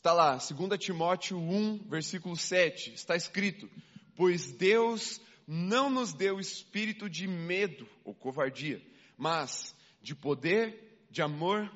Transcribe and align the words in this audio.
Está 0.00 0.14
lá, 0.14 0.38
2 0.38 0.82
Timóteo 0.82 1.36
1, 1.36 1.84
versículo 1.86 2.34
7, 2.34 2.94
está 2.94 3.14
escrito: 3.14 3.68
Pois 4.16 4.50
Deus 4.50 5.20
não 5.46 5.90
nos 5.90 6.14
deu 6.14 6.40
espírito 6.40 7.06
de 7.06 7.28
medo 7.28 7.86
ou 8.02 8.14
covardia, 8.14 8.80
mas 9.18 9.76
de 10.00 10.14
poder, 10.14 11.04
de 11.10 11.20
amor 11.20 11.70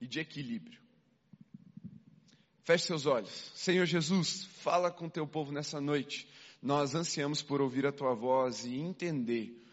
e 0.00 0.06
de 0.06 0.20
equilíbrio. 0.20 0.78
Feche 2.62 2.86
seus 2.86 3.06
olhos. 3.06 3.50
Senhor 3.56 3.86
Jesus, 3.86 4.44
fala 4.44 4.88
com 4.88 5.08
teu 5.08 5.26
povo 5.26 5.50
nessa 5.50 5.80
noite. 5.80 6.28
Nós 6.62 6.94
ansiamos 6.94 7.42
por 7.42 7.60
ouvir 7.60 7.86
a 7.86 7.92
tua 7.92 8.14
voz 8.14 8.64
e 8.64 8.76
entender 8.76 9.66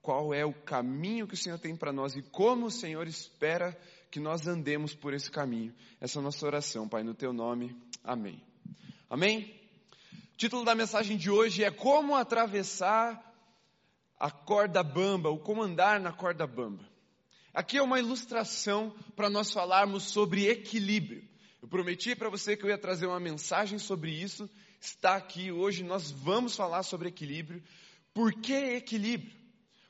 qual 0.00 0.32
é 0.32 0.42
o 0.42 0.54
caminho 0.54 1.28
que 1.28 1.34
o 1.34 1.36
Senhor 1.36 1.58
tem 1.58 1.76
para 1.76 1.92
nós 1.92 2.16
e 2.16 2.22
como 2.22 2.64
o 2.64 2.70
Senhor 2.70 3.06
espera 3.06 3.78
que 4.12 4.20
nós 4.20 4.46
andemos 4.46 4.94
por 4.94 5.14
esse 5.14 5.30
caminho. 5.30 5.74
Essa 5.98 6.18
é 6.18 6.20
a 6.20 6.22
nossa 6.22 6.44
oração, 6.44 6.86
Pai, 6.86 7.02
no 7.02 7.14
teu 7.14 7.32
nome. 7.32 7.74
Amém. 8.04 8.44
Amém? 9.08 9.58
O 10.34 10.36
título 10.36 10.66
da 10.66 10.74
mensagem 10.74 11.16
de 11.16 11.30
hoje 11.30 11.64
é 11.64 11.70
Como 11.70 12.14
atravessar 12.14 13.34
a 14.20 14.30
corda 14.30 14.82
bamba, 14.82 15.30
ou 15.30 15.38
como 15.38 15.62
andar 15.62 15.98
na 15.98 16.12
corda 16.12 16.46
bamba. 16.46 16.86
Aqui 17.54 17.78
é 17.78 17.82
uma 17.82 17.98
ilustração 17.98 18.94
para 19.16 19.30
nós 19.30 19.50
falarmos 19.50 20.02
sobre 20.04 20.46
equilíbrio. 20.46 21.26
Eu 21.62 21.66
prometi 21.66 22.14
para 22.14 22.28
você 22.28 22.54
que 22.54 22.64
eu 22.64 22.68
ia 22.68 22.76
trazer 22.76 23.06
uma 23.06 23.18
mensagem 23.18 23.78
sobre 23.78 24.10
isso. 24.10 24.48
Está 24.78 25.16
aqui 25.16 25.50
hoje, 25.50 25.82
nós 25.82 26.10
vamos 26.10 26.54
falar 26.54 26.82
sobre 26.82 27.08
equilíbrio. 27.08 27.62
Por 28.12 28.34
que 28.34 28.52
equilíbrio? 28.52 29.32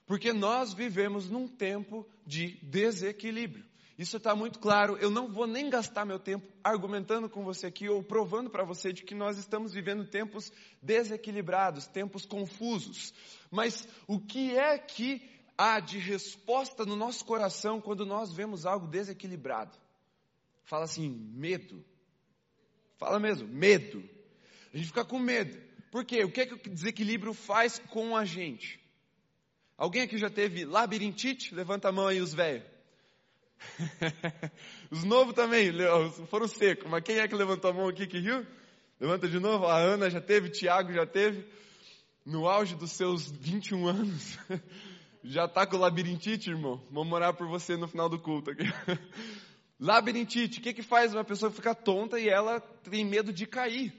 Porque 0.07 0.33
nós 0.33 0.73
vivemos 0.73 1.29
num 1.29 1.49
tempo 1.49 2.09
de 2.25 2.57
desequilíbrio. 2.63 3.72
Isso 4.03 4.17
está 4.17 4.35
muito 4.35 4.59
claro. 4.59 4.97
Eu 4.97 5.11
não 5.11 5.29
vou 5.29 5.47
nem 5.47 5.71
gastar 5.71 6.05
meu 6.05 6.19
tempo 6.19 6.49
argumentando 6.65 7.31
com 7.31 7.45
você 7.45 7.69
aqui 7.69 7.89
ou 7.89 8.03
provando 8.03 8.51
para 8.51 8.65
você 8.65 8.93
de 8.93 9.05
que 9.05 9.15
nós 9.15 9.39
estamos 9.39 9.73
vivendo 9.73 10.05
tempos 10.05 10.53
desequilibrados, 10.83 11.87
tempos 11.87 12.27
confusos. 12.27 13.15
Mas 13.49 13.87
o 14.09 14.19
que 14.19 14.59
é 14.59 14.77
que 14.77 15.23
há 15.57 15.79
de 15.79 15.99
resposta 15.99 16.85
no 16.85 16.97
nosso 16.97 17.25
coração 17.25 17.81
quando 17.81 18.05
nós 18.05 18.33
vemos 18.33 18.67
algo 18.67 18.89
desequilibrado? 18.89 19.79
Fala 20.65 20.83
assim, 20.85 21.09
medo. 21.09 21.85
Fala 22.97 23.21
mesmo, 23.21 23.47
medo. 23.47 24.03
A 24.75 24.79
gente 24.79 24.89
fica 24.89 25.05
com 25.05 25.21
medo. 25.21 25.57
Por 25.93 26.05
quê? 26.05 26.25
O 26.25 26.33
que 26.33 26.41
é 26.41 26.47
que 26.47 26.55
o 26.55 26.75
desequilíbrio 26.75 27.35
faz 27.35 27.79
com 27.79 28.17
a 28.17 28.25
gente? 28.25 28.81
Alguém 29.79 30.03
aqui 30.03 30.19
já 30.19 30.29
teve 30.29 30.65
labirintite? 30.65 31.55
Levanta 31.55 31.89
a 31.89 31.93
mão 31.93 32.09
aí, 32.09 32.21
os 32.21 32.35
velhos. 32.35 32.72
os 34.91 35.05
novos 35.05 35.35
também, 35.35 35.73
foram 36.29 36.49
secos. 36.49 36.91
Mas 36.91 37.03
quem 37.03 37.19
é 37.19 37.29
que 37.29 37.35
levantou 37.35 37.71
a 37.71 37.75
mão 37.75 37.89
aqui 37.89 38.07
que 38.07 38.19
riu? 38.19 38.47
Levanta 39.01 39.29
de 39.29 39.39
novo. 39.39 39.67
A 39.67 39.79
Ana 39.79 40.11
já 40.11 40.21
teve, 40.21 40.51
Tiago 40.51 40.93
já 40.93 41.07
teve. 41.07 41.45
No 42.25 42.49
auge 42.49 42.77
dos 42.77 42.93
seus 42.93 43.31
21 43.31 43.89
anos. 43.89 44.39
já 45.25 45.47
está 45.47 45.67
com 45.67 45.77
labirintite, 45.77 46.51
irmão? 46.51 46.83
Vamos 46.91 47.09
morar 47.09 47.33
por 47.33 47.49
você 47.49 47.77
no 47.77 47.89
final 47.89 48.09
do 48.09 48.19
culto 48.19 48.51
aqui. 48.51 48.65
Labirintite, 49.81 50.61
o 50.61 50.63
que, 50.63 50.73
que 50.73 50.83
faz 50.83 51.13
uma 51.13 51.25
pessoa 51.25 51.51
ficar 51.51 51.75
tonta 51.75 52.21
e 52.21 52.29
ela 52.29 52.61
tem 52.61 53.05
medo 53.05 53.33
de 53.33 53.47
cair? 53.47 53.93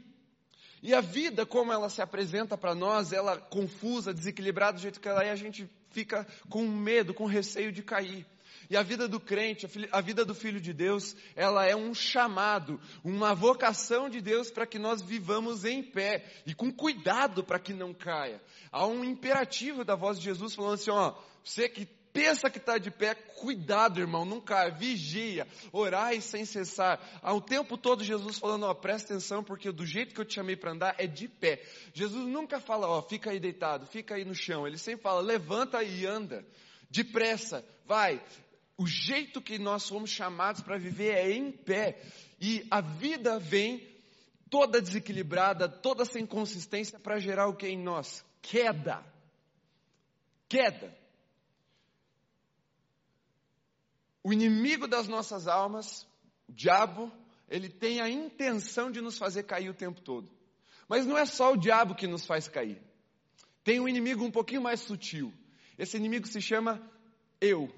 E 0.81 0.94
a 0.94 1.02
vida, 1.02 1.45
como 1.45 1.73
ela 1.73 1.89
se 1.89 2.02
apresenta 2.02 2.58
para 2.58 2.73
nós, 2.73 3.11
ela 3.11 3.38
confusa, 3.38 4.14
desequilibrada 4.14 4.78
do 4.78 4.81
jeito 4.81 5.00
que 5.02 5.08
ela 5.08 5.23
é, 5.23 5.31
a 5.31 5.36
gente 5.36 5.69
fica 5.91 6.25
com 6.50 6.66
medo, 6.67 7.14
com 7.14 7.25
receio 7.25 7.72
de 7.72 7.84
cair. 7.84 8.25
E 8.69 8.78
a 8.78 8.83
vida 8.83 9.08
do 9.08 9.19
crente, 9.19 9.67
a 9.92 10.02
vida 10.02 10.23
do 10.23 10.33
filho 10.33 10.59
de 10.59 10.73
Deus, 10.73 11.16
ela 11.36 11.66
é 11.66 11.75
um 11.75 11.94
chamado, 11.94 12.80
uma 13.03 13.33
vocação 13.33 14.09
de 14.09 14.22
Deus 14.22 14.50
para 14.50 14.66
que 14.66 14.80
nós 14.80 15.02
vivamos 15.02 15.66
em 15.66 15.83
pé 15.83 16.25
e 16.45 16.53
com 16.53 16.72
cuidado 16.72 17.44
para 17.44 17.59
que 17.59 17.73
não 17.73 17.94
caia. 17.94 18.41
Há 18.72 18.86
um 18.86 19.03
imperativo 19.03 19.84
da 19.84 19.95
voz 19.95 20.17
de 20.17 20.25
Jesus 20.25 20.56
falando 20.56 20.73
assim, 20.73 20.91
ó, 20.91 21.14
você 21.44 21.68
que 21.68 21.85
pensa 22.13 22.50
que 22.50 22.59
está 22.59 22.78
de 22.78 22.91
pé, 22.91 23.16
cuidado, 23.16 24.00
irmão, 24.00 24.24
não 24.24 24.40
caia, 24.40 24.72
vigia, 24.72 25.47
orai 25.72 26.22
sem 26.22 26.45
cessar. 26.45 27.01
Há 27.22 27.34
o 27.34 27.41
tempo 27.41 27.75
todo 27.75 28.03
Jesus 28.03 28.38
falando, 28.38 28.63
ó, 28.68 28.74
presta 28.74 29.13
atenção, 29.13 29.44
porque 29.44 29.72
do 29.72 29.85
jeito 29.85 30.13
que 30.13 30.22
eu 30.22 30.25
te 30.25 30.35
chamei 30.35 30.56
para 30.56 30.72
andar 30.72 30.95
é 31.00 31.07
de 31.07 31.28
pé. 31.28 31.62
Jesus 31.94 32.28
nunca 32.28 32.59
fala, 32.59 32.88
ó, 32.88 33.01
fica 33.01 33.31
aí 33.31 33.40
deitado, 33.40 33.88
fica 33.88 34.16
aí 34.16 34.24
no 34.24 34.35
chão. 34.35 34.68
Ele 34.68 34.78
sempre 34.78 35.01
fala, 35.01 35.19
levanta 35.19 35.84
e 35.84 36.06
anda. 36.06 36.45
Depressa, 36.90 37.66
vai. 37.85 38.24
O 38.83 38.85
jeito 38.85 39.41
que 39.41 39.57
nós 39.57 39.88
fomos 39.88 40.09
chamados 40.09 40.59
para 40.59 40.77
viver 40.77 41.13
é 41.13 41.31
em 41.31 41.53
pé. 41.53 42.01
E 42.38 42.67
a 42.69 42.81
vida 42.81 43.39
vem 43.39 43.81
toda 44.49 44.81
desequilibrada, 44.81 45.69
toda 45.69 46.03
sem 46.03 46.25
consistência 46.25 46.99
para 46.99 47.17
gerar 47.17 47.47
o 47.47 47.55
que 47.55 47.66
em 47.66 47.81
nós? 47.81 48.25
Queda. 48.41 49.01
Queda. 50.49 50.94
O 54.21 54.33
inimigo 54.33 54.85
das 54.85 55.07
nossas 55.07 55.47
almas, 55.47 56.05
o 56.50 56.51
diabo, 56.51 57.09
ele 57.47 57.69
tem 57.69 58.01
a 58.01 58.09
intenção 58.09 58.91
de 58.91 59.00
nos 59.00 59.17
fazer 59.17 59.44
cair 59.44 59.69
o 59.69 59.73
tempo 59.73 60.01
todo. 60.01 60.29
Mas 60.89 61.05
não 61.05 61.17
é 61.17 61.25
só 61.25 61.53
o 61.53 61.57
diabo 61.57 61.95
que 61.95 62.05
nos 62.05 62.25
faz 62.25 62.50
cair. 62.50 62.81
Tem 63.63 63.79
um 63.79 63.88
inimigo 63.88 64.25
um 64.25 64.31
pouquinho 64.31 64.61
mais 64.61 64.81
sutil. 64.81 65.33
Esse 65.77 65.95
inimigo 65.95 66.27
se 66.27 66.41
chama 66.41 66.81
eu, 67.39 67.73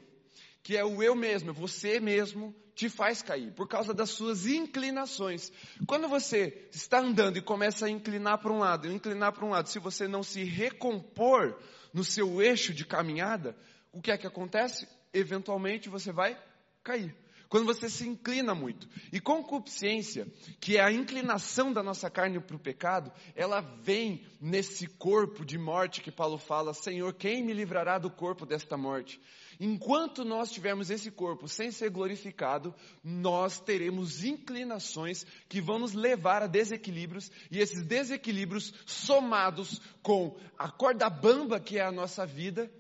que 0.66 0.76
é 0.76 0.84
o 0.84 1.02
eu 1.02 1.16
mesmo, 1.16 1.54
você 1.54 2.02
mesmo 2.02 2.54
te 2.74 2.90
faz 2.90 3.22
cair 3.22 3.54
por 3.54 3.70
causa 3.70 3.94
das 3.94 4.10
suas 4.10 4.46
inclinações. 4.46 5.50
Quando 5.88 6.10
você 6.10 6.68
está 6.74 7.00
andando 7.00 7.38
e 7.38 7.42
começa 7.42 7.86
a 7.86 7.90
inclinar 7.90 8.40
para 8.40 8.52
um 8.52 8.60
lado, 8.60 8.92
inclinar 8.92 9.32
para 9.32 9.46
um 9.46 9.52
lado, 9.52 9.70
se 9.70 9.80
você 9.80 10.08
não 10.08 10.24
se 10.24 10.44
recompor 10.44 11.58
no 11.94 12.04
seu 12.04 12.42
eixo 12.42 12.74
de 12.74 12.84
caminhada, 12.84 13.56
o 13.94 14.02
que 14.02 14.12
é 14.12 14.18
que 14.18 14.28
acontece? 14.28 14.86
eventualmente 15.16 15.88
você 15.88 16.12
vai 16.12 16.38
cair. 16.84 17.16
Quando 17.48 17.66
você 17.66 17.90
se 17.90 18.08
inclina 18.08 18.54
muito. 18.54 18.90
E 19.14 19.20
concupiscência, 19.20 20.28
que 20.60 20.78
é 20.78 20.84
a 20.84 20.92
inclinação 20.92 21.72
da 21.72 21.82
nossa 21.82 22.10
carne 22.10 22.40
para 22.40 22.56
o 22.56 22.60
pecado, 22.60 23.12
ela 23.36 23.62
vem 23.62 24.26
nesse 24.42 24.88
corpo 24.88 25.46
de 25.46 25.58
morte 25.58 26.02
que 26.02 26.12
Paulo 26.12 26.38
fala: 26.38 26.74
Senhor, 26.74 27.14
quem 27.14 27.44
me 27.44 27.54
livrará 27.54 27.98
do 27.98 28.10
corpo 28.10 28.46
desta 28.46 28.76
morte? 28.76 29.22
Enquanto 29.60 30.26
nós 30.26 30.52
tivermos 30.52 30.90
esse 30.90 31.10
corpo 31.10 31.48
sem 31.48 31.72
ser 31.72 31.90
glorificado, 31.90 32.74
nós 33.04 33.60
teremos 33.60 34.24
inclinações 34.24 35.26
que 35.48 35.62
vão 35.62 35.80
nos 35.80 35.94
levar 35.94 36.44
a 36.44 36.48
desequilíbrios, 36.48 37.32
e 37.50 37.60
esses 37.60 37.84
desequilíbrios, 37.84 38.74
somados 38.86 39.82
com 40.02 40.38
a 40.58 40.70
corda 40.70 41.10
bamba 41.10 41.60
que 41.60 41.78
é 41.78 41.84
a 41.84 41.92
nossa 41.92 42.26
vida, 42.26 42.72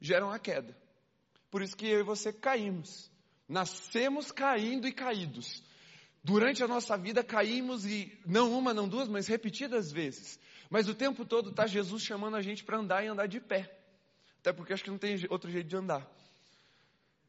geram 0.00 0.30
a 0.30 0.38
queda. 0.38 0.76
Por 1.50 1.62
isso 1.62 1.76
que 1.76 1.86
eu 1.86 2.00
e 2.00 2.04
você 2.04 2.32
caímos. 2.32 3.10
Nascemos 3.48 4.32
caindo 4.32 4.88
e 4.88 4.92
caídos. 4.92 5.62
Durante 6.24 6.62
a 6.62 6.68
nossa 6.68 6.96
vida 6.96 7.22
caímos 7.22 7.84
e 7.84 8.16
não 8.24 8.56
uma, 8.56 8.72
não 8.72 8.88
duas, 8.88 9.08
mas 9.08 9.26
repetidas 9.26 9.92
vezes. 9.92 10.38
Mas 10.70 10.88
o 10.88 10.94
tempo 10.94 11.24
todo 11.26 11.50
está 11.50 11.66
Jesus 11.66 12.02
chamando 12.02 12.36
a 12.36 12.42
gente 12.42 12.64
para 12.64 12.78
andar 12.78 13.04
e 13.04 13.08
andar 13.08 13.26
de 13.26 13.40
pé. 13.40 13.78
Até 14.38 14.52
porque 14.52 14.72
acho 14.72 14.82
que 14.82 14.90
não 14.90 14.98
tem 14.98 15.16
outro 15.28 15.50
jeito 15.50 15.68
de 15.68 15.76
andar. 15.76 16.10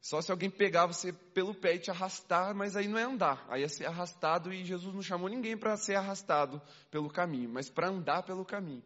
Só 0.03 0.21
se 0.21 0.29
alguém 0.31 0.49
pegar 0.49 0.85
você 0.85 1.13
pelo 1.13 1.55
pé 1.55 1.75
e 1.75 1.79
te 1.79 1.89
arrastar, 1.89 2.53
mas 2.53 2.75
aí 2.75 2.89
não 2.89 2.99
é 2.99 3.03
andar, 3.03 3.45
aí 3.47 3.63
é 3.63 3.69
ser 3.69 3.85
arrastado 3.85 4.53
e 4.53 4.65
Jesus 4.65 4.93
não 4.93 5.01
chamou 5.01 5.29
ninguém 5.29 5.55
para 5.55 5.77
ser 5.77 5.95
arrastado 5.95 6.61
pelo 6.91 7.09
caminho, 7.09 7.49
mas 7.49 7.69
para 7.69 7.87
andar 7.87 8.21
pelo 8.23 8.43
caminho. 8.43 8.83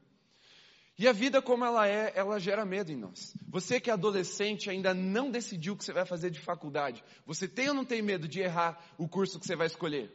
E 0.95 1.07
a 1.07 1.11
vida 1.11 1.41
como 1.41 1.65
ela 1.65 1.87
é, 1.87 2.13
ela 2.15 2.39
gera 2.39 2.63
medo 2.63 2.91
em 2.91 2.95
nós. 2.95 3.35
Você 3.47 3.79
que 3.79 3.89
é 3.89 3.93
adolescente 3.93 4.69
ainda 4.69 4.93
não 4.93 5.31
decidiu 5.31 5.73
o 5.73 5.75
que 5.75 5.83
você 5.83 5.91
vai 5.91 6.05
fazer 6.05 6.29
de 6.29 6.39
faculdade. 6.39 7.03
Você 7.25 7.47
tem 7.47 7.67
ou 7.69 7.73
não 7.73 7.83
tem 7.83 7.99
medo 7.99 8.27
de 8.27 8.39
errar 8.39 8.79
o 8.95 9.09
curso 9.09 9.39
que 9.39 9.47
você 9.47 9.55
vai 9.55 9.65
escolher? 9.65 10.11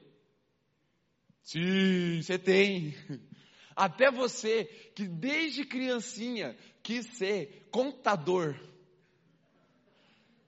Sim, 1.42 2.22
você 2.22 2.38
tem. 2.38 2.94
Até 3.74 4.08
você 4.08 4.66
que 4.94 5.08
desde 5.08 5.64
criancinha 5.64 6.56
quis 6.80 7.06
ser 7.06 7.66
contador. 7.72 8.54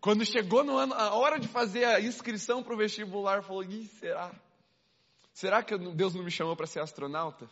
Quando 0.05 0.23
chegou 0.23 0.63
no 0.63 0.77
ano, 0.77 0.93
a 0.93 1.15
hora 1.15 1.41
de 1.41 1.49
fazer 1.49 1.87
a 1.87 1.99
inscrição 1.99 2.63
para 2.63 2.75
o 2.75 2.77
vestibular, 2.77 3.43
falou: 3.43 3.65
Ih, 3.65 3.87
será? 3.87 4.39
Será 5.33 5.63
que 5.63 5.79
Deus 5.79 6.15
não 6.15 6.23
me 6.23 6.31
chamou 6.31 6.55
para 6.55 6.67
ser 6.67 6.81
astronauta? 6.81 7.49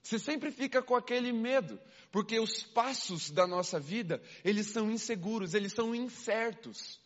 Você 0.00 0.20
sempre 0.20 0.52
fica 0.52 0.80
com 0.80 0.94
aquele 0.94 1.32
medo, 1.32 1.80
porque 2.12 2.38
os 2.38 2.62
passos 2.62 3.28
da 3.32 3.44
nossa 3.44 3.80
vida, 3.80 4.22
eles 4.44 4.68
são 4.68 4.88
inseguros, 4.88 5.52
eles 5.52 5.72
são 5.72 5.92
incertos. 5.92 7.00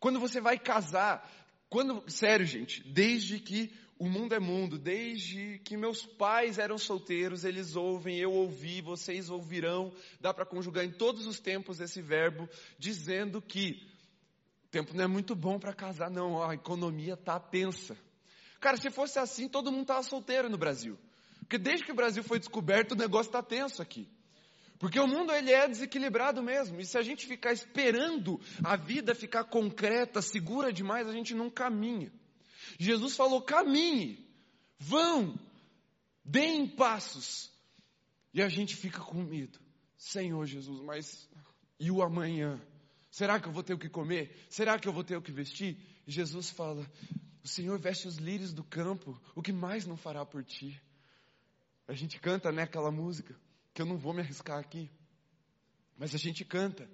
Quando 0.00 0.18
você 0.18 0.40
vai 0.40 0.58
casar, 0.58 1.30
quando, 1.68 2.02
sério 2.10 2.46
gente, 2.46 2.82
desde 2.88 3.38
que 3.38 3.70
o 3.98 4.08
mundo 4.08 4.34
é 4.34 4.38
mundo, 4.38 4.78
desde 4.78 5.58
que 5.64 5.76
meus 5.76 6.06
pais 6.06 6.58
eram 6.58 6.78
solteiros, 6.78 7.44
eles 7.44 7.74
ouvem, 7.74 8.16
eu 8.18 8.32
ouvi, 8.32 8.80
vocês 8.80 9.28
ouvirão, 9.28 9.92
dá 10.20 10.32
para 10.32 10.46
conjugar 10.46 10.84
em 10.84 10.90
todos 10.90 11.26
os 11.26 11.40
tempos 11.40 11.80
esse 11.80 12.00
verbo, 12.00 12.48
dizendo 12.78 13.42
que 13.42 13.82
o 14.66 14.68
tempo 14.70 14.94
não 14.94 15.04
é 15.04 15.06
muito 15.08 15.34
bom 15.34 15.58
para 15.58 15.72
casar, 15.72 16.10
não, 16.10 16.42
a 16.42 16.54
economia 16.54 17.14
está 17.14 17.40
tensa. 17.40 17.96
Cara, 18.60 18.76
se 18.76 18.90
fosse 18.90 19.18
assim, 19.18 19.48
todo 19.48 19.72
mundo 19.72 19.82
estava 19.82 20.02
solteiro 20.02 20.48
no 20.48 20.58
Brasil. 20.58 20.96
Porque 21.40 21.58
desde 21.58 21.84
que 21.84 21.92
o 21.92 21.96
Brasil 21.96 22.22
foi 22.22 22.38
descoberto, 22.38 22.92
o 22.92 22.96
negócio 22.96 23.30
está 23.30 23.42
tenso 23.42 23.80
aqui. 23.82 24.08
Porque 24.78 25.00
o 25.00 25.06
mundo 25.08 25.32
ele 25.32 25.50
é 25.50 25.66
desequilibrado 25.66 26.42
mesmo. 26.42 26.80
E 26.80 26.84
se 26.84 26.96
a 26.96 27.02
gente 27.02 27.26
ficar 27.26 27.52
esperando 27.52 28.40
a 28.62 28.76
vida 28.76 29.14
ficar 29.14 29.44
concreta, 29.44 30.22
segura 30.22 30.72
demais, 30.72 31.08
a 31.08 31.12
gente 31.12 31.34
não 31.34 31.50
caminha. 31.50 32.12
Jesus 32.78 33.14
falou: 33.16 33.42
caminhe, 33.42 34.26
vão, 34.78 35.38
deem 36.24 36.66
passos. 36.66 37.50
E 38.32 38.42
a 38.42 38.48
gente 38.48 38.76
fica 38.76 39.00
com 39.00 39.22
medo. 39.22 39.58
Senhor 39.96 40.46
Jesus, 40.46 40.80
mas 40.82 41.28
e 41.78 41.90
o 41.90 42.02
amanhã? 42.02 42.60
Será 43.10 43.40
que 43.40 43.48
eu 43.48 43.52
vou 43.52 43.62
ter 43.62 43.74
o 43.74 43.78
que 43.78 43.88
comer? 43.88 44.36
Será 44.48 44.78
que 44.78 44.86
eu 44.86 44.92
vou 44.92 45.02
ter 45.02 45.16
o 45.16 45.22
que 45.22 45.32
vestir? 45.32 45.76
Jesus 46.06 46.50
fala: 46.50 46.88
O 47.42 47.48
Senhor 47.48 47.78
veste 47.78 48.06
os 48.06 48.16
lírios 48.16 48.52
do 48.52 48.62
campo, 48.62 49.20
o 49.34 49.42
que 49.42 49.52
mais 49.52 49.86
não 49.86 49.96
fará 49.96 50.24
por 50.24 50.44
ti? 50.44 50.80
A 51.86 51.94
gente 51.94 52.20
canta, 52.20 52.52
né, 52.52 52.62
aquela 52.62 52.90
música, 52.90 53.34
que 53.72 53.80
eu 53.80 53.86
não 53.86 53.96
vou 53.96 54.12
me 54.12 54.20
arriscar 54.20 54.58
aqui. 54.58 54.90
Mas 55.96 56.14
a 56.14 56.18
gente 56.18 56.44
canta. 56.44 56.88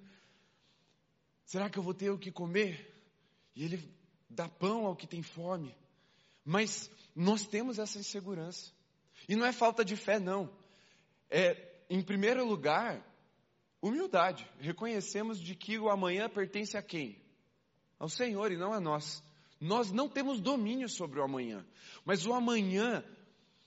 Será 1.45 1.69
que 1.69 1.77
eu 1.77 1.83
vou 1.83 1.93
ter 1.93 2.09
o 2.09 2.17
que 2.17 2.31
comer? 2.31 2.91
E 3.55 3.63
ele 3.63 3.77
dá 4.35 4.47
pão 4.47 4.85
ao 4.85 4.95
que 4.95 5.07
tem 5.07 5.23
fome. 5.23 5.75
Mas 6.43 6.91
nós 7.15 7.45
temos 7.45 7.79
essa 7.79 7.97
insegurança. 7.97 8.71
E 9.27 9.35
não 9.35 9.45
é 9.45 9.51
falta 9.51 9.83
de 9.83 9.95
fé, 9.95 10.19
não. 10.19 10.49
É, 11.29 11.83
em 11.89 12.01
primeiro 12.01 12.45
lugar, 12.45 13.03
humildade. 13.81 14.47
Reconhecemos 14.59 15.39
de 15.39 15.55
que 15.55 15.79
o 15.79 15.89
amanhã 15.89 16.29
pertence 16.29 16.77
a 16.77 16.81
quem? 16.81 17.19
Ao 17.97 18.09
Senhor 18.09 18.51
e 18.51 18.57
não 18.57 18.73
a 18.73 18.79
nós. 18.79 19.23
Nós 19.59 19.91
não 19.91 20.09
temos 20.09 20.39
domínio 20.39 20.89
sobre 20.89 21.19
o 21.19 21.23
amanhã. 21.23 21.65
Mas 22.03 22.25
o 22.25 22.33
amanhã 22.33 23.03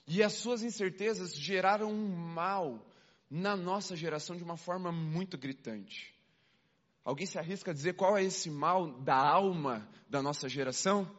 e 0.07 0.23
as 0.23 0.33
suas 0.33 0.63
incertezas 0.63 1.35
geraram 1.35 1.91
um 1.91 2.07
mal 2.07 2.85
na 3.29 3.55
nossa 3.55 3.95
geração 3.95 4.35
de 4.35 4.43
uma 4.43 4.57
forma 4.57 4.91
muito 4.91 5.37
gritante. 5.37 6.13
Alguém 7.09 7.25
se 7.25 7.39
arrisca 7.39 7.71
a 7.71 7.73
dizer 7.73 7.95
qual 7.95 8.15
é 8.15 8.23
esse 8.23 8.51
mal 8.51 8.91
da 9.01 9.15
alma 9.15 9.89
da 10.07 10.21
nossa 10.21 10.47
geração? 10.47 11.09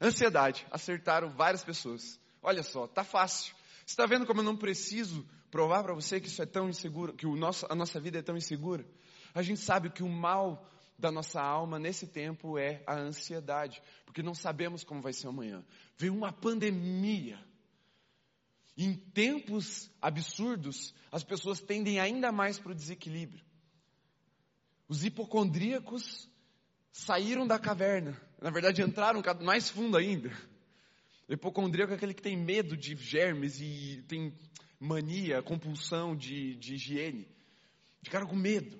Ansiedade. 0.00 0.66
Acertaram 0.70 1.28
várias 1.28 1.62
pessoas. 1.62 2.18
Olha 2.40 2.62
só, 2.62 2.86
tá 2.86 3.04
fácil. 3.04 3.54
Você 3.84 3.92
está 3.92 4.06
vendo 4.06 4.24
como 4.24 4.40
eu 4.40 4.44
não 4.44 4.56
preciso 4.56 5.22
provar 5.50 5.84
para 5.84 5.92
você 5.92 6.18
que 6.18 6.28
isso 6.28 6.40
é 6.40 6.46
tão 6.46 6.66
inseguro, 6.66 7.12
que 7.12 7.26
o 7.26 7.36
nosso, 7.36 7.66
a 7.68 7.74
nossa 7.74 8.00
vida 8.00 8.20
é 8.20 8.22
tão 8.22 8.38
insegura? 8.38 8.86
A 9.34 9.42
gente 9.42 9.60
sabe 9.60 9.90
que 9.90 10.02
o 10.02 10.08
mal 10.08 10.66
da 10.98 11.12
nossa 11.12 11.42
alma 11.42 11.78
nesse 11.78 12.06
tempo 12.06 12.56
é 12.56 12.82
a 12.86 12.94
ansiedade, 12.94 13.82
porque 14.06 14.22
não 14.22 14.34
sabemos 14.34 14.82
como 14.82 15.02
vai 15.02 15.12
ser 15.12 15.28
amanhã. 15.28 15.62
Veio 15.98 16.14
uma 16.14 16.32
pandemia. 16.32 17.38
Em 18.78 18.94
tempos 18.94 19.90
absurdos, 20.00 20.94
as 21.12 21.22
pessoas 21.22 21.60
tendem 21.60 22.00
ainda 22.00 22.32
mais 22.32 22.58
para 22.58 22.72
o 22.72 22.74
desequilíbrio. 22.74 23.44
Os 24.88 25.04
hipocondríacos 25.04 26.28
saíram 26.92 27.46
da 27.46 27.58
caverna. 27.58 28.20
Na 28.40 28.50
verdade, 28.50 28.82
entraram 28.82 29.22
mais 29.42 29.70
fundo 29.70 29.96
ainda. 29.96 30.30
O 31.28 31.32
hipocondríaco 31.32 31.92
é 31.92 31.96
aquele 31.96 32.14
que 32.14 32.22
tem 32.22 32.36
medo 32.36 32.76
de 32.76 32.94
germes 32.96 33.60
e 33.60 34.04
tem 34.06 34.32
mania, 34.78 35.42
compulsão 35.42 36.14
de, 36.14 36.54
de 36.56 36.74
higiene. 36.74 37.26
Ficaram 38.02 38.26
com 38.26 38.36
medo. 38.36 38.78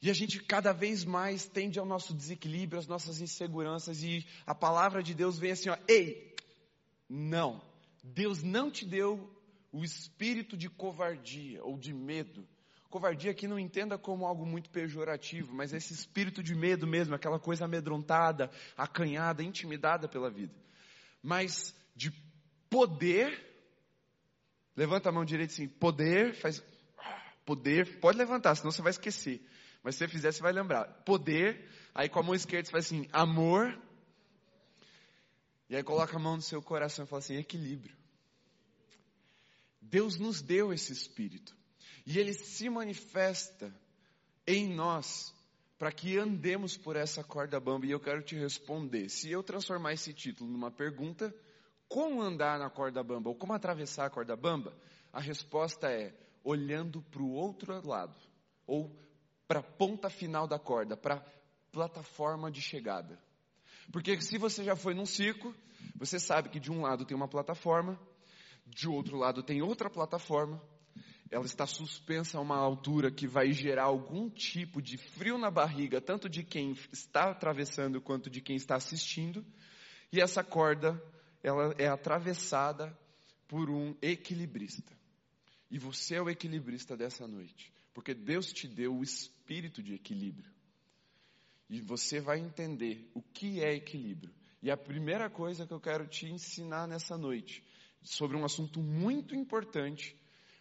E 0.00 0.08
a 0.08 0.14
gente 0.14 0.40
cada 0.40 0.72
vez 0.72 1.04
mais 1.04 1.46
tende 1.46 1.78
ao 1.78 1.84
nosso 1.84 2.14
desequilíbrio, 2.14 2.78
às 2.78 2.86
nossas 2.86 3.20
inseguranças, 3.20 4.02
e 4.04 4.24
a 4.46 4.54
palavra 4.54 5.02
de 5.02 5.12
Deus 5.12 5.38
vem 5.38 5.50
assim, 5.50 5.70
ó, 5.70 5.76
ei, 5.88 6.36
não, 7.08 7.60
Deus 8.02 8.42
não 8.44 8.70
te 8.70 8.84
deu 8.84 9.28
o 9.72 9.82
espírito 9.82 10.56
de 10.56 10.70
covardia 10.70 11.64
ou 11.64 11.76
de 11.76 11.92
medo, 11.92 12.46
Covardia 12.88 13.30
aqui 13.30 13.46
não 13.46 13.58
entenda 13.58 13.98
como 13.98 14.24
algo 14.24 14.46
muito 14.46 14.70
pejorativo, 14.70 15.54
mas 15.54 15.74
esse 15.74 15.92
espírito 15.92 16.42
de 16.42 16.54
medo 16.54 16.86
mesmo, 16.86 17.14
aquela 17.14 17.38
coisa 17.38 17.66
amedrontada, 17.66 18.50
acanhada, 18.76 19.42
intimidada 19.42 20.08
pela 20.08 20.30
vida. 20.30 20.54
Mas 21.22 21.74
de 21.94 22.10
poder, 22.70 23.44
levanta 24.74 25.10
a 25.10 25.12
mão 25.12 25.24
direita 25.24 25.52
assim, 25.52 25.68
poder, 25.68 26.34
faz, 26.34 26.62
poder, 27.44 28.00
pode 28.00 28.16
levantar, 28.16 28.54
senão 28.54 28.70
você 28.70 28.80
vai 28.80 28.90
esquecer. 28.90 29.46
Mas 29.82 29.94
se 29.94 29.98
você 29.98 30.08
fizer, 30.08 30.32
você 30.32 30.42
vai 30.42 30.52
lembrar. 30.52 30.86
Poder, 31.04 31.68
aí 31.94 32.08
com 32.08 32.20
a 32.20 32.22
mão 32.22 32.34
esquerda 32.34 32.66
você 32.66 32.72
faz 32.72 32.86
assim, 32.86 33.06
amor, 33.12 33.78
e 35.68 35.76
aí 35.76 35.82
coloca 35.82 36.16
a 36.16 36.20
mão 36.20 36.36
no 36.36 36.42
seu 36.42 36.62
coração 36.62 37.04
e 37.04 37.08
fala 37.08 37.20
assim, 37.20 37.36
equilíbrio. 37.36 37.94
Deus 39.80 40.18
nos 40.18 40.40
deu 40.40 40.72
esse 40.72 40.92
espírito. 40.92 41.57
E 42.08 42.18
ele 42.18 42.32
se 42.32 42.70
manifesta 42.70 43.70
em 44.46 44.66
nós 44.66 45.34
para 45.76 45.92
que 45.92 46.16
andemos 46.16 46.74
por 46.74 46.96
essa 46.96 47.22
corda 47.22 47.60
bamba. 47.60 47.84
E 47.84 47.90
eu 47.90 48.00
quero 48.00 48.22
te 48.22 48.34
responder. 48.34 49.10
Se 49.10 49.30
eu 49.30 49.42
transformar 49.42 49.92
esse 49.92 50.14
título 50.14 50.50
numa 50.50 50.70
pergunta, 50.70 51.34
como 51.86 52.22
andar 52.22 52.58
na 52.58 52.70
corda 52.70 53.02
bamba 53.02 53.28
ou 53.28 53.34
como 53.34 53.52
atravessar 53.52 54.06
a 54.06 54.10
corda 54.10 54.34
bamba? 54.34 54.74
A 55.12 55.20
resposta 55.20 55.92
é 55.92 56.18
olhando 56.42 57.02
para 57.02 57.20
o 57.20 57.30
outro 57.30 57.86
lado 57.86 58.16
ou 58.66 58.90
para 59.46 59.60
a 59.60 59.62
ponta 59.62 60.08
final 60.08 60.48
da 60.48 60.58
corda, 60.58 60.96
para 60.96 61.16
a 61.16 61.24
plataforma 61.70 62.50
de 62.50 62.62
chegada. 62.62 63.22
Porque 63.92 64.18
se 64.22 64.38
você 64.38 64.64
já 64.64 64.74
foi 64.74 64.94
num 64.94 65.04
circo, 65.04 65.54
você 65.94 66.18
sabe 66.18 66.48
que 66.48 66.58
de 66.58 66.72
um 66.72 66.80
lado 66.80 67.04
tem 67.04 67.14
uma 67.14 67.28
plataforma, 67.28 68.00
de 68.64 68.88
outro 68.88 69.18
lado 69.18 69.42
tem 69.42 69.60
outra 69.60 69.90
plataforma, 69.90 70.58
ela 71.30 71.44
está 71.44 71.66
suspensa 71.66 72.38
a 72.38 72.40
uma 72.40 72.56
altura 72.56 73.10
que 73.10 73.26
vai 73.26 73.52
gerar 73.52 73.84
algum 73.84 74.30
tipo 74.30 74.80
de 74.80 74.96
frio 74.96 75.36
na 75.36 75.50
barriga, 75.50 76.00
tanto 76.00 76.28
de 76.28 76.42
quem 76.42 76.72
está 76.90 77.30
atravessando 77.30 78.00
quanto 78.00 78.30
de 78.30 78.40
quem 78.40 78.56
está 78.56 78.76
assistindo. 78.76 79.44
E 80.10 80.20
essa 80.20 80.42
corda, 80.42 81.00
ela 81.42 81.74
é 81.78 81.86
atravessada 81.86 82.96
por 83.46 83.68
um 83.68 83.94
equilibrista. 84.00 84.96
E 85.70 85.78
você 85.78 86.14
é 86.14 86.22
o 86.22 86.30
equilibrista 86.30 86.96
dessa 86.96 87.26
noite, 87.26 87.72
porque 87.92 88.14
Deus 88.14 88.50
te 88.52 88.66
deu 88.66 88.96
o 88.96 89.02
espírito 89.02 89.82
de 89.82 89.94
equilíbrio. 89.94 90.50
E 91.68 91.82
você 91.82 92.20
vai 92.20 92.38
entender 92.38 93.10
o 93.14 93.20
que 93.20 93.62
é 93.62 93.74
equilíbrio. 93.74 94.32
E 94.62 94.70
a 94.70 94.76
primeira 94.76 95.28
coisa 95.28 95.66
que 95.66 95.72
eu 95.72 95.80
quero 95.80 96.06
te 96.06 96.26
ensinar 96.26 96.88
nessa 96.88 97.18
noite, 97.18 97.62
sobre 98.02 98.36
um 98.36 98.44
assunto 98.44 98.80
muito 98.80 99.34
importante, 99.34 100.16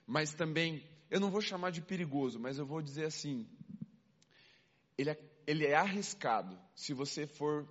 mas 0.07 0.33
também, 0.33 0.81
eu 1.11 1.19
não 1.19 1.29
vou 1.29 1.41
chamar 1.41 1.69
de 1.69 1.81
perigoso, 1.81 2.39
mas 2.39 2.57
eu 2.57 2.65
vou 2.65 2.81
dizer 2.81 3.05
assim: 3.05 3.45
ele 4.97 5.09
é, 5.09 5.19
ele 5.45 5.65
é 5.65 5.75
arriscado 5.75 6.57
se 6.73 6.93
você 6.93 7.27
for, 7.27 7.67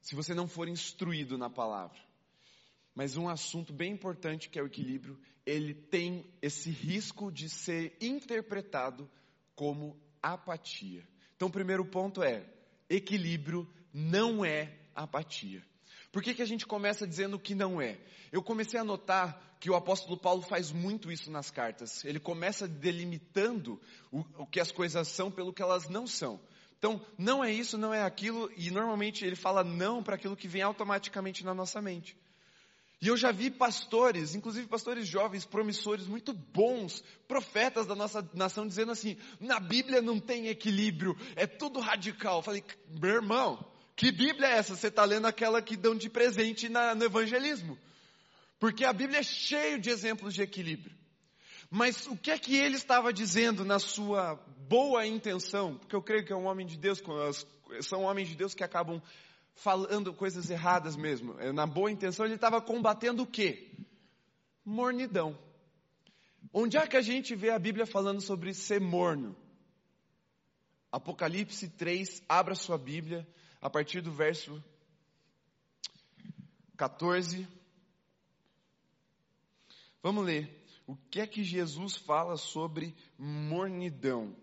se 0.00 0.14
você 0.14 0.32
não 0.32 0.46
for 0.46 0.68
instruído 0.68 1.36
na 1.36 1.50
palavra. 1.50 1.98
Mas 2.94 3.16
um 3.16 3.28
assunto 3.28 3.72
bem 3.72 3.92
importante 3.92 4.48
que 4.48 4.58
é 4.58 4.62
o 4.62 4.66
equilíbrio, 4.66 5.18
ele 5.44 5.74
tem 5.74 6.24
esse 6.40 6.70
risco 6.70 7.32
de 7.32 7.48
ser 7.48 7.96
interpretado 8.00 9.10
como 9.56 10.00
apatia. 10.22 11.06
Então, 11.34 11.48
o 11.48 11.52
primeiro 11.52 11.84
ponto 11.84 12.22
é: 12.22 12.46
equilíbrio 12.88 13.68
não 13.92 14.44
é 14.44 14.78
apatia. 14.94 15.66
Por 16.12 16.22
que, 16.22 16.34
que 16.34 16.42
a 16.42 16.46
gente 16.46 16.66
começa 16.66 17.06
dizendo 17.06 17.38
que 17.38 17.54
não 17.54 17.80
é? 17.80 17.98
Eu 18.30 18.42
comecei 18.42 18.78
a 18.78 18.84
notar 18.84 19.51
que 19.62 19.70
o 19.70 19.76
apóstolo 19.76 20.16
Paulo 20.16 20.42
faz 20.42 20.72
muito 20.72 21.12
isso 21.12 21.30
nas 21.30 21.48
cartas. 21.48 22.04
Ele 22.04 22.18
começa 22.18 22.66
delimitando 22.66 23.80
o, 24.10 24.24
o 24.38 24.44
que 24.44 24.58
as 24.58 24.72
coisas 24.72 25.06
são 25.06 25.30
pelo 25.30 25.52
que 25.52 25.62
elas 25.62 25.88
não 25.88 26.04
são. 26.04 26.40
Então, 26.76 27.00
não 27.16 27.44
é 27.44 27.52
isso, 27.52 27.78
não 27.78 27.94
é 27.94 28.02
aquilo, 28.02 28.50
e 28.56 28.72
normalmente 28.72 29.24
ele 29.24 29.36
fala 29.36 29.62
não 29.62 30.02
para 30.02 30.16
aquilo 30.16 30.36
que 30.36 30.48
vem 30.48 30.62
automaticamente 30.62 31.44
na 31.44 31.54
nossa 31.54 31.80
mente. 31.80 32.16
E 33.00 33.06
eu 33.06 33.16
já 33.16 33.30
vi 33.30 33.52
pastores, 33.52 34.34
inclusive 34.34 34.66
pastores 34.66 35.06
jovens, 35.06 35.46
promissores, 35.46 36.08
muito 36.08 36.32
bons, 36.32 37.04
profetas 37.28 37.86
da 37.86 37.94
nossa 37.94 38.28
nação, 38.34 38.66
dizendo 38.66 38.90
assim: 38.90 39.16
na 39.38 39.60
Bíblia 39.60 40.02
não 40.02 40.18
tem 40.18 40.48
equilíbrio, 40.48 41.16
é 41.36 41.46
tudo 41.46 41.78
radical. 41.78 42.38
Eu 42.38 42.42
falei, 42.42 42.64
meu 43.00 43.14
irmão, 43.14 43.64
que 43.94 44.10
Bíblia 44.10 44.48
é 44.48 44.58
essa? 44.58 44.74
Você 44.74 44.88
está 44.88 45.04
lendo 45.04 45.28
aquela 45.28 45.62
que 45.62 45.76
dão 45.76 45.94
de 45.94 46.10
presente 46.10 46.68
na, 46.68 46.96
no 46.96 47.04
evangelismo. 47.04 47.78
Porque 48.62 48.84
a 48.84 48.92
Bíblia 48.92 49.18
é 49.18 49.22
cheia 49.24 49.76
de 49.76 49.90
exemplos 49.90 50.32
de 50.32 50.40
equilíbrio. 50.40 50.96
Mas 51.68 52.06
o 52.06 52.16
que 52.16 52.30
é 52.30 52.38
que 52.38 52.54
ele 52.54 52.76
estava 52.76 53.12
dizendo 53.12 53.64
na 53.64 53.80
sua 53.80 54.36
boa 54.68 55.04
intenção? 55.04 55.76
Porque 55.78 55.96
eu 55.96 56.00
creio 56.00 56.24
que 56.24 56.32
é 56.32 56.36
um 56.36 56.46
homem 56.46 56.64
de 56.64 56.78
Deus, 56.78 57.02
são 57.80 58.04
homens 58.04 58.28
de 58.28 58.36
Deus 58.36 58.54
que 58.54 58.62
acabam 58.62 59.02
falando 59.56 60.14
coisas 60.14 60.48
erradas 60.48 60.94
mesmo. 60.94 61.34
É, 61.40 61.50
na 61.50 61.66
boa 61.66 61.90
intenção 61.90 62.24
ele 62.24 62.36
estava 62.36 62.60
combatendo 62.60 63.24
o 63.24 63.26
quê? 63.26 63.68
Mornidão. 64.64 65.36
Onde 66.52 66.76
é 66.76 66.86
que 66.86 66.96
a 66.96 67.02
gente 67.02 67.34
vê 67.34 67.50
a 67.50 67.58
Bíblia 67.58 67.84
falando 67.84 68.20
sobre 68.20 68.54
ser 68.54 68.80
morno? 68.80 69.34
Apocalipse 70.92 71.68
3, 71.68 72.22
abra 72.28 72.54
sua 72.54 72.78
Bíblia, 72.78 73.26
a 73.60 73.68
partir 73.68 74.02
do 74.02 74.12
verso 74.12 74.62
14. 76.76 77.60
Vamos 80.02 80.24
ler. 80.24 80.62
O 80.86 80.96
que 80.96 81.20
é 81.20 81.26
que 81.26 81.44
Jesus 81.44 81.96
fala 81.96 82.36
sobre 82.36 82.94
mornidão? 83.16 84.34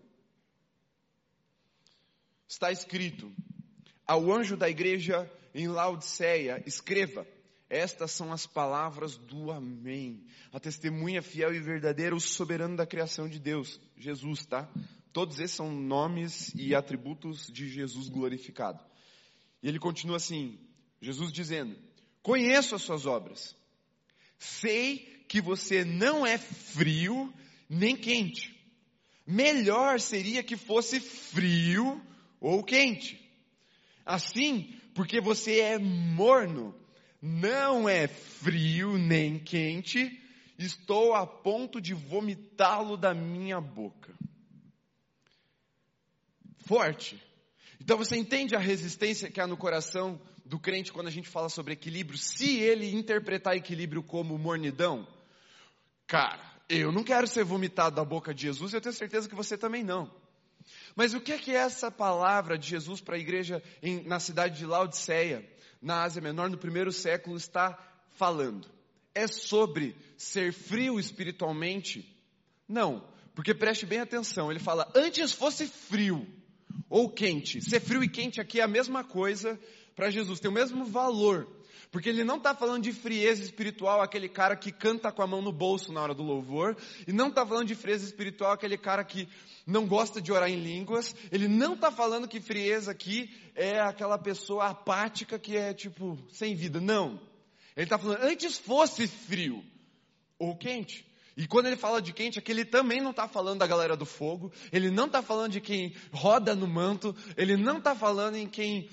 Está 2.48 2.72
escrito: 2.72 3.30
Ao 4.06 4.32
anjo 4.32 4.56
da 4.56 4.68
igreja 4.68 5.30
em 5.54 5.68
Laodiceia, 5.68 6.62
escreva: 6.66 7.26
Estas 7.68 8.10
são 8.12 8.32
as 8.32 8.46
palavras 8.46 9.18
do 9.18 9.52
Amém. 9.52 10.24
A 10.50 10.58
testemunha 10.58 11.22
fiel 11.22 11.54
e 11.54 11.60
verdadeira, 11.60 12.16
o 12.16 12.20
soberano 12.20 12.76
da 12.76 12.86
criação 12.86 13.28
de 13.28 13.38
Deus, 13.38 13.78
Jesus, 13.96 14.46
tá? 14.46 14.68
Todos 15.12 15.38
esses 15.40 15.56
são 15.56 15.70
nomes 15.70 16.54
e 16.54 16.74
atributos 16.74 17.48
de 17.48 17.68
Jesus 17.68 18.08
glorificado. 18.08 18.82
E 19.62 19.68
ele 19.68 19.78
continua 19.78 20.16
assim: 20.16 20.58
Jesus 21.02 21.30
dizendo: 21.30 21.76
Conheço 22.22 22.74
as 22.74 22.82
suas 22.82 23.04
obras, 23.04 23.54
sei 24.38 25.19
que 25.30 25.40
você 25.40 25.84
não 25.84 26.26
é 26.26 26.36
frio 26.36 27.32
nem 27.68 27.96
quente. 27.96 28.52
Melhor 29.24 30.00
seria 30.00 30.42
que 30.42 30.56
fosse 30.56 30.98
frio 30.98 32.04
ou 32.40 32.64
quente. 32.64 33.16
Assim, 34.04 34.74
porque 34.92 35.20
você 35.20 35.60
é 35.60 35.78
morno, 35.78 36.74
não 37.22 37.88
é 37.88 38.08
frio 38.08 38.98
nem 38.98 39.38
quente, 39.38 40.20
estou 40.58 41.14
a 41.14 41.24
ponto 41.24 41.80
de 41.80 41.94
vomitá-lo 41.94 42.96
da 42.96 43.14
minha 43.14 43.60
boca. 43.60 44.12
Forte. 46.66 47.22
Então 47.80 47.96
você 47.96 48.16
entende 48.16 48.56
a 48.56 48.58
resistência 48.58 49.30
que 49.30 49.40
há 49.40 49.46
no 49.46 49.56
coração 49.56 50.20
do 50.44 50.58
crente 50.58 50.92
quando 50.92 51.06
a 51.06 51.12
gente 51.12 51.28
fala 51.28 51.48
sobre 51.48 51.74
equilíbrio? 51.74 52.18
Se 52.18 52.58
ele 52.58 52.92
interpretar 52.92 53.54
equilíbrio 53.54 54.02
como 54.02 54.36
mornidão, 54.36 55.06
cara, 56.10 56.42
eu 56.68 56.90
não 56.90 57.04
quero 57.04 57.24
ser 57.28 57.44
vomitado 57.44 57.94
da 57.94 58.04
boca 58.04 58.34
de 58.34 58.42
Jesus, 58.42 58.74
eu 58.74 58.80
tenho 58.80 58.92
certeza 58.92 59.28
que 59.28 59.34
você 59.34 59.56
também 59.56 59.84
não. 59.84 60.12
Mas 60.96 61.14
o 61.14 61.20
que 61.20 61.30
é 61.30 61.38
que 61.38 61.54
essa 61.54 61.88
palavra 61.88 62.58
de 62.58 62.68
Jesus 62.68 63.00
para 63.00 63.14
a 63.14 63.18
igreja 63.18 63.62
em, 63.80 64.02
na 64.02 64.18
cidade 64.18 64.58
de 64.58 64.66
Laodiceia, 64.66 65.48
na 65.80 66.02
Ásia 66.02 66.20
Menor, 66.20 66.50
no 66.50 66.58
primeiro 66.58 66.90
século, 66.90 67.36
está 67.36 67.78
falando? 68.10 68.68
É 69.14 69.28
sobre 69.28 69.96
ser 70.16 70.52
frio 70.52 70.98
espiritualmente? 70.98 72.04
Não, 72.68 73.06
porque 73.32 73.54
preste 73.54 73.86
bem 73.86 74.00
atenção, 74.00 74.50
ele 74.50 74.58
fala, 74.58 74.90
antes 74.96 75.30
fosse 75.30 75.68
frio 75.68 76.26
ou 76.88 77.08
quente. 77.08 77.62
Ser 77.62 77.78
frio 77.78 78.02
e 78.02 78.08
quente 78.08 78.40
aqui 78.40 78.58
é 78.58 78.64
a 78.64 78.68
mesma 78.68 79.04
coisa 79.04 79.56
para 79.94 80.10
Jesus, 80.10 80.40
tem 80.40 80.50
o 80.50 80.54
mesmo 80.54 80.84
valor. 80.84 81.48
Porque 81.90 82.08
ele 82.08 82.22
não 82.22 82.36
está 82.36 82.54
falando 82.54 82.84
de 82.84 82.92
frieza 82.92 83.42
espiritual, 83.42 84.00
aquele 84.00 84.28
cara 84.28 84.54
que 84.54 84.70
canta 84.70 85.10
com 85.10 85.22
a 85.22 85.26
mão 85.26 85.42
no 85.42 85.52
bolso 85.52 85.92
na 85.92 86.00
hora 86.00 86.14
do 86.14 86.22
louvor, 86.22 86.76
e 87.06 87.12
não 87.12 87.28
está 87.28 87.44
falando 87.44 87.66
de 87.66 87.74
frieza 87.74 88.04
espiritual, 88.04 88.52
aquele 88.52 88.78
cara 88.78 89.02
que 89.02 89.28
não 89.66 89.86
gosta 89.86 90.20
de 90.20 90.30
orar 90.32 90.48
em 90.48 90.60
línguas, 90.60 91.14
ele 91.32 91.48
não 91.48 91.74
está 91.74 91.90
falando 91.90 92.28
que 92.28 92.40
frieza 92.40 92.92
aqui 92.92 93.30
é 93.56 93.80
aquela 93.80 94.16
pessoa 94.16 94.68
apática 94.68 95.38
que 95.38 95.56
é 95.56 95.74
tipo 95.74 96.16
sem 96.30 96.54
vida, 96.54 96.80
não. 96.80 97.20
Ele 97.76 97.84
está 97.84 97.98
falando, 97.98 98.22
antes 98.22 98.56
fosse 98.56 99.08
frio 99.08 99.64
ou 100.38 100.56
quente. 100.56 101.04
E 101.36 101.46
quando 101.46 101.66
ele 101.66 101.76
fala 101.76 102.02
de 102.02 102.12
quente, 102.12 102.38
aqui 102.38 102.52
ele 102.52 102.64
também 102.64 103.00
não 103.00 103.10
está 103.10 103.26
falando 103.26 103.60
da 103.60 103.66
galera 103.66 103.96
do 103.96 104.04
fogo, 104.04 104.52
ele 104.72 104.90
não 104.90 105.06
está 105.06 105.22
falando 105.22 105.52
de 105.52 105.60
quem 105.60 105.94
roda 106.12 106.54
no 106.54 106.68
manto, 106.68 107.16
ele 107.36 107.56
não 107.56 107.78
está 107.78 107.94
falando 107.94 108.36
em 108.36 108.46
quem 108.46 108.88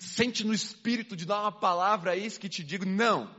sente 0.00 0.44
no 0.44 0.54
espírito 0.54 1.16
de 1.16 1.26
dar 1.26 1.42
uma 1.42 1.52
palavra 1.52 2.12
a 2.12 2.16
isso 2.16 2.40
que 2.40 2.48
te 2.48 2.62
digo. 2.62 2.84
Não. 2.84 3.34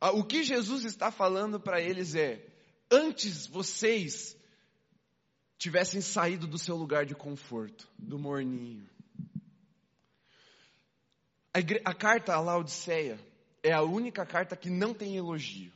Ah, 0.00 0.10
o 0.10 0.24
que 0.24 0.42
Jesus 0.42 0.84
está 0.84 1.10
falando 1.10 1.60
para 1.60 1.80
eles 1.80 2.14
é: 2.14 2.44
antes 2.90 3.46
vocês 3.46 4.36
tivessem 5.56 6.00
saído 6.00 6.46
do 6.46 6.58
seu 6.58 6.76
lugar 6.76 7.06
de 7.06 7.14
conforto, 7.14 7.88
do 7.98 8.18
morninho. 8.18 8.88
A, 11.52 11.60
igre... 11.60 11.80
a 11.84 11.94
carta 11.94 12.34
à 12.34 12.40
Laodiceia 12.40 13.18
é 13.62 13.72
a 13.72 13.82
única 13.82 14.26
carta 14.26 14.56
que 14.56 14.68
não 14.68 14.92
tem 14.92 15.16
elogio. 15.16 15.72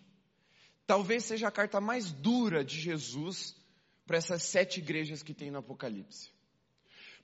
Talvez 0.87 1.25
seja 1.25 1.49
a 1.49 1.53
carta 1.53 1.81
mais 1.81 2.11
dura 2.11 2.65
de 2.65 2.79
Jesus 2.81 3.55
para 4.07 4.17
essas 4.17 4.43
sete 4.43 4.81
igrejas 4.81 5.23
que 5.23 5.35
tem 5.35 5.51
no 5.51 5.59
Apocalipse. 5.59 6.31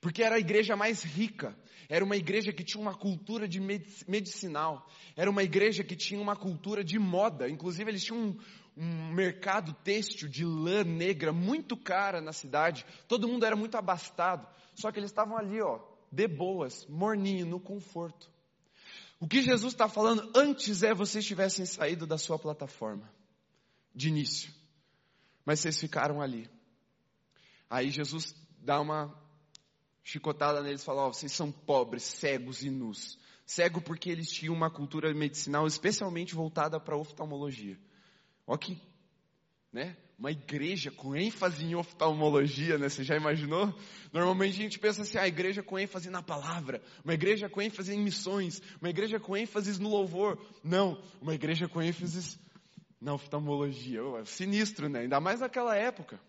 Porque 0.05 0.23
era 0.23 0.35
a 0.35 0.39
igreja 0.39 0.77
mais 0.77 1.03
rica, 1.03 1.57
era 1.89 2.05
uma 2.05 2.15
igreja 2.15 2.53
que 2.53 2.63
tinha 2.63 2.79
uma 2.79 2.95
cultura 2.95 3.49
de 3.49 3.59
medicinal, 4.07 4.87
era 5.17 5.31
uma 5.31 5.43
igreja 5.43 5.83
que 5.83 5.97
tinha 5.97 6.21
uma 6.21 6.37
cultura 6.37 6.85
de 6.85 6.99
moda, 6.99 7.49
inclusive 7.49 7.91
eles 7.91 8.05
tinham 8.05 8.21
um, 8.21 8.39
um 8.77 9.15
mercado 9.15 9.73
têxtil 9.83 10.29
de 10.29 10.45
lã 10.45 10.85
negra 10.85 11.33
muito 11.33 11.75
cara 11.75 12.21
na 12.21 12.35
cidade, 12.35 12.85
todo 13.09 13.27
mundo 13.27 13.47
era 13.47 13.57
muito 13.57 13.79
abastado, 13.79 14.47
só 14.75 14.93
que 14.93 14.99
eles 14.99 15.11
estavam 15.11 15.39
ali, 15.39 15.63
ó, 15.63 15.81
de 16.13 16.29
boas, 16.29 16.87
morninho, 16.87 17.47
no 17.47 17.59
conforto. 17.59 18.31
O 19.19 19.27
que 19.27 19.41
Jesus 19.41 19.73
está 19.73 19.89
falando 19.89 20.31
antes 20.37 20.83
é 20.83 20.93
vocês 20.93 21.25
tivessem 21.25 21.65
saído 21.65 22.07
da 22.07 22.19
sua 22.19 22.39
plataforma, 22.39 23.11
de 23.95 24.09
início, 24.09 24.53
mas 25.47 25.61
vocês 25.61 25.81
ficaram 25.81 26.21
ali. 26.21 26.47
Aí 27.71 27.89
Jesus 27.89 28.35
dá 28.59 28.79
uma 28.79 29.24
chicotada 30.05 30.63
neles 30.63 30.83
e 30.83 30.85
fala, 30.85 31.07
oh, 31.07 31.13
vocês 31.13 31.33
são 31.33 31.51
pobres, 31.51 32.03
cegos 32.03 32.63
e 32.63 32.71
nus. 32.71 33.19
Cego 33.47 33.81
porque 33.81 34.11
eles 34.11 34.31
tinham 34.31 34.55
uma 34.55 34.71
cultura 34.71 35.13
medicinal 35.13 35.67
especialmente 35.67 36.35
voltada 36.35 36.79
para 36.79 36.97
oftalmologia. 36.97 37.79
Olha 38.47 38.59
que, 38.59 38.81
né? 39.73 39.97
Uma 40.19 40.31
igreja 40.31 40.91
com 40.93 41.17
ênfase 41.17 41.65
em 41.65 41.75
oftalmologia, 41.75 42.79
né? 42.79 42.89
Você 42.89 43.03
já 43.03 43.17
imaginou? 43.17 43.75
Normalmente 44.13 44.53
a 44.53 44.63
gente 44.63 44.79
pensa 44.79 45.03
assim, 45.03 45.19
a 45.19 45.23
ah, 45.23 45.29
igreja 45.29 45.63
com 45.63 45.79
ênfase 45.79 46.09
na 46.09 46.23
palavra, 46.23 46.81
uma 47.03 47.15
igreja 47.15 47.49
com 47.49 47.61
ênfase 47.61 47.93
em 47.93 47.99
missões, 47.99 48.63
uma 48.81 48.89
igreja 48.91 49.19
com 49.19 49.37
ênfase 49.37 49.81
no 49.81 49.89
louvor. 49.89 50.39
Não, 50.63 51.03
uma 51.21 51.35
igreja 51.35 51.69
com 51.69 51.83
ênfase 51.83 52.39
na 53.01 53.15
oftalmologia. 53.15 54.01
É 54.21 54.25
sinistro, 54.25 54.89
né? 54.89 55.01
Ainda 55.01 55.21
mais 55.21 55.41
naquela 55.41 55.75
época. 55.75 56.21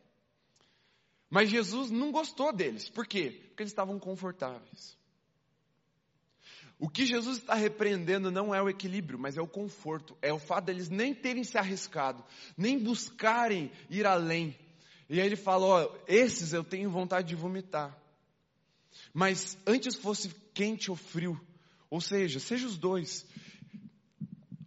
Mas 1.29 1.49
Jesus 1.49 1.91
não 1.91 2.11
gostou 2.11 2.53
deles. 2.53 2.89
Por 2.89 3.05
quê? 3.07 3.41
Porque 3.47 3.63
eles 3.63 3.71
estavam 3.71 3.99
confortáveis. 3.99 4.97
O 6.77 6.89
que 6.89 7.05
Jesus 7.05 7.37
está 7.37 7.55
repreendendo 7.55 8.29
não 8.29 8.53
é 8.53 8.61
o 8.61 8.69
equilíbrio, 8.69 9.17
mas 9.17 9.37
é 9.37 9.41
o 9.41 9.47
conforto. 9.47 10.17
É 10.21 10.33
o 10.33 10.39
fato 10.39 10.65
deles 10.65 10.89
nem 10.89 11.13
terem 11.13 11.43
se 11.43 11.57
arriscado, 11.57 12.23
nem 12.57 12.77
buscarem 12.77 13.71
ir 13.89 14.05
além. 14.05 14.57
E 15.09 15.19
aí 15.19 15.25
ele 15.25 15.37
fala: 15.37 15.89
esses 16.07 16.51
eu 16.51 16.63
tenho 16.63 16.89
vontade 16.89 17.29
de 17.29 17.35
vomitar. 17.35 17.97
Mas 19.13 19.57
antes 19.65 19.95
fosse 19.95 20.29
quente 20.53 20.89
ou 20.89 20.97
frio, 20.97 21.39
ou 21.89 22.01
seja, 22.01 22.39
seja 22.39 22.67
os 22.67 22.77
dois. 22.77 23.25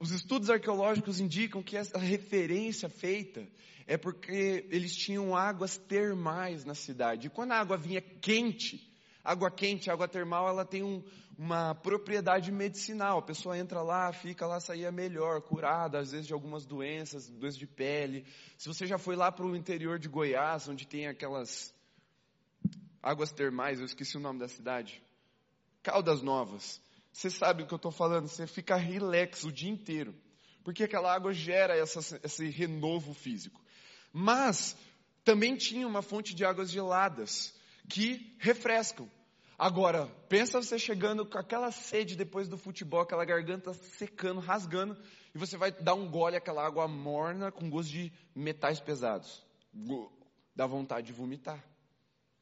Os 0.01 0.11
estudos 0.11 0.49
arqueológicos 0.49 1.21
indicam 1.21 1.63
que 1.63 1.77
essa 1.77 1.99
referência 1.99 2.89
feita 2.89 3.47
é 3.89 3.97
porque 3.97 4.67
eles 4.71 4.95
tinham 4.95 5.35
águas 5.35 5.79
termais 5.79 6.63
na 6.63 6.75
cidade. 6.75 7.27
E 7.27 7.31
quando 7.31 7.53
a 7.53 7.59
água 7.59 7.79
vinha 7.79 8.03
quente, 8.03 8.87
água 9.25 9.51
quente, 9.51 9.91
água 9.91 10.07
termal, 10.07 10.47
ela 10.47 10.63
tem 10.63 10.83
um, 10.83 11.03
uma 11.39 11.75
propriedade 11.75 12.53
medicinal. 12.53 13.19
A 13.19 13.23
pessoa 13.23 13.57
entra 13.57 13.81
lá, 13.81 14.13
fica 14.13 14.47
lá, 14.47 14.61
saía 14.61 14.93
melhor, 14.93 15.41
curada, 15.41 15.99
às 15.99 16.13
vezes 16.13 16.27
de 16.27 16.35
algumas 16.35 16.67
doenças, 16.67 17.31
doenças 17.31 17.59
de 17.59 17.67
pele. 17.67 18.27
Se 18.59 18.69
você 18.69 18.87
já 18.87 18.99
foi 18.99 19.17
lá 19.17 19.33
para 19.33 19.47
o 19.47 19.57
interior 19.57 19.99
de 19.99 20.07
Goiás, 20.07 20.69
onde 20.69 20.87
tem 20.87 21.07
aquelas 21.07 21.75
águas 23.03 23.33
termais, 23.33 23.81
eu 23.81 23.87
esqueci 23.87 24.19
o 24.19 24.21
nome 24.21 24.39
da 24.39 24.49
cidade. 24.49 25.03
Caldas 25.83 26.21
Novas. 26.21 26.79
Você 27.11 27.31
sabe 27.31 27.63
o 27.63 27.67
que 27.67 27.73
eu 27.73 27.77
estou 27.77 27.91
falando, 27.91 28.29
você 28.29 28.47
fica 28.47 28.77
relax 28.77 29.45
o 29.45 29.51
dia 29.51 29.71
inteiro. 29.71 30.15
Porque 30.63 30.85
aquela 30.85 31.11
água 31.15 31.33
gera 31.33 31.75
essa, 31.75 32.21
esse 32.23 32.51
renovo 32.51 33.15
físico. 33.15 33.59
Mas 34.21 34.77
também 35.23 35.55
tinha 35.55 35.87
uma 35.87 36.03
fonte 36.03 36.35
de 36.35 36.45
águas 36.45 36.73
geladas 36.73 37.55
que 37.89 38.35
refrescam. 38.41 39.09
Agora, 39.57 40.09
pensa 40.29 40.61
você 40.61 40.77
chegando 40.77 41.25
com 41.25 41.39
aquela 41.39 41.71
sede 41.71 42.17
depois 42.17 42.49
do 42.49 42.59
futebol, 42.59 43.03
aquela 43.03 43.25
garganta 43.25 43.73
secando, 43.73 44.41
rasgando, 44.41 45.01
e 45.33 45.39
você 45.39 45.57
vai 45.57 45.71
dar 45.71 45.95
um 45.95 46.11
gole 46.11 46.35
aquela 46.35 46.67
água 46.67 46.89
morna 46.89 47.53
com 47.53 47.71
gosto 47.71 47.93
de 47.93 48.13
metais 48.35 48.81
pesados. 48.81 49.41
Dá 50.53 50.67
vontade 50.67 51.07
de 51.07 51.13
vomitar. 51.13 51.65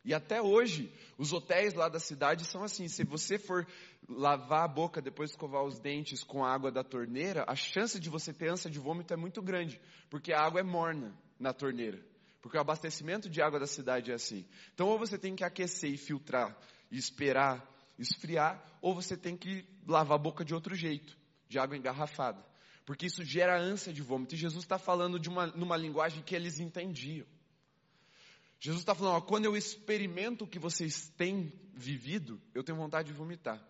E 0.02 0.14
até 0.14 0.40
hoje, 0.40 0.90
os 1.18 1.34
hotéis 1.34 1.74
lá 1.74 1.90
da 1.90 2.00
cidade 2.00 2.46
são 2.46 2.62
assim: 2.62 2.88
se 2.88 3.04
você 3.04 3.38
for 3.38 3.66
lavar 4.08 4.64
a 4.64 4.68
boca 4.68 5.02
depois 5.02 5.28
de 5.28 5.34
escovar 5.34 5.62
os 5.62 5.78
dentes 5.78 6.24
com 6.24 6.42
a 6.42 6.54
água 6.54 6.72
da 6.72 6.82
torneira, 6.82 7.44
a 7.46 7.54
chance 7.54 8.00
de 8.00 8.08
você 8.08 8.32
ter 8.32 8.48
ânsia 8.48 8.70
de 8.70 8.78
vômito 8.78 9.12
é 9.12 9.16
muito 9.16 9.42
grande, 9.42 9.78
porque 10.08 10.32
a 10.32 10.40
água 10.40 10.60
é 10.60 10.64
morna 10.64 11.14
na 11.38 11.52
torneira. 11.52 12.00
Porque 12.40 12.56
o 12.56 12.60
abastecimento 12.60 13.28
de 13.28 13.42
água 13.42 13.58
da 13.58 13.66
cidade 13.66 14.10
é 14.10 14.14
assim. 14.14 14.46
Então, 14.74 14.88
ou 14.88 14.98
você 14.98 15.18
tem 15.18 15.34
que 15.34 15.44
aquecer 15.44 15.90
e 15.90 15.96
filtrar 15.96 16.56
e 16.90 16.96
esperar 16.96 17.76
esfriar, 17.98 18.62
ou 18.80 18.94
você 18.94 19.16
tem 19.16 19.36
que 19.36 19.64
lavar 19.86 20.16
a 20.16 20.22
boca 20.22 20.44
de 20.44 20.54
outro 20.54 20.74
jeito. 20.74 21.16
de 21.48 21.60
água 21.60 21.76
engarrafada. 21.76 22.44
Porque 22.84 23.06
isso 23.06 23.24
gera 23.24 23.56
ânsia 23.56 23.92
de 23.92 24.02
vômito. 24.02 24.34
E 24.34 24.38
Jesus 24.38 24.64
está 24.64 24.78
falando 24.78 25.16
de 25.16 25.28
uma, 25.28 25.46
numa 25.46 25.76
linguagem 25.76 26.24
que 26.24 26.34
eles 26.34 26.58
entendiam. 26.58 27.24
Jesus 28.58 28.82
está 28.82 28.96
falando, 28.96 29.14
ó, 29.14 29.20
quando 29.20 29.44
eu 29.44 29.56
experimento 29.56 30.42
o 30.42 30.48
que 30.48 30.58
vocês 30.58 31.08
têm 31.16 31.52
vivido, 31.72 32.40
eu 32.52 32.64
tenho 32.64 32.76
vontade 32.76 33.08
de 33.08 33.14
vomitar. 33.14 33.64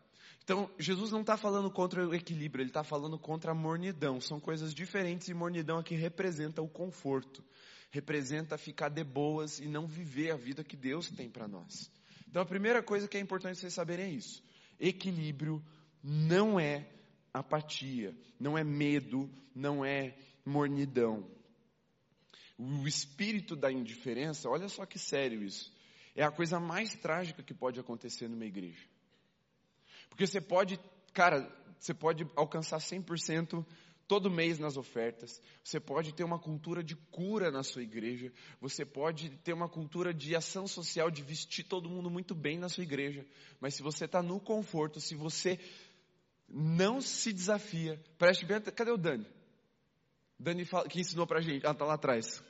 Então, 0.47 0.71
Jesus 0.79 1.11
não 1.11 1.23
está 1.23 1.37
falando 1.37 1.69
contra 1.69 2.07
o 2.07 2.15
equilíbrio, 2.15 2.63
ele 2.63 2.71
está 2.71 2.85
falando 2.85 3.19
contra 3.19 3.51
a 3.51 3.55
mornidão. 3.55 4.21
São 4.21 4.39
coisas 4.39 4.73
diferentes 4.73 5.27
e 5.27 5.35
mornidão 5.35 5.79
aqui 5.79 5.97
representa 5.97 6.63
o 6.63 6.69
conforto, 6.69 7.43
representa 7.91 8.57
ficar 8.57 8.89
de 8.89 9.03
boas 9.03 9.59
e 9.59 9.67
não 9.67 9.89
viver 9.89 10.31
a 10.31 10.37
vida 10.37 10.63
que 10.63 10.77
Deus 10.77 11.11
tem 11.11 11.29
para 11.29 11.49
nós. 11.49 11.91
Então, 12.29 12.41
a 12.41 12.47
primeira 12.47 12.81
coisa 12.81 13.09
que 13.09 13.17
é 13.17 13.21
importante 13.21 13.59
vocês 13.59 13.75
saberem 13.75 14.07
é 14.07 14.11
isso: 14.11 14.41
equilíbrio 14.79 15.61
não 16.01 16.61
é 16.61 16.89
apatia, 17.35 18.17
não 18.39 18.57
é 18.57 18.63
medo, 18.63 19.29
não 19.53 19.85
é 19.85 20.17
mornidão. 20.45 21.29
O 22.57 22.87
espírito 22.87 23.57
da 23.57 23.73
indiferença, 23.73 24.49
olha 24.49 24.69
só 24.69 24.87
que 24.87 24.97
sério 24.97 25.43
isso, 25.43 25.75
é 26.15 26.23
a 26.23 26.31
coisa 26.31 26.61
mais 26.61 26.95
trágica 26.95 27.43
que 27.43 27.53
pode 27.53 27.81
acontecer 27.81 28.29
numa 28.29 28.47
igreja. 28.47 28.87
Porque 30.17 30.27
você 30.27 30.41
pode, 30.41 30.81
cara, 31.13 31.47
você 31.79 31.93
pode 31.93 32.27
alcançar 32.35 32.79
100% 32.79 33.63
todo 34.09 34.31
mês 34.31 34.59
nas 34.59 34.79
ofertas. 34.79 35.43
Você 35.63 35.79
pode 35.79 36.15
ter 36.15 36.25
uma 36.25 36.39
cultura 36.39 36.83
de 36.83 36.97
cura 36.97 37.51
na 37.51 37.63
sua 37.63 37.83
igreja. 37.83 38.33
Você 38.59 38.83
pode 38.83 39.29
ter 39.45 39.53
uma 39.53 39.69
cultura 39.69 40.15
de 40.15 40.35
ação 40.35 40.67
social, 40.67 41.11
de 41.11 41.23
vestir 41.23 41.65
todo 41.65 41.91
mundo 41.91 42.09
muito 42.09 42.35
bem 42.35 42.59
na 42.59 42.71
sua 42.71 42.83
igreja. 42.83 43.27
Mas 43.61 43.75
se 43.75 43.83
você 43.83 44.07
está 44.07 44.23
no 44.23 44.41
conforto, 44.41 45.03
se 45.03 45.15
você 45.15 45.61
não 46.49 47.03
se 47.03 47.31
desafia, 47.31 48.03
preste 48.17 48.47
bem 48.47 48.59
Cadê 48.63 48.91
o 48.91 48.97
Dani? 48.97 49.27
Dani 50.39 50.65
fala, 50.65 50.89
que 50.89 50.99
ensinou 50.99 51.27
pra 51.27 51.43
gente. 51.43 51.67
Ah, 51.67 51.75
tá 51.75 51.85
lá 51.85 51.95
atrás. 51.97 52.43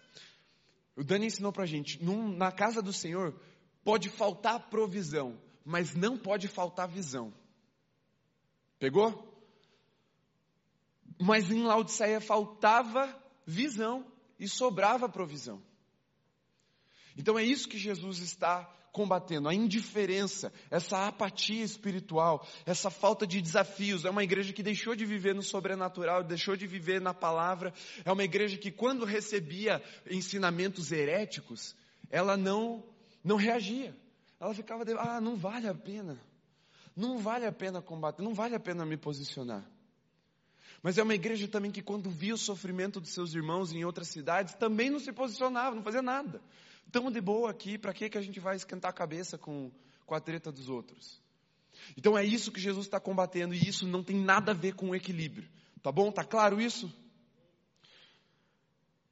O 0.95 1.03
Dani 1.03 1.27
ensinou 1.27 1.53
pra 1.53 1.67
gente. 1.67 2.01
Num, 2.01 2.29
na 2.29 2.53
casa 2.53 2.81
do 2.81 2.93
Senhor 2.93 3.35
pode 3.83 4.09
faltar 4.09 4.71
provisão, 4.71 5.37
mas 5.65 5.97
não 5.97 6.17
pode 6.17 6.47
faltar 6.47 6.87
visão. 6.87 7.35
Pegou? 8.79 9.25
Mas 11.19 11.51
em 11.51 11.63
Laodiceia 11.63 12.21
faltava 12.21 13.15
visão 13.47 14.07
e 14.39 14.49
sobrava 14.49 15.09
provisão. 15.09 15.63
Então 17.17 17.39
é 17.39 17.45
isso 17.45 17.69
que 17.69 17.79
Jesus 17.79 18.19
está 18.19 18.71
combatendo, 18.93 19.47
a 19.47 19.55
indiferença, 19.55 20.51
essa 20.71 21.07
apatia 21.07 21.63
espiritual, 21.63 22.47
essa 22.65 22.91
falta 22.91 23.27
de 23.27 23.43
desafios. 23.43 24.07
É 24.07 24.11
uma 24.11 24.25
igreja 24.25 24.55
que 24.55 24.63
deixou 24.63 24.97
de 24.97 25.05
viver 25.05 25.35
no 25.35 25.43
sobrenatural, 25.43 26.25
deixou 26.25 26.57
de 26.57 26.67
viver 26.67 26.99
na 26.99 27.13
palavra. 27.13 27.75
É 28.07 28.13
uma 28.13 28.25
igreja 28.25 28.57
que 28.57 28.71
quando 28.71 29.05
recebia 29.05 29.83
ensinamentos 30.11 30.93
heréticos, 30.93 31.77
ela 32.11 32.39
não 32.39 32.83
não 33.23 33.37
reagia. 33.37 33.95
Ela 34.41 34.55
ficava, 34.55 34.85
de, 34.85 34.93
ah, 34.93 35.21
não 35.21 35.37
vale 35.37 35.69
a 35.69 35.75
pena. 35.75 36.19
Não 36.97 37.19
vale 37.19 37.45
a 37.45 37.53
pena 37.53 37.83
combater, 37.83 38.23
não 38.23 38.33
vale 38.33 38.55
a 38.55 38.61
pena 38.61 38.87
me 38.87 38.97
posicionar. 38.97 39.63
Mas 40.83 40.97
é 40.97 41.03
uma 41.03 41.15
igreja 41.15 41.47
também 41.47 41.71
que, 41.71 41.83
quando 41.83 42.09
via 42.09 42.35
o 42.35 42.39
sofrimento 42.39 43.01
dos 43.01 43.11
seus 43.11 43.35
irmãos 43.35 43.73
em 43.73 43.85
outras 43.85 44.09
cidades, 44.09 44.55
também 44.55 44.89
não 44.89 44.99
se 44.99 45.13
posicionava, 45.13 45.77
não 45.77 45.83
fazia 45.83 46.01
nada. 46.01 46.41
Estamos 46.87 47.13
de 47.13 47.21
boa 47.21 47.51
aqui, 47.51 47.77
para 47.77 47.93
que, 47.93 48.09
que 48.09 48.17
a 48.17 48.23
gente 48.23 48.41
vai 48.41 48.57
esquentar 48.57 48.91
a 48.91 48.95
cabeça 48.95 49.37
com, 49.37 49.71
com 50.07 50.15
a 50.15 50.21
treta 50.21 50.51
dos 50.51 50.69
outros? 50.69 51.21
Então 51.97 52.17
é 52.17 52.25
isso 52.25 52.51
que 52.51 52.61
Jesus 52.61 52.87
está 52.87 52.99
combatendo 52.99 53.55
e 53.55 53.69
isso 53.69 53.87
não 53.87 54.03
tem 54.03 54.17
nada 54.17 54.53
a 54.53 54.55
ver 54.55 54.75
com 54.75 54.91
o 54.91 54.95
equilíbrio. 54.95 55.49
Tá 55.83 55.93
bom? 55.93 56.11
Tá 56.11 56.25
claro 56.25 56.61
isso? 56.61 56.91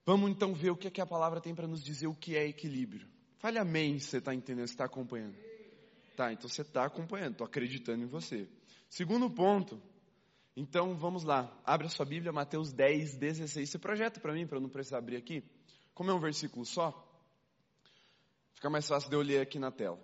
Vamos 0.07 0.31
então 0.31 0.55
ver 0.55 0.71
o 0.71 0.77
que, 0.77 0.89
é 0.89 0.91
que 0.91 1.01
a 1.01 1.07
palavra 1.07 1.41
tem 1.41 1.55
para 1.55 1.67
nos 1.67 1.83
dizer 1.83 2.07
o 2.07 2.15
que 2.15 2.37
é 2.37 2.47
equilíbrio. 2.47 3.07
Fale 3.39 3.59
amém 3.59 3.99
se 3.99 4.09
você 4.09 4.19
está 4.19 4.35
entendendo, 4.35 4.67
se 4.67 4.75
está 4.75 4.85
acompanhando. 4.85 5.35
Tá, 6.17 6.33
então 6.33 6.49
você 6.49 6.63
está 6.63 6.85
acompanhando, 6.85 7.33
estou 7.33 7.47
acreditando 7.47 8.05
em 8.05 8.07
você. 8.07 8.49
Segundo 8.89 9.29
ponto, 9.29 9.83
então 10.57 10.97
vamos 10.97 11.25
lá, 11.25 11.53
abre 11.65 11.89
a 11.89 11.91
sua 11.91 12.07
Bíblia, 12.07 12.33
Mateus 12.33 12.73
10, 12.73 13.17
16. 13.17 13.69
Você 13.69 13.79
projeta 13.79 14.21
para 14.21 14.33
mim, 14.33 14.47
para 14.47 14.59
eu 14.59 14.63
não 14.63 14.69
precisar 14.69 14.99
abrir 14.99 15.17
aqui? 15.17 15.43
Como 15.93 16.11
é 16.11 16.15
um 16.15 16.21
versículo 16.21 16.65
só, 16.65 16.93
fica 18.55 18.71
mais 18.71 18.87
fácil 18.87 19.11
de 19.11 19.17
eu 19.17 19.23
ler 19.23 19.41
aqui 19.41 19.59
na 19.59 19.73
tela. 19.73 19.99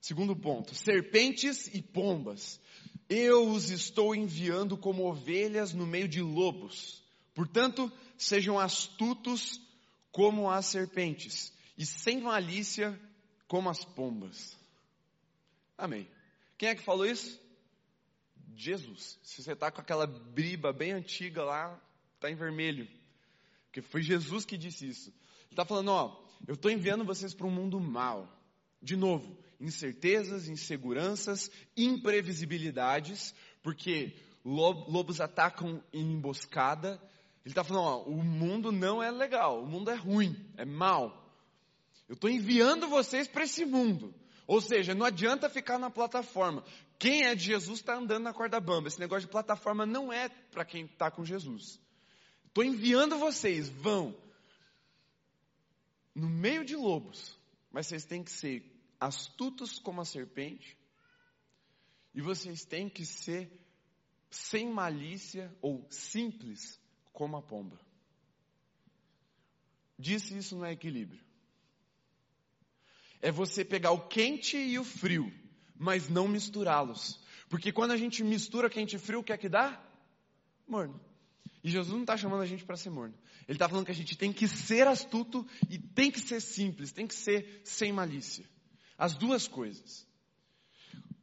Segundo 0.00 0.34
ponto, 0.34 0.74
serpentes 0.74 1.66
e 1.74 1.82
pombas, 1.82 2.60
eu 3.08 3.50
os 3.50 3.70
estou 3.70 4.14
enviando 4.14 4.76
como 4.76 5.06
ovelhas 5.06 5.74
no 5.74 5.86
meio 5.86 6.08
de 6.08 6.22
lobos. 6.22 7.02
Portanto, 7.34 7.92
sejam 8.16 8.58
astutos 8.58 9.60
como 10.10 10.50
as 10.50 10.66
serpentes 10.66 11.52
e 11.76 11.84
sem 11.84 12.20
malícia 12.20 12.98
como 13.46 13.68
as 13.68 13.84
pombas. 13.84 14.57
Amém. 15.78 16.08
Quem 16.58 16.70
é 16.70 16.74
que 16.74 16.82
falou 16.82 17.06
isso? 17.06 17.40
Jesus. 18.56 19.18
Se 19.22 19.40
você 19.40 19.52
está 19.52 19.70
com 19.70 19.80
aquela 19.80 20.08
briba 20.08 20.72
bem 20.72 20.90
antiga 20.90 21.44
lá, 21.44 21.80
está 22.16 22.28
em 22.28 22.34
vermelho. 22.34 22.88
Porque 23.66 23.80
foi 23.80 24.02
Jesus 24.02 24.44
que 24.44 24.58
disse 24.58 24.88
isso. 24.88 25.10
Ele 25.10 25.52
está 25.52 25.64
falando, 25.64 25.92
ó, 25.92 26.20
eu 26.46 26.54
estou 26.54 26.70
enviando 26.70 27.04
vocês 27.04 27.32
para 27.32 27.46
um 27.46 27.50
mundo 27.50 27.78
mal. 27.78 28.28
De 28.82 28.96
novo, 28.96 29.38
incertezas, 29.60 30.48
inseguranças, 30.48 31.50
imprevisibilidades, 31.76 33.32
porque 33.62 34.16
lobos 34.44 35.20
atacam 35.20 35.82
em 35.92 36.12
emboscada. 36.12 37.00
Ele 37.44 37.52
está 37.52 37.62
falando, 37.62 37.84
ó, 37.84 38.02
o 38.04 38.22
mundo 38.22 38.72
não 38.72 39.00
é 39.02 39.10
legal, 39.10 39.62
o 39.62 39.66
mundo 39.66 39.90
é 39.90 39.94
ruim, 39.94 40.36
é 40.56 40.64
mal. 40.64 41.24
Eu 42.08 42.14
estou 42.14 42.28
enviando 42.28 42.88
vocês 42.88 43.28
para 43.28 43.44
esse 43.44 43.64
mundo. 43.64 44.12
Ou 44.48 44.62
seja, 44.62 44.94
não 44.94 45.04
adianta 45.04 45.50
ficar 45.50 45.78
na 45.78 45.90
plataforma. 45.90 46.64
Quem 46.98 47.26
é 47.26 47.34
de 47.34 47.44
Jesus 47.44 47.80
está 47.80 47.96
andando 47.96 48.24
na 48.24 48.32
corda 48.32 48.58
bamba. 48.58 48.88
Esse 48.88 48.98
negócio 48.98 49.26
de 49.26 49.30
plataforma 49.30 49.84
não 49.84 50.10
é 50.10 50.30
para 50.30 50.64
quem 50.64 50.86
está 50.86 51.10
com 51.10 51.22
Jesus. 51.22 51.78
Estou 52.46 52.64
enviando 52.64 53.18
vocês, 53.18 53.68
vão. 53.68 54.16
No 56.14 56.30
meio 56.30 56.64
de 56.64 56.74
lobos. 56.74 57.38
Mas 57.70 57.88
vocês 57.88 58.06
têm 58.06 58.24
que 58.24 58.30
ser 58.30 58.64
astutos 58.98 59.78
como 59.78 60.00
a 60.00 60.06
serpente. 60.06 60.78
E 62.14 62.22
vocês 62.22 62.64
têm 62.64 62.88
que 62.88 63.04
ser 63.04 63.52
sem 64.30 64.72
malícia 64.72 65.54
ou 65.60 65.86
simples 65.90 66.80
como 67.12 67.36
a 67.36 67.42
pomba. 67.42 67.78
Disse 69.98 70.38
isso 70.38 70.56
no 70.56 70.64
equilíbrio 70.64 71.27
é 73.20 73.30
você 73.30 73.64
pegar 73.64 73.90
o 73.92 74.08
quente 74.08 74.56
e 74.56 74.78
o 74.78 74.84
frio, 74.84 75.32
mas 75.76 76.08
não 76.08 76.28
misturá-los. 76.28 77.20
Porque 77.48 77.72
quando 77.72 77.92
a 77.92 77.96
gente 77.96 78.22
mistura 78.22 78.68
quente 78.68 78.96
e 78.96 78.98
frio, 78.98 79.20
o 79.20 79.24
que 79.24 79.32
é 79.32 79.36
que 79.36 79.48
dá? 79.48 79.82
Morno. 80.66 81.00
E 81.62 81.70
Jesus 81.70 81.92
não 81.92 82.02
está 82.02 82.16
chamando 82.16 82.42
a 82.42 82.46
gente 82.46 82.64
para 82.64 82.76
ser 82.76 82.90
morno. 82.90 83.14
Ele 83.48 83.56
está 83.56 83.68
falando 83.68 83.86
que 83.86 83.92
a 83.92 83.94
gente 83.94 84.16
tem 84.16 84.32
que 84.32 84.46
ser 84.46 84.86
astuto 84.86 85.46
e 85.68 85.78
tem 85.78 86.10
que 86.10 86.20
ser 86.20 86.40
simples, 86.40 86.92
tem 86.92 87.06
que 87.06 87.14
ser 87.14 87.62
sem 87.64 87.92
malícia. 87.92 88.44
As 88.96 89.16
duas 89.16 89.48
coisas. 89.48 90.06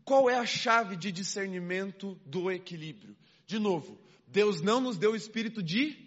Qual 0.03 0.29
é 0.29 0.35
a 0.35 0.45
chave 0.45 0.95
de 0.95 1.11
discernimento 1.11 2.19
do 2.25 2.51
equilíbrio? 2.51 3.15
De 3.47 3.59
novo, 3.59 3.99
Deus 4.27 4.61
não 4.61 4.81
nos 4.81 4.97
deu 4.97 5.11
o 5.13 5.15
espírito 5.15 5.63
de 5.63 5.97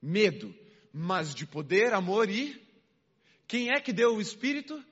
medo, 0.00 0.54
mas 0.92 1.34
de 1.34 1.46
poder, 1.46 1.92
amor 1.92 2.30
e 2.30 2.65
quem 3.46 3.70
é 3.70 3.80
que 3.80 3.92
deu 3.92 4.16
o 4.16 4.20
Espírito? 4.20 4.82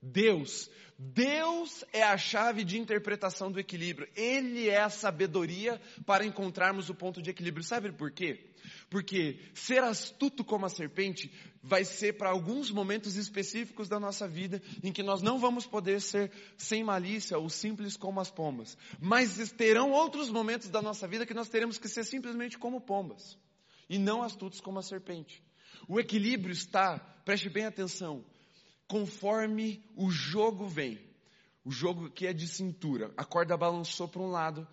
Deus. 0.00 0.70
Deus 0.98 1.84
é 1.92 2.02
a 2.02 2.16
chave 2.16 2.62
de 2.62 2.78
interpretação 2.78 3.50
do 3.50 3.58
equilíbrio. 3.58 4.08
Ele 4.14 4.68
é 4.68 4.80
a 4.80 4.90
sabedoria 4.90 5.80
para 6.04 6.24
encontrarmos 6.24 6.88
o 6.90 6.94
ponto 6.94 7.20
de 7.22 7.30
equilíbrio. 7.30 7.64
Sabe 7.64 7.90
por 7.90 8.10
quê? 8.10 8.52
Porque 8.88 9.40
ser 9.54 9.82
astuto 9.82 10.44
como 10.44 10.66
a 10.66 10.68
serpente 10.68 11.32
vai 11.62 11.84
ser 11.84 12.14
para 12.14 12.30
alguns 12.30 12.70
momentos 12.70 13.16
específicos 13.16 13.88
da 13.88 13.98
nossa 13.98 14.28
vida 14.28 14.62
em 14.82 14.92
que 14.92 15.02
nós 15.02 15.22
não 15.22 15.38
vamos 15.38 15.66
poder 15.66 16.00
ser 16.00 16.30
sem 16.56 16.84
malícia 16.84 17.38
ou 17.38 17.48
simples 17.48 17.96
como 17.96 18.20
as 18.20 18.30
pombas. 18.30 18.76
Mas 19.00 19.52
terão 19.52 19.90
outros 19.90 20.28
momentos 20.28 20.68
da 20.68 20.82
nossa 20.82 21.08
vida 21.08 21.26
que 21.26 21.34
nós 21.34 21.48
teremos 21.48 21.78
que 21.78 21.88
ser 21.88 22.04
simplesmente 22.04 22.58
como 22.58 22.80
pombas 22.80 23.38
e 23.88 23.98
não 23.98 24.22
astutos 24.22 24.60
como 24.60 24.78
a 24.78 24.82
serpente. 24.82 25.42
O 25.88 25.98
equilíbrio 25.98 26.52
está, 26.52 26.98
preste 27.24 27.48
bem 27.48 27.66
atenção, 27.66 28.24
conforme 28.86 29.84
o 29.96 30.10
jogo 30.10 30.66
vem. 30.66 31.00
O 31.64 31.70
jogo 31.70 32.10
que 32.10 32.26
é 32.26 32.32
de 32.32 32.48
cintura. 32.48 33.12
A 33.16 33.24
corda 33.24 33.56
balançou 33.56 34.08
para 34.08 34.22
um 34.22 34.30
lado. 34.30 34.66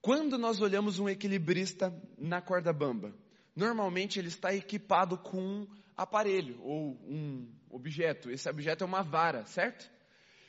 Quando 0.00 0.36
nós 0.36 0.60
olhamos 0.60 0.98
um 0.98 1.08
equilibrista 1.08 1.94
na 2.16 2.40
corda 2.40 2.72
bamba, 2.72 3.14
normalmente 3.54 4.18
ele 4.18 4.28
está 4.28 4.54
equipado 4.54 5.16
com 5.18 5.40
um 5.40 5.68
aparelho 5.96 6.60
ou 6.62 6.92
um 7.04 7.52
objeto. 7.70 8.30
Esse 8.30 8.48
objeto 8.48 8.84
é 8.84 8.86
uma 8.86 9.02
vara, 9.02 9.44
certo? 9.46 9.90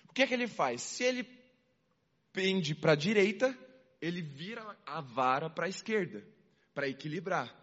O 0.08 0.14
que 0.14 0.24
é 0.24 0.28
que 0.28 0.34
ele 0.34 0.48
faz? 0.48 0.82
Se 0.82 1.04
ele 1.04 1.28
pende 2.32 2.74
para 2.74 2.94
a 2.94 2.96
direita, 2.96 3.58
ele 4.02 4.22
vira 4.22 4.78
a 4.86 5.02
vara 5.02 5.50
para 5.50 5.66
a 5.66 5.70
esquerda, 5.70 6.26
para 6.74 6.88
equilibrar. 6.88 7.54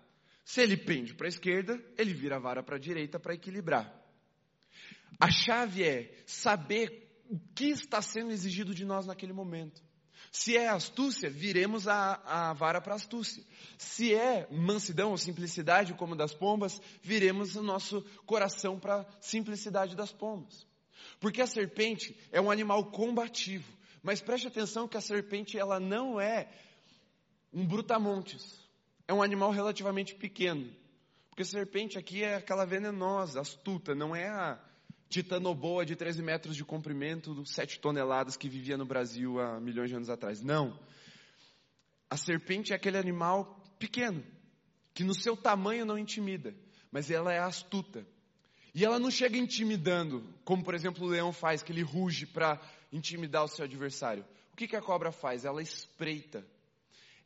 Se 0.46 0.60
ele 0.60 0.76
pende 0.76 1.12
para 1.12 1.26
a 1.26 1.28
esquerda, 1.28 1.84
ele 1.98 2.14
vira 2.14 2.36
a 2.36 2.38
vara 2.38 2.62
para 2.62 2.76
a 2.76 2.78
direita 2.78 3.18
para 3.18 3.34
equilibrar. 3.34 3.92
A 5.18 5.28
chave 5.28 5.82
é 5.82 6.22
saber 6.24 7.24
o 7.28 7.36
que 7.52 7.64
está 7.64 8.00
sendo 8.00 8.30
exigido 8.30 8.72
de 8.72 8.84
nós 8.84 9.06
naquele 9.06 9.32
momento. 9.32 9.82
Se 10.30 10.56
é 10.56 10.68
astúcia, 10.68 11.28
viremos 11.28 11.88
a, 11.88 12.22
a 12.24 12.52
vara 12.52 12.80
para 12.80 12.94
astúcia. 12.94 13.42
Se 13.76 14.14
é 14.14 14.46
mansidão 14.48 15.10
ou 15.10 15.18
simplicidade, 15.18 15.94
como 15.94 16.14
das 16.14 16.32
pombas, 16.32 16.80
viremos 17.02 17.56
o 17.56 17.62
nosso 17.62 18.02
coração 18.24 18.78
para 18.78 19.00
a 19.00 19.06
simplicidade 19.20 19.96
das 19.96 20.12
pombas. 20.12 20.64
Porque 21.18 21.42
a 21.42 21.46
serpente 21.48 22.16
é 22.30 22.40
um 22.40 22.52
animal 22.52 22.92
combativo. 22.92 23.76
Mas 24.00 24.20
preste 24.20 24.46
atenção 24.46 24.86
que 24.86 24.96
a 24.96 25.00
serpente 25.00 25.58
ela 25.58 25.80
não 25.80 26.20
é 26.20 26.48
um 27.52 27.66
brutamontes. 27.66 28.64
É 29.08 29.14
um 29.14 29.22
animal 29.22 29.50
relativamente 29.50 30.14
pequeno. 30.14 30.70
Porque 31.30 31.44
serpente 31.44 31.98
aqui 31.98 32.24
é 32.24 32.36
aquela 32.36 32.64
venenosa, 32.64 33.40
astuta, 33.40 33.94
não 33.94 34.16
é 34.16 34.26
a 34.28 34.58
titanoboa 35.08 35.84
de 35.84 35.94
13 35.94 36.22
metros 36.22 36.56
de 36.56 36.64
comprimento, 36.64 37.44
7 37.44 37.78
toneladas 37.78 38.36
que 38.36 38.48
vivia 38.48 38.76
no 38.76 38.84
Brasil 38.84 39.38
há 39.40 39.60
milhões 39.60 39.90
de 39.90 39.96
anos 39.96 40.10
atrás. 40.10 40.40
Não. 40.42 40.78
A 42.08 42.16
serpente 42.16 42.72
é 42.72 42.76
aquele 42.76 42.98
animal 42.98 43.62
pequeno, 43.78 44.24
que 44.94 45.04
no 45.04 45.14
seu 45.14 45.36
tamanho 45.36 45.84
não 45.84 45.98
intimida, 45.98 46.54
mas 46.90 47.10
ela 47.10 47.32
é 47.32 47.38
astuta. 47.38 48.06
E 48.74 48.84
ela 48.84 48.98
não 48.98 49.10
chega 49.10 49.38
intimidando, 49.38 50.22
como 50.44 50.64
por 50.64 50.74
exemplo 50.74 51.04
o 51.04 51.08
leão 51.08 51.32
faz, 51.32 51.62
que 51.62 51.72
ele 51.72 51.82
ruge 51.82 52.26
para 52.26 52.60
intimidar 52.92 53.44
o 53.44 53.48
seu 53.48 53.64
adversário. 53.64 54.24
O 54.52 54.56
que, 54.56 54.68
que 54.68 54.76
a 54.76 54.82
cobra 54.82 55.12
faz? 55.12 55.44
Ela 55.44 55.62
espreita. 55.62 56.46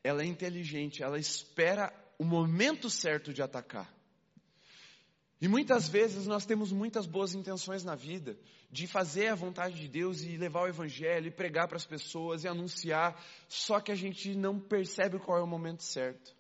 Ela 0.03 0.23
é 0.23 0.27
inteligente, 0.27 1.03
ela 1.03 1.19
espera 1.19 1.93
o 2.19 2.25
momento 2.25 2.89
certo 2.89 3.33
de 3.33 3.43
atacar. 3.43 3.93
E 5.41 5.49
muitas 5.49 5.89
vezes 5.89 6.27
nós 6.27 6.45
temos 6.45 6.71
muitas 6.71 7.07
boas 7.07 7.35
intenções 7.35 7.83
na 7.83 7.95
vida, 7.95 8.39
de 8.71 8.87
fazer 8.87 9.29
a 9.29 9.35
vontade 9.35 9.81
de 9.81 9.89
Deus 9.89 10.23
e 10.23 10.37
levar 10.37 10.63
o 10.63 10.69
Evangelho 10.69 11.29
e 11.29 11.31
pregar 11.31 11.67
para 11.67 11.79
as 11.79 11.87
pessoas 11.87 12.45
e 12.45 12.49
anunciar, 12.49 13.19
só 13.49 13.81
que 13.81 13.91
a 13.91 13.95
gente 13.95 14.35
não 14.35 14.61
percebe 14.61 15.19
qual 15.19 15.39
é 15.39 15.43
o 15.43 15.47
momento 15.47 15.83
certo. 15.83 16.37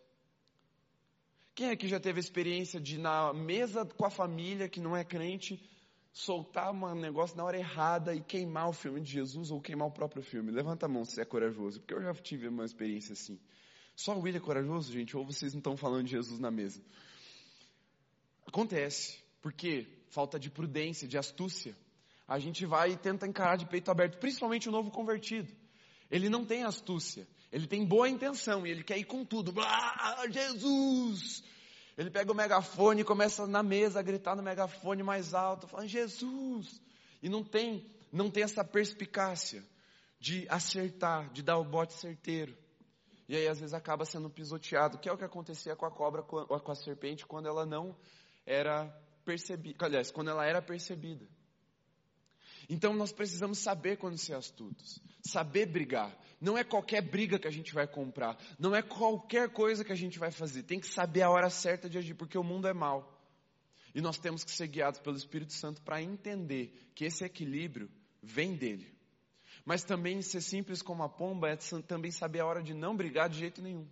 Quem 1.55 1.70
aqui 1.70 1.88
já 1.88 1.99
teve 1.99 2.18
a 2.18 2.20
experiência 2.20 2.79
de, 2.79 2.99
na 2.99 3.33
mesa 3.33 3.85
com 3.85 4.05
a 4.05 4.11
família 4.11 4.68
que 4.68 4.81
não 4.81 4.96
é 4.96 5.05
crente, 5.05 5.61
soltar 6.12 6.73
um 6.73 6.94
negócio 6.94 7.37
na 7.37 7.44
hora 7.44 7.59
errada 7.59 8.14
e 8.14 8.20
queimar 8.20 8.68
o 8.68 8.73
filme 8.73 9.01
de 9.01 9.11
Jesus 9.11 9.51
ou 9.51 9.61
queimar 9.61 9.88
o 9.88 9.92
próprio 9.92 10.23
filme? 10.23 10.51
Levanta 10.51 10.87
a 10.87 10.88
mão 10.88 11.05
se 11.05 11.20
é 11.20 11.25
corajoso, 11.25 11.81
porque 11.81 11.94
eu 11.94 12.03
já 12.03 12.12
tive 12.14 12.49
uma 12.49 12.64
experiência 12.64 13.12
assim. 13.12 13.38
Só 13.94 14.16
o 14.16 14.20
William 14.20 14.38
é 14.38 14.40
corajoso, 14.40 14.92
gente, 14.92 15.16
ou 15.16 15.25
vocês 15.25 15.53
não 15.53 15.59
estão 15.59 15.77
falando 15.77 16.05
de 16.05 16.12
Jesus 16.12 16.40
na 16.40 16.51
mesa? 16.51 16.83
Acontece, 18.46 19.18
porque 19.40 19.87
falta 20.09 20.38
de 20.38 20.51
prudência, 20.51 21.07
de 21.07 21.16
astúcia. 21.16 21.77
A 22.27 22.38
gente 22.38 22.64
vai 22.64 22.92
e 22.92 22.96
tenta 22.96 23.27
encarar 23.27 23.57
de 23.57 23.66
peito 23.66 23.90
aberto, 23.90 24.18
principalmente 24.18 24.68
o 24.68 24.73
novo 24.73 24.90
convertido. 24.90 25.53
Ele 26.11 26.29
não 26.29 26.44
tem 26.44 26.64
astúcia, 26.64 27.27
ele 27.53 27.66
tem 27.66 27.85
boa 27.85 28.09
intenção 28.09 28.66
e 28.66 28.70
ele 28.70 28.83
quer 28.83 28.99
ir 28.99 29.05
com 29.05 29.25
tudo. 29.25 29.53
Ah, 29.61 30.25
Jesus! 30.29 31.44
Ele 32.01 32.11
pega 32.11 32.33
o 32.33 32.35
megafone 32.35 33.03
e 33.03 33.05
começa 33.05 33.47
na 33.47 33.63
mesa 33.63 34.01
a 34.01 34.03
gritar 34.03 34.35
no 34.35 34.43
megafone 34.43 35.03
mais 35.03 35.35
alto, 35.35 35.69
falando 35.69 35.87
Jesus! 35.87 36.81
E 37.23 37.29
não 37.29 37.45
tem, 37.45 37.87
não 38.11 38.31
tem 38.31 38.43
essa 38.43 38.65
perspicácia 38.65 39.63
de 40.19 40.47
acertar, 40.49 41.31
de 41.31 41.43
dar 41.43 41.59
o 41.59 41.65
bote 41.65 41.93
certeiro. 41.93 42.57
E 43.29 43.37
aí 43.37 43.47
às 43.47 43.61
vezes 43.61 43.75
acaba 43.75 44.07
sendo 44.07 44.31
pisoteado, 44.31 44.97
que 44.97 45.11
é 45.11 45.13
o 45.13 45.19
que 45.19 45.25
acontecia 45.25 45.77
com 45.77 45.85
a 45.85 45.91
cobra, 45.91 46.23
com 46.23 46.73
a 46.73 46.75
serpente, 46.75 47.27
quando 47.27 47.49
ela 47.49 47.67
não 47.67 47.95
era 48.47 48.87
percebida, 49.23 49.85
aliás, 49.85 50.11
quando 50.11 50.31
ela 50.31 50.47
era 50.47 50.63
percebida. 50.63 51.27
Então 52.70 52.94
nós 52.94 53.12
precisamos 53.12 53.59
saber 53.59 53.96
quando 53.96 54.16
ser 54.16 54.35
astutos, 54.35 55.02
saber 55.20 55.66
brigar. 55.66 56.16
Não 56.40 56.56
é 56.56 56.62
qualquer 56.62 57.02
briga 57.02 57.37
que 57.37 57.48
a 57.48 57.50
gente 57.50 57.74
vai 57.74 57.85
comprar, 57.85 58.38
não 58.61 58.76
é 58.76 58.80
qualquer 58.80 59.50
coisa 59.50 59.85
que 59.85 59.90
a 59.92 59.96
gente 59.96 60.20
vai 60.20 60.30
fazer. 60.30 60.62
Tem 60.62 60.78
que 60.78 60.87
saber 60.87 61.22
a 61.22 61.30
hora 61.30 61.50
certa 61.50 61.90
de 61.90 61.98
agir, 61.98 62.14
porque 62.14 62.38
o 62.38 62.44
mundo 62.44 62.68
é 62.68 62.72
mau. 62.72 63.20
E 63.92 64.00
nós 64.00 64.18
temos 64.18 64.44
que 64.44 64.52
ser 64.52 64.68
guiados 64.68 65.00
pelo 65.00 65.16
Espírito 65.16 65.52
Santo 65.52 65.83
para 65.83 66.00
entender 66.00 66.72
que 66.94 67.04
esse 67.04 67.24
equilíbrio 67.24 67.90
vem 68.22 68.54
dele. 68.54 68.94
Mas 69.64 69.83
também 69.83 70.22
ser 70.22 70.40
simples 70.40 70.80
como 70.80 71.02
a 71.02 71.09
pomba 71.09 71.50
é 71.50 71.56
também 71.83 72.12
saber 72.12 72.38
a 72.38 72.46
hora 72.46 72.62
de 72.62 72.72
não 72.72 72.96
brigar 72.96 73.28
de 73.28 73.37
jeito 73.37 73.61
nenhum. 73.61 73.88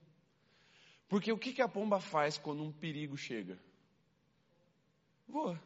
Porque 1.08 1.32
o 1.32 1.38
que, 1.38 1.52
que 1.52 1.62
a 1.62 1.68
pomba 1.68 1.98
faz 1.98 2.38
quando 2.38 2.62
um 2.62 2.70
perigo 2.70 3.16
chega? 3.16 3.58
Voa. 5.26 5.60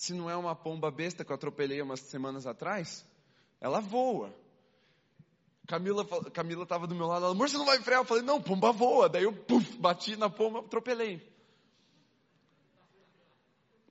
Se 0.00 0.14
não 0.14 0.30
é 0.30 0.34
uma 0.34 0.56
pomba 0.56 0.90
besta 0.90 1.26
que 1.26 1.30
eu 1.30 1.34
atropelei 1.34 1.82
umas 1.82 2.00
semanas 2.00 2.46
atrás, 2.46 3.04
ela 3.60 3.80
voa. 3.82 4.34
Camila 5.66 6.06
Camila 6.30 6.62
estava 6.62 6.86
do 6.86 6.94
meu 6.94 7.06
lado, 7.06 7.26
ela, 7.26 7.34
amor, 7.34 7.50
você 7.50 7.58
não 7.58 7.66
vai 7.66 7.78
frear? 7.82 8.00
Eu 8.00 8.06
falei, 8.06 8.22
não, 8.22 8.40
pomba 8.40 8.72
voa. 8.72 9.10
Daí 9.10 9.24
eu 9.24 9.32
puff, 9.34 9.76
bati 9.76 10.16
na 10.16 10.30
pomba, 10.30 10.60
atropelei. 10.60 11.20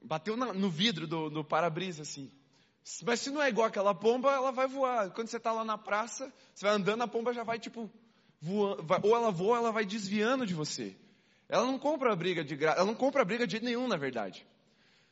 Bateu 0.02 0.36
na, 0.36 0.52
no 0.52 0.68
vidro 0.68 1.06
do, 1.06 1.30
do 1.30 1.44
para-brisa, 1.44 2.02
assim. 2.02 2.32
Mas 3.04 3.20
se 3.20 3.30
não 3.30 3.40
é 3.40 3.50
igual 3.50 3.68
aquela 3.68 3.94
pomba, 3.94 4.32
ela 4.32 4.52
vai 4.52 4.66
voar. 4.68 5.12
Quando 5.12 5.28
você 5.28 5.38
está 5.38 5.52
lá 5.52 5.64
na 5.64 5.78
praça, 5.78 6.34
você 6.56 6.66
vai 6.66 6.74
andando, 6.74 7.04
a 7.04 7.08
pomba 7.08 7.32
já 7.34 7.44
vai 7.44 7.60
tipo 7.60 7.88
voando. 8.42 8.82
Vai, 8.82 9.00
ou 9.04 9.16
ela 9.16 9.30
voa, 9.30 9.50
ou 9.50 9.58
ela 9.58 9.72
vai 9.72 9.86
desviando 9.86 10.44
de 10.44 10.56
você. 10.56 10.98
Ela 11.48 11.68
não 11.68 11.78
compra 11.78 12.12
a 12.12 12.16
briga 12.16 12.44
de 12.44 12.56
graça, 12.56 12.80
ela 12.80 12.88
não 12.88 12.96
compra 12.96 13.22
a 13.22 13.26
briga 13.26 13.46
de 13.46 13.60
nenhum, 13.60 13.88
na 13.88 13.96
verdade. 13.96 14.44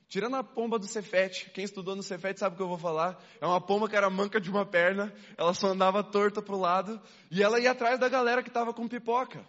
Tirando 0.07 0.37
a 0.37 0.43
pomba 0.43 0.79
do 0.79 0.87
Cefete, 0.87 1.49
quem 1.49 1.65
estudou 1.65 1.95
no 1.95 2.01
Cefete 2.01 2.39
sabe 2.39 2.53
o 2.53 2.57
que 2.57 2.63
eu 2.63 2.67
vou 2.67 2.77
falar. 2.77 3.21
É 3.41 3.45
uma 3.45 3.59
pomba 3.59 3.89
que 3.89 3.95
era 3.95 4.09
manca 4.09 4.39
de 4.39 4.49
uma 4.49 4.65
perna, 4.65 5.13
ela 5.35 5.53
só 5.53 5.67
andava 5.67 6.01
torta 6.01 6.41
para 6.41 6.55
o 6.55 6.59
lado, 6.59 7.01
e 7.29 7.43
ela 7.43 7.59
ia 7.59 7.71
atrás 7.71 7.99
da 7.99 8.07
galera 8.07 8.41
que 8.41 8.49
estava 8.49 8.73
com 8.73 8.87
pipoca. 8.87 9.45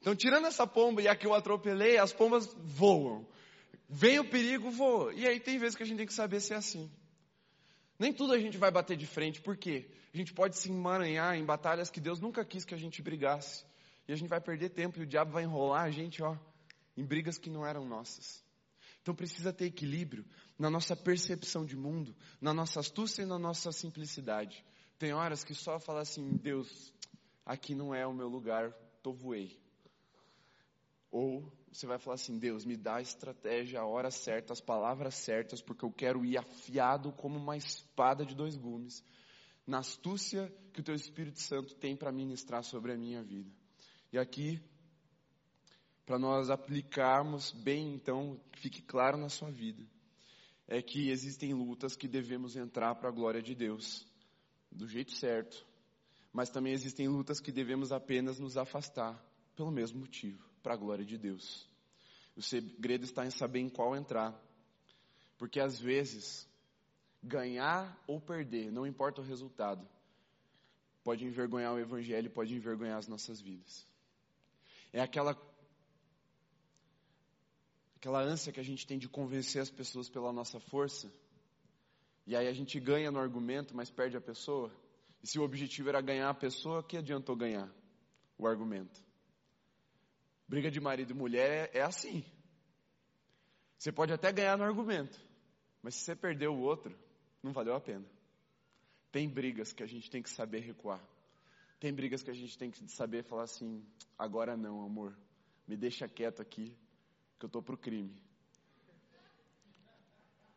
Então, 0.00 0.14
tirando 0.14 0.46
essa 0.46 0.66
pomba 0.66 1.00
e 1.00 1.08
a 1.08 1.16
que 1.16 1.26
eu 1.26 1.34
atropelei, 1.34 1.96
as 1.96 2.12
pombas 2.12 2.54
voam. 2.58 3.26
Vem 3.88 4.18
o 4.18 4.28
perigo, 4.28 4.70
voa. 4.70 5.12
E 5.14 5.26
aí 5.26 5.40
tem 5.40 5.58
vezes 5.58 5.74
que 5.74 5.82
a 5.82 5.86
gente 5.86 5.98
tem 5.98 6.06
que 6.06 6.14
saber 6.14 6.40
ser 6.40 6.54
assim. 6.54 6.90
Nem 7.98 8.12
tudo 8.12 8.32
a 8.32 8.38
gente 8.38 8.56
vai 8.56 8.70
bater 8.70 8.96
de 8.96 9.06
frente, 9.06 9.40
por 9.40 9.56
quê? 9.56 9.90
A 10.12 10.16
gente 10.16 10.32
pode 10.32 10.56
se 10.56 10.70
emaranhar 10.70 11.36
em 11.36 11.44
batalhas 11.44 11.90
que 11.90 12.00
Deus 12.00 12.20
nunca 12.20 12.44
quis 12.44 12.64
que 12.64 12.74
a 12.74 12.78
gente 12.78 13.02
brigasse. 13.02 13.64
E 14.06 14.12
a 14.12 14.16
gente 14.16 14.28
vai 14.28 14.40
perder 14.40 14.70
tempo 14.70 14.98
e 14.98 15.02
o 15.02 15.06
diabo 15.06 15.32
vai 15.32 15.44
enrolar 15.44 15.84
a 15.84 15.90
gente, 15.90 16.22
ó, 16.22 16.36
em 16.96 17.04
brigas 17.04 17.38
que 17.38 17.48
não 17.48 17.64
eram 17.66 17.86
nossas. 17.86 18.42
Então 19.02 19.14
precisa 19.14 19.52
ter 19.52 19.66
equilíbrio 19.66 20.24
na 20.58 20.68
nossa 20.68 20.94
percepção 20.94 21.64
de 21.64 21.76
mundo, 21.76 22.14
na 22.40 22.52
nossa 22.52 22.80
astúcia 22.80 23.22
e 23.22 23.26
na 23.26 23.38
nossa 23.38 23.72
simplicidade. 23.72 24.64
Tem 24.98 25.12
horas 25.12 25.42
que 25.42 25.54
só 25.54 25.80
falar 25.80 26.02
assim, 26.02 26.36
Deus, 26.36 26.92
aqui 27.44 27.74
não 27.74 27.94
é 27.94 28.06
o 28.06 28.12
meu 28.12 28.28
lugar, 28.28 28.72
tô 29.02 29.12
voei. 29.12 29.58
Ou 31.10 31.50
você 31.72 31.86
vai 31.86 31.98
falar 31.98 32.14
assim, 32.14 32.38
Deus, 32.38 32.64
me 32.64 32.76
dá 32.76 32.96
a 32.96 33.02
estratégia, 33.02 33.80
a 33.80 33.86
hora 33.86 34.10
certa, 34.10 34.52
as 34.52 34.60
palavras 34.60 35.14
certas, 35.14 35.62
porque 35.62 35.84
eu 35.84 35.90
quero 35.90 36.24
ir 36.24 36.36
afiado 36.36 37.12
como 37.12 37.38
uma 37.38 37.56
espada 37.56 38.26
de 38.26 38.34
dois 38.34 38.56
gumes, 38.56 39.02
na 39.66 39.78
astúcia 39.78 40.52
que 40.72 40.80
o 40.80 40.82
teu 40.82 40.94
Espírito 40.94 41.40
Santo 41.40 41.74
tem 41.76 41.96
para 41.96 42.12
ministrar 42.12 42.62
sobre 42.64 42.92
a 42.92 42.96
minha 42.96 43.22
vida. 43.22 43.50
E 44.12 44.18
aqui, 44.18 44.60
para 46.10 46.18
nós 46.18 46.50
aplicarmos 46.50 47.52
bem, 47.52 47.94
então, 47.94 48.40
fique 48.54 48.82
claro 48.82 49.16
na 49.16 49.28
sua 49.28 49.48
vida, 49.48 49.80
é 50.66 50.82
que 50.82 51.08
existem 51.08 51.54
lutas 51.54 51.94
que 51.94 52.08
devemos 52.08 52.56
entrar 52.56 52.96
para 52.96 53.08
a 53.08 53.12
glória 53.12 53.40
de 53.40 53.54
Deus, 53.54 54.04
do 54.72 54.88
jeito 54.88 55.12
certo, 55.12 55.64
mas 56.32 56.50
também 56.50 56.72
existem 56.72 57.06
lutas 57.06 57.38
que 57.38 57.52
devemos 57.52 57.92
apenas 57.92 58.40
nos 58.40 58.56
afastar, 58.56 59.24
pelo 59.54 59.70
mesmo 59.70 60.00
motivo, 60.00 60.44
para 60.64 60.74
a 60.74 60.76
glória 60.76 61.04
de 61.04 61.16
Deus. 61.16 61.70
O 62.34 62.42
segredo 62.42 63.04
está 63.04 63.24
em 63.24 63.30
saber 63.30 63.60
em 63.60 63.68
qual 63.68 63.94
entrar, 63.94 64.36
porque 65.38 65.60
às 65.60 65.78
vezes, 65.78 66.44
ganhar 67.22 67.96
ou 68.08 68.20
perder, 68.20 68.72
não 68.72 68.84
importa 68.84 69.20
o 69.20 69.24
resultado, 69.24 69.88
pode 71.04 71.24
envergonhar 71.24 71.72
o 71.72 71.78
Evangelho, 71.78 72.32
pode 72.32 72.52
envergonhar 72.52 72.98
as 72.98 73.06
nossas 73.06 73.40
vidas. 73.40 73.86
É 74.92 75.00
aquela 75.00 75.36
aquela 78.00 78.22
ânsia 78.22 78.50
que 78.50 78.58
a 78.58 78.62
gente 78.62 78.86
tem 78.86 78.98
de 78.98 79.10
convencer 79.10 79.60
as 79.60 79.70
pessoas 79.70 80.08
pela 80.08 80.32
nossa 80.32 80.58
força. 80.58 81.12
E 82.26 82.34
aí 82.34 82.48
a 82.48 82.52
gente 82.54 82.80
ganha 82.80 83.10
no 83.10 83.18
argumento, 83.18 83.76
mas 83.76 83.90
perde 83.90 84.16
a 84.16 84.20
pessoa. 84.20 84.72
E 85.22 85.26
se 85.26 85.38
o 85.38 85.42
objetivo 85.42 85.90
era 85.90 86.00
ganhar 86.00 86.30
a 86.30 86.34
pessoa, 86.34 86.82
que 86.82 86.96
adiantou 86.96 87.36
ganhar 87.36 87.70
o 88.38 88.46
argumento? 88.46 88.98
Briga 90.48 90.70
de 90.70 90.80
marido 90.80 91.10
e 91.10 91.14
mulher 91.14 91.70
é, 91.74 91.80
é 91.80 91.82
assim. 91.82 92.24
Você 93.76 93.92
pode 93.92 94.14
até 94.14 94.32
ganhar 94.32 94.56
no 94.56 94.64
argumento, 94.64 95.20
mas 95.82 95.94
se 95.94 96.00
você 96.00 96.16
perdeu 96.16 96.54
o 96.54 96.60
outro, 96.60 96.98
não 97.42 97.52
valeu 97.52 97.74
a 97.74 97.80
pena. 97.80 98.06
Tem 99.12 99.28
brigas 99.28 99.74
que 99.74 99.82
a 99.82 99.86
gente 99.86 100.10
tem 100.10 100.22
que 100.22 100.30
saber 100.30 100.60
recuar. 100.60 101.02
Tem 101.78 101.92
brigas 101.92 102.22
que 102.22 102.30
a 102.30 102.34
gente 102.34 102.56
tem 102.56 102.70
que 102.70 102.90
saber 102.90 103.24
falar 103.24 103.42
assim: 103.42 103.84
agora 104.18 104.56
não, 104.56 104.82
amor, 104.82 105.14
me 105.68 105.76
deixa 105.76 106.08
quieto 106.08 106.40
aqui, 106.40 106.74
que 107.40 107.46
eu 107.46 107.50
tô 107.50 107.62
pro 107.62 107.76
crime. 107.76 108.14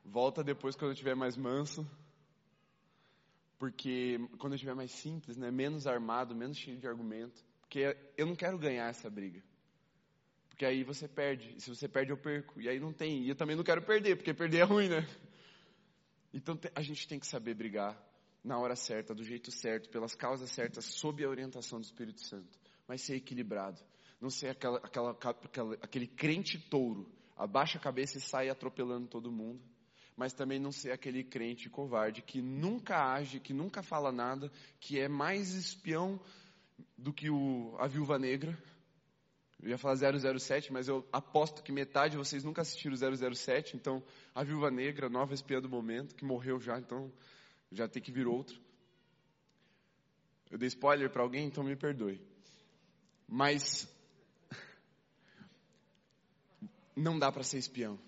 Volta 0.03 0.43
depois 0.43 0.75
quando 0.75 0.89
eu 0.89 0.93
estiver 0.93 1.15
mais 1.15 1.37
manso, 1.37 1.89
porque 3.57 4.19
quando 4.37 4.51
eu 4.51 4.55
estiver 4.55 4.75
mais 4.75 4.91
simples, 4.91 5.37
né, 5.37 5.49
menos 5.49 5.87
armado, 5.87 6.35
menos 6.35 6.57
cheio 6.57 6.77
de 6.77 6.85
argumento, 6.85 7.41
porque 7.61 7.97
eu 8.17 8.25
não 8.25 8.35
quero 8.35 8.59
ganhar 8.59 8.89
essa 8.89 9.09
briga. 9.09 9.41
Porque 10.49 10.65
aí 10.65 10.83
você 10.83 11.07
perde, 11.07 11.55
e 11.55 11.61
se 11.61 11.69
você 11.69 11.87
perde 11.87 12.11
eu 12.11 12.17
perco, 12.17 12.59
e 12.59 12.67
aí 12.67 12.79
não 12.79 12.91
tem, 12.91 13.23
e 13.23 13.29
eu 13.29 13.35
também 13.35 13.55
não 13.55 13.63
quero 13.63 13.81
perder, 13.81 14.17
porque 14.17 14.33
perder 14.33 14.59
é 14.59 14.63
ruim, 14.63 14.89
né? 14.89 15.07
Então 16.33 16.59
a 16.75 16.81
gente 16.81 17.07
tem 17.07 17.17
que 17.17 17.25
saber 17.25 17.53
brigar 17.53 17.97
na 18.43 18.59
hora 18.59 18.75
certa, 18.75 19.15
do 19.15 19.23
jeito 19.23 19.49
certo, 19.51 19.89
pelas 19.89 20.13
causas 20.13 20.49
certas, 20.49 20.83
sob 20.83 21.23
a 21.23 21.29
orientação 21.29 21.79
do 21.79 21.85
Espírito 21.85 22.19
Santo, 22.19 22.59
mas 22.85 23.01
ser 23.01 23.15
equilibrado, 23.15 23.79
não 24.23 24.29
ser 24.29 24.47
aquela, 24.47 24.77
aquela, 24.77 25.11
aquela, 25.11 25.73
aquele 25.81 26.07
crente 26.07 26.57
touro, 26.57 27.05
abaixa 27.35 27.77
a 27.77 27.81
cabeça 27.81 28.17
e 28.17 28.21
sai 28.21 28.47
atropelando 28.47 29.05
todo 29.05 29.29
mundo, 29.29 29.61
mas 30.15 30.31
também 30.31 30.59
não 30.59 30.71
ser 30.71 30.93
aquele 30.93 31.25
crente 31.25 31.69
covarde 31.69 32.21
que 32.21 32.41
nunca 32.41 33.13
age, 33.15 33.41
que 33.41 33.53
nunca 33.53 33.83
fala 33.83 34.13
nada, 34.13 34.49
que 34.79 34.97
é 34.97 35.09
mais 35.09 35.53
espião 35.53 36.21
do 36.97 37.11
que 37.11 37.29
o, 37.29 37.75
a 37.79 37.85
viúva 37.85 38.17
negra. 38.17 38.57
Eu 39.61 39.71
ia 39.71 39.77
falar 39.77 39.97
007, 39.97 40.71
mas 40.71 40.87
eu 40.87 41.05
aposto 41.11 41.61
que 41.61 41.73
metade 41.73 42.11
de 42.11 42.17
vocês 42.17 42.45
nunca 42.45 42.61
assistiram 42.61 42.95
007, 42.95 43.75
então 43.75 44.01
a 44.33 44.41
viúva 44.41 44.71
negra, 44.71 45.09
nova 45.09 45.33
espiã 45.33 45.59
do 45.59 45.67
momento, 45.67 46.15
que 46.15 46.23
morreu 46.23 46.61
já, 46.61 46.79
então 46.79 47.11
já 47.69 47.89
tem 47.89 48.01
que 48.01 48.11
vir 48.11 48.25
outro. 48.25 48.57
Eu 50.49 50.57
dei 50.57 50.67
spoiler 50.67 51.09
para 51.09 51.23
alguém, 51.23 51.45
então 51.45 51.61
me 51.61 51.75
perdoe. 51.75 52.21
Mas 53.27 53.91
não 56.95 57.17
dá 57.17 57.31
para 57.31 57.43
ser 57.43 57.57
espião. 57.57 57.99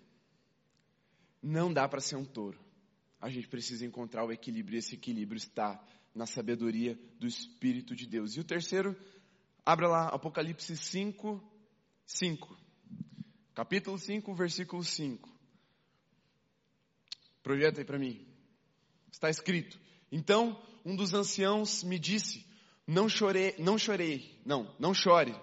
Não 1.42 1.72
dá 1.72 1.88
para 1.88 2.02
ser 2.02 2.16
um 2.16 2.26
touro. 2.26 2.60
A 3.20 3.30
gente 3.30 3.48
precisa 3.48 3.86
encontrar 3.86 4.26
o 4.26 4.32
equilíbrio, 4.32 4.76
e 4.76 4.80
esse 4.80 4.96
equilíbrio 4.96 5.38
está 5.38 5.84
na 6.14 6.26
sabedoria 6.26 6.98
do 7.20 7.28
Espírito 7.28 7.96
de 7.96 8.06
Deus. 8.06 8.36
E 8.36 8.40
o 8.40 8.44
terceiro, 8.44 8.96
abra 9.66 9.88
lá 9.88 10.08
Apocalipse 10.10 10.76
5, 10.76 11.42
5. 12.06 12.58
Capítulo 13.54 13.98
5, 13.98 14.34
versículo 14.34 14.84
5. 14.84 15.30
Projeta 17.42 17.82
aí 17.82 17.86
para 17.86 18.00
mim. 18.00 18.26
Está 19.12 19.30
escrito: 19.30 19.80
Então 20.12 20.62
um 20.84 20.96
dos 20.96 21.14
anciãos 21.14 21.84
me 21.84 21.98
disse: 21.98 22.46
Não 22.86 23.08
chorei, 23.10 23.56
não 23.58 23.78
chorei, 23.78 24.40
não, 24.46 24.74
não 24.80 24.94
chore. 24.94 25.36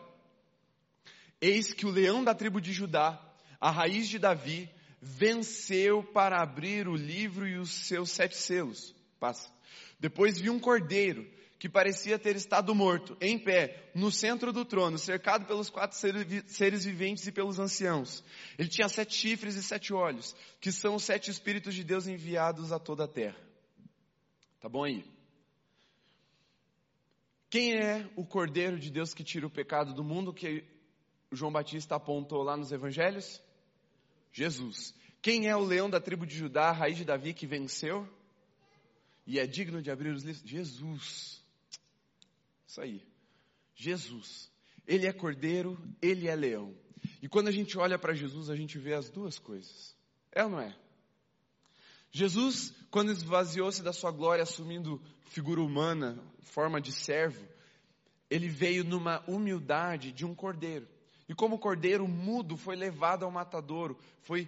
Eis 1.40 1.72
que 1.72 1.86
o 1.86 1.90
leão 1.90 2.22
da 2.22 2.34
tribo 2.34 2.60
de 2.60 2.72
Judá, 2.72 3.20
a 3.62 3.70
raiz 3.70 4.08
de 4.08 4.18
Davi, 4.18 4.68
venceu 5.00 6.02
para 6.02 6.42
abrir 6.42 6.88
o 6.88 6.96
livro 6.96 7.46
e 7.46 7.56
os 7.56 7.70
seus 7.70 8.10
sete 8.10 8.36
selos. 8.36 8.92
Passa. 9.20 9.48
Depois 10.00 10.40
vi 10.40 10.50
um 10.50 10.58
cordeiro 10.58 11.24
que 11.60 11.68
parecia 11.68 12.18
ter 12.18 12.34
estado 12.34 12.74
morto, 12.74 13.16
em 13.20 13.38
pé, 13.38 13.92
no 13.94 14.10
centro 14.10 14.52
do 14.52 14.64
trono, 14.64 14.98
cercado 14.98 15.46
pelos 15.46 15.70
quatro 15.70 15.96
seres 15.96 16.84
viventes 16.84 17.24
e 17.28 17.30
pelos 17.30 17.60
anciãos. 17.60 18.24
Ele 18.58 18.68
tinha 18.68 18.88
sete 18.88 19.14
chifres 19.14 19.54
e 19.54 19.62
sete 19.62 19.94
olhos, 19.94 20.34
que 20.60 20.72
são 20.72 20.96
os 20.96 21.04
sete 21.04 21.30
Espíritos 21.30 21.72
de 21.72 21.84
Deus 21.84 22.08
enviados 22.08 22.72
a 22.72 22.80
toda 22.80 23.04
a 23.04 23.08
terra. 23.08 23.38
Tá 24.60 24.68
bom 24.68 24.82
aí? 24.82 25.04
Quem 27.48 27.76
é 27.76 28.10
o 28.16 28.26
cordeiro 28.26 28.76
de 28.76 28.90
Deus 28.90 29.14
que 29.14 29.22
tira 29.22 29.46
o 29.46 29.50
pecado 29.50 29.94
do 29.94 30.02
mundo 30.02 30.34
que 30.34 30.64
João 31.30 31.52
Batista 31.52 31.94
apontou 31.94 32.42
lá 32.42 32.56
nos 32.56 32.72
evangelhos? 32.72 33.40
Jesus. 34.32 34.94
Quem 35.20 35.48
é 35.48 35.56
o 35.56 35.64
leão 35.64 35.88
da 35.88 36.00
tribo 36.00 36.26
de 36.26 36.36
Judá, 36.36 36.70
a 36.70 36.72
raiz 36.72 36.96
de 36.96 37.04
Davi 37.04 37.32
que 37.32 37.46
venceu? 37.46 38.08
E 39.26 39.38
é 39.38 39.46
digno 39.46 39.80
de 39.80 39.90
abrir 39.90 40.10
os 40.10 40.24
livros? 40.24 40.42
Jesus. 40.48 41.44
Isso 42.66 42.80
aí. 42.80 43.06
Jesus. 43.74 44.50
Ele 44.86 45.06
é 45.06 45.12
cordeiro, 45.12 45.78
ele 46.00 46.28
é 46.28 46.34
leão. 46.34 46.74
E 47.20 47.28
quando 47.28 47.48
a 47.48 47.52
gente 47.52 47.78
olha 47.78 47.98
para 47.98 48.14
Jesus, 48.14 48.50
a 48.50 48.56
gente 48.56 48.78
vê 48.78 48.94
as 48.94 49.08
duas 49.08 49.38
coisas. 49.38 49.96
É 50.32 50.42
ou 50.42 50.50
não 50.50 50.60
é? 50.60 50.76
Jesus, 52.10 52.74
quando 52.90 53.12
esvaziou-se 53.12 53.82
da 53.82 53.92
sua 53.92 54.10
glória, 54.10 54.42
assumindo 54.42 55.00
figura 55.30 55.60
humana, 55.60 56.18
forma 56.42 56.80
de 56.80 56.92
servo, 56.92 57.46
ele 58.28 58.48
veio 58.48 58.84
numa 58.84 59.22
humildade 59.26 60.12
de 60.12 60.24
um 60.24 60.34
cordeiro. 60.34 60.88
E 61.32 61.34
como 61.34 61.58
cordeiro 61.58 62.06
mudo 62.06 62.58
foi 62.58 62.76
levado 62.76 63.24
ao 63.24 63.30
matadouro, 63.30 63.98
foi 64.20 64.46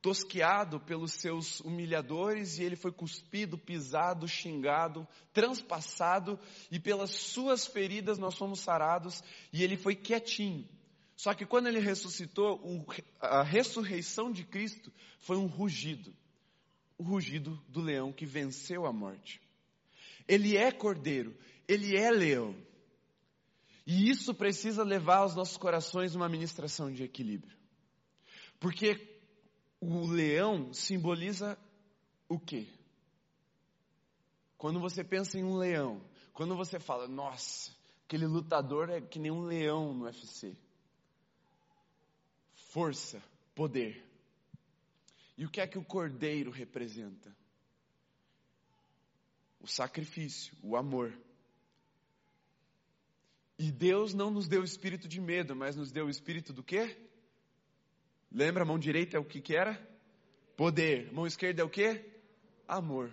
tosqueado 0.00 0.80
pelos 0.80 1.12
seus 1.12 1.60
humilhadores 1.60 2.56
e 2.56 2.62
ele 2.62 2.76
foi 2.76 2.90
cuspido, 2.90 3.58
pisado, 3.58 4.26
xingado, 4.26 5.06
transpassado 5.34 6.40
e 6.70 6.80
pelas 6.80 7.10
suas 7.10 7.66
feridas 7.66 8.16
nós 8.16 8.34
fomos 8.38 8.60
sarados 8.60 9.22
e 9.52 9.62
ele 9.62 9.76
foi 9.76 9.94
quietinho. 9.94 10.66
Só 11.14 11.34
que 11.34 11.44
quando 11.44 11.66
ele 11.66 11.78
ressuscitou, 11.78 12.86
a 13.20 13.42
ressurreição 13.42 14.32
de 14.32 14.44
Cristo 14.44 14.90
foi 15.18 15.36
um 15.36 15.44
rugido. 15.44 16.10
O 16.96 17.02
rugido 17.02 17.62
do 17.68 17.82
leão 17.82 18.14
que 18.14 18.24
venceu 18.24 18.86
a 18.86 18.92
morte. 18.94 19.42
Ele 20.26 20.56
é 20.56 20.72
cordeiro, 20.72 21.36
ele 21.68 21.98
é 21.98 22.10
leão. 22.10 22.56
E 23.90 24.10
isso 24.10 24.34
precisa 24.34 24.82
levar 24.82 25.20
aos 25.20 25.34
nossos 25.34 25.56
corações 25.56 26.14
uma 26.14 26.28
ministração 26.28 26.92
de 26.92 27.04
equilíbrio. 27.04 27.56
Porque 28.60 29.18
o 29.80 30.06
leão 30.06 30.74
simboliza 30.74 31.58
o 32.28 32.38
quê? 32.38 32.68
Quando 34.58 34.78
você 34.78 35.02
pensa 35.02 35.38
em 35.38 35.42
um 35.42 35.56
leão, 35.56 36.04
quando 36.34 36.54
você 36.54 36.78
fala, 36.78 37.08
nossa, 37.08 37.74
aquele 38.04 38.26
lutador 38.26 38.90
é 38.90 39.00
que 39.00 39.18
nem 39.18 39.30
um 39.30 39.46
leão 39.46 39.94
no 39.94 40.04
UFC. 40.04 40.54
Força, 42.52 43.22
poder. 43.54 44.04
E 45.34 45.46
o 45.46 45.50
que 45.50 45.62
é 45.62 45.66
que 45.66 45.78
o 45.78 45.84
cordeiro 45.84 46.50
representa? 46.50 47.34
O 49.62 49.66
sacrifício, 49.66 50.54
o 50.62 50.76
amor. 50.76 51.18
E 53.58 53.72
Deus 53.72 54.14
não 54.14 54.30
nos 54.30 54.46
deu 54.46 54.60
o 54.60 54.64
espírito 54.64 55.08
de 55.08 55.20
medo, 55.20 55.56
mas 55.56 55.74
nos 55.74 55.90
deu 55.90 56.06
o 56.06 56.10
espírito 56.10 56.52
do 56.52 56.62
quê? 56.62 56.96
Lembra, 58.30 58.62
a 58.62 58.66
mão 58.66 58.78
direita 58.78 59.16
é 59.16 59.20
o 59.20 59.24
que 59.24 59.40
que 59.40 59.56
era? 59.56 59.74
Poder. 60.56 61.12
Mão 61.12 61.26
esquerda 61.26 61.62
é 61.62 61.64
o 61.64 61.70
quê? 61.70 62.04
Amor. 62.68 63.10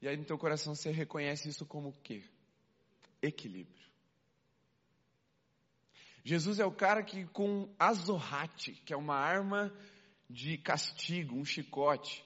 E 0.00 0.08
aí 0.08 0.16
no 0.16 0.24
teu 0.24 0.36
coração 0.36 0.74
você 0.74 0.90
reconhece 0.90 1.48
isso 1.48 1.64
como 1.64 1.88
o 1.88 1.96
quê? 2.02 2.22
Equilíbrio. 3.22 3.82
Jesus 6.24 6.58
é 6.58 6.66
o 6.66 6.72
cara 6.72 7.02
que 7.02 7.24
com 7.26 7.74
azorrate, 7.78 8.72
que 8.84 8.92
é 8.92 8.96
uma 8.96 9.16
arma 9.16 9.72
de 10.28 10.58
castigo, 10.58 11.36
um 11.36 11.44
chicote, 11.44 12.24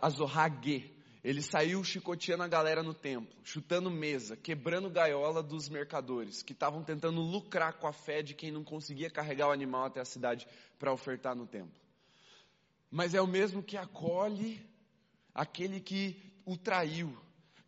azorrague, 0.00 0.94
ele 1.22 1.40
saiu 1.40 1.84
chicoteando 1.84 2.42
a 2.42 2.48
galera 2.48 2.82
no 2.82 2.92
templo, 2.92 3.32
chutando 3.44 3.88
mesa, 3.88 4.36
quebrando 4.36 4.90
gaiola 4.90 5.40
dos 5.40 5.68
mercadores, 5.68 6.42
que 6.42 6.52
estavam 6.52 6.82
tentando 6.82 7.20
lucrar 7.20 7.74
com 7.74 7.86
a 7.86 7.92
fé 7.92 8.22
de 8.22 8.34
quem 8.34 8.50
não 8.50 8.64
conseguia 8.64 9.08
carregar 9.08 9.48
o 9.48 9.52
animal 9.52 9.84
até 9.84 10.00
a 10.00 10.04
cidade 10.04 10.48
para 10.80 10.92
ofertar 10.92 11.36
no 11.36 11.46
templo. 11.46 11.80
Mas 12.90 13.14
é 13.14 13.20
o 13.20 13.26
mesmo 13.26 13.62
que 13.62 13.76
acolhe 13.76 14.68
aquele 15.32 15.80
que 15.80 16.20
o 16.44 16.56
traiu, 16.56 17.16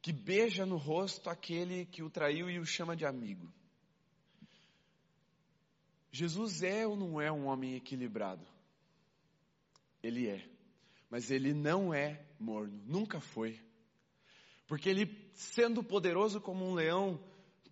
que 0.03 0.13
beija 0.13 0.67
no 0.67 0.77
rosto 0.77 1.31
aquele 1.31 1.87
que 1.87 2.03
o 2.03 2.11
traiu 2.11 2.51
e 2.51 2.59
o 2.59 2.67
chama 2.67 2.97
de 2.97 3.07
amigo. 3.07 3.49
Jesus 6.11 6.63
é 6.63 6.85
ou 6.85 6.97
não 6.97 7.21
é 7.21 7.31
um 7.31 7.47
homem 7.47 7.77
equilibrado? 7.77 8.45
Ele 10.03 10.29
é 10.29 10.55
mas 11.15 11.31
ele 11.31 11.55
não 11.55 11.95
é 11.95 12.21
morno, 12.45 12.81
nunca 12.87 13.21
foi. 13.21 13.59
Porque 14.67 14.89
ele, 14.89 15.31
sendo 15.33 15.83
poderoso 15.83 16.41
como 16.41 16.69
um 16.69 16.75
leão, 16.75 17.19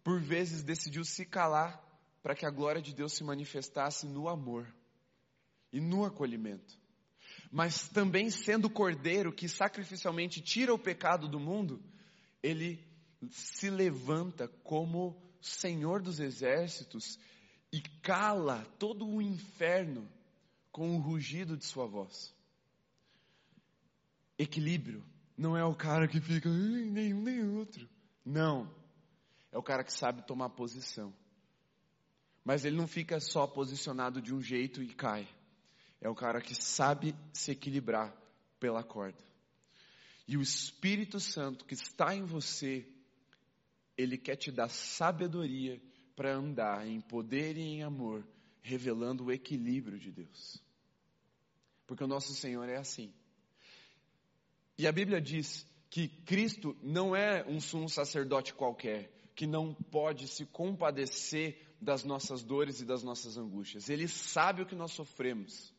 por 0.03 0.21
vezes 0.21 0.63
decidiu 0.63 1.05
se 1.05 1.25
calar 1.25 1.81
para 2.23 2.35
que 2.35 2.47
a 2.47 2.51
glória 2.51 2.81
de 2.81 2.95
Deus 2.95 3.13
se 3.13 3.23
manifestasse 3.23 4.07
no 4.07 4.29
amor 4.29 4.67
e 5.73 5.81
no 5.81 6.05
acolhimento. 6.05 6.79
Mas 7.51 7.89
também 7.89 8.31
sendo 8.31 8.71
cordeiro 8.71 9.33
que 9.33 9.49
sacrificialmente 9.49 10.41
tira 10.41 10.73
o 10.73 10.79
pecado 10.79 11.29
do 11.29 11.39
mundo, 11.39 11.83
ele 12.43 12.83
se 13.31 13.69
levanta 13.69 14.49
como 14.65 15.21
Senhor 15.41 16.01
dos 16.01 16.19
exércitos 16.19 17.19
e 17.73 17.81
cala 18.03 18.65
todo 18.79 19.07
o 19.07 19.21
inferno 19.21 20.09
com 20.71 20.97
o 20.97 21.01
rugido 21.01 21.57
de 21.57 21.65
sua 21.65 21.87
voz. 21.87 22.35
Equilíbrio 24.43 25.05
não 25.37 25.57
é 25.57 25.65
o 25.65 25.75
cara 25.75 26.07
que 26.07 26.21
fica 26.21 26.49
nenhum 26.49 27.23
nem 27.23 27.45
outro. 27.57 27.89
Não. 28.25 28.73
é 29.51 29.59
o 29.59 29.63
cara 29.63 29.83
que 29.83 29.93
sabe 29.93 30.27
tomar 30.27 30.51
posição. 30.51 31.13
Mas 32.45 32.65
ele 32.65 32.77
não 32.77 32.87
fica 32.87 33.21
só 33.21 33.47
posicionado 33.47 34.21
de 34.21 34.35
um 34.35 34.41
jeito 34.41 34.83
e 34.83 34.95
cai. 34.95 35.29
É 36.01 36.09
o 36.09 36.15
cara 36.15 36.41
que 36.41 36.55
sabe 36.55 37.15
se 37.33 37.53
equilibrar 37.53 38.15
pela 38.59 38.83
corda. 38.83 39.23
E 40.27 40.37
o 40.37 40.43
Espírito 40.43 41.21
Santo 41.21 41.65
que 41.65 41.75
está 41.75 42.15
em 42.15 42.25
você, 42.25 42.87
ele 43.97 44.17
quer 44.17 44.37
te 44.37 44.51
dar 44.51 44.69
sabedoria 44.69 45.81
para 46.15 46.35
andar 46.35 46.87
em 46.87 47.01
poder 47.01 47.57
e 47.57 47.61
em 47.61 47.83
amor, 47.83 48.27
revelando 48.61 49.25
o 49.25 49.33
equilíbrio 49.33 49.99
de 49.99 50.11
Deus. 50.11 50.63
Porque 51.87 52.05
o 52.05 52.09
nosso 52.09 52.35
Senhor 52.35 52.69
é 52.69 52.77
assim. 52.77 53.13
E 54.83 54.87
a 54.89 54.91
Bíblia 54.91 55.21
diz 55.21 55.65
que 55.89 56.09
Cristo 56.09 56.77
não 56.83 57.15
é 57.15 57.45
um 57.47 57.61
sumo 57.61 57.89
sacerdote 57.89 58.53
qualquer, 58.53 59.13
que 59.33 59.47
não 59.47 59.73
pode 59.73 60.27
se 60.27 60.45
compadecer 60.45 61.57
das 61.81 62.03
nossas 62.03 62.43
dores 62.43 62.81
e 62.81 62.85
das 62.85 63.05
nossas 63.05 63.37
angústias. 63.37 63.89
Ele 63.89 64.09
sabe 64.09 64.61
o 64.61 64.67
que 64.67 64.75
nós 64.75 64.91
sofremos. 64.91 65.73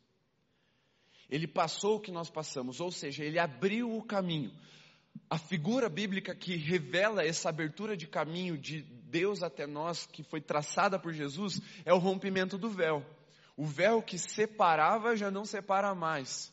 Ele 1.29 1.45
passou 1.45 1.97
o 1.97 1.99
que 1.99 2.13
nós 2.13 2.29
passamos, 2.29 2.79
ou 2.79 2.89
seja, 2.91 3.25
ele 3.25 3.37
abriu 3.37 3.93
o 3.93 4.01
caminho. 4.01 4.53
A 5.29 5.37
figura 5.37 5.89
bíblica 5.89 6.33
que 6.33 6.55
revela 6.55 7.25
essa 7.25 7.49
abertura 7.49 7.97
de 7.97 8.07
caminho 8.07 8.57
de 8.57 8.83
Deus 8.83 9.43
até 9.43 9.67
nós, 9.67 10.05
que 10.05 10.23
foi 10.23 10.39
traçada 10.39 10.97
por 10.97 11.11
Jesus, 11.11 11.59
é 11.83 11.93
o 11.93 11.99
rompimento 11.99 12.57
do 12.57 12.69
véu. 12.69 13.05
O 13.57 13.65
véu 13.65 14.01
que 14.01 14.17
separava 14.17 15.13
já 15.17 15.29
não 15.29 15.43
separa 15.43 15.93
mais. 15.93 16.52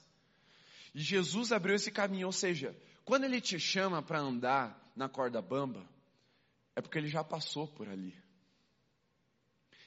E 0.94 1.00
Jesus 1.00 1.52
abriu 1.52 1.74
esse 1.74 1.90
caminho, 1.90 2.26
ou 2.26 2.32
seja, 2.32 2.76
quando 3.04 3.24
ele 3.24 3.40
te 3.40 3.58
chama 3.58 4.02
para 4.02 4.20
andar 4.20 4.92
na 4.96 5.08
corda 5.08 5.40
bamba, 5.40 5.88
é 6.74 6.80
porque 6.80 6.98
ele 6.98 7.08
já 7.08 7.22
passou 7.22 7.66
por 7.66 7.88
ali. 7.88 8.16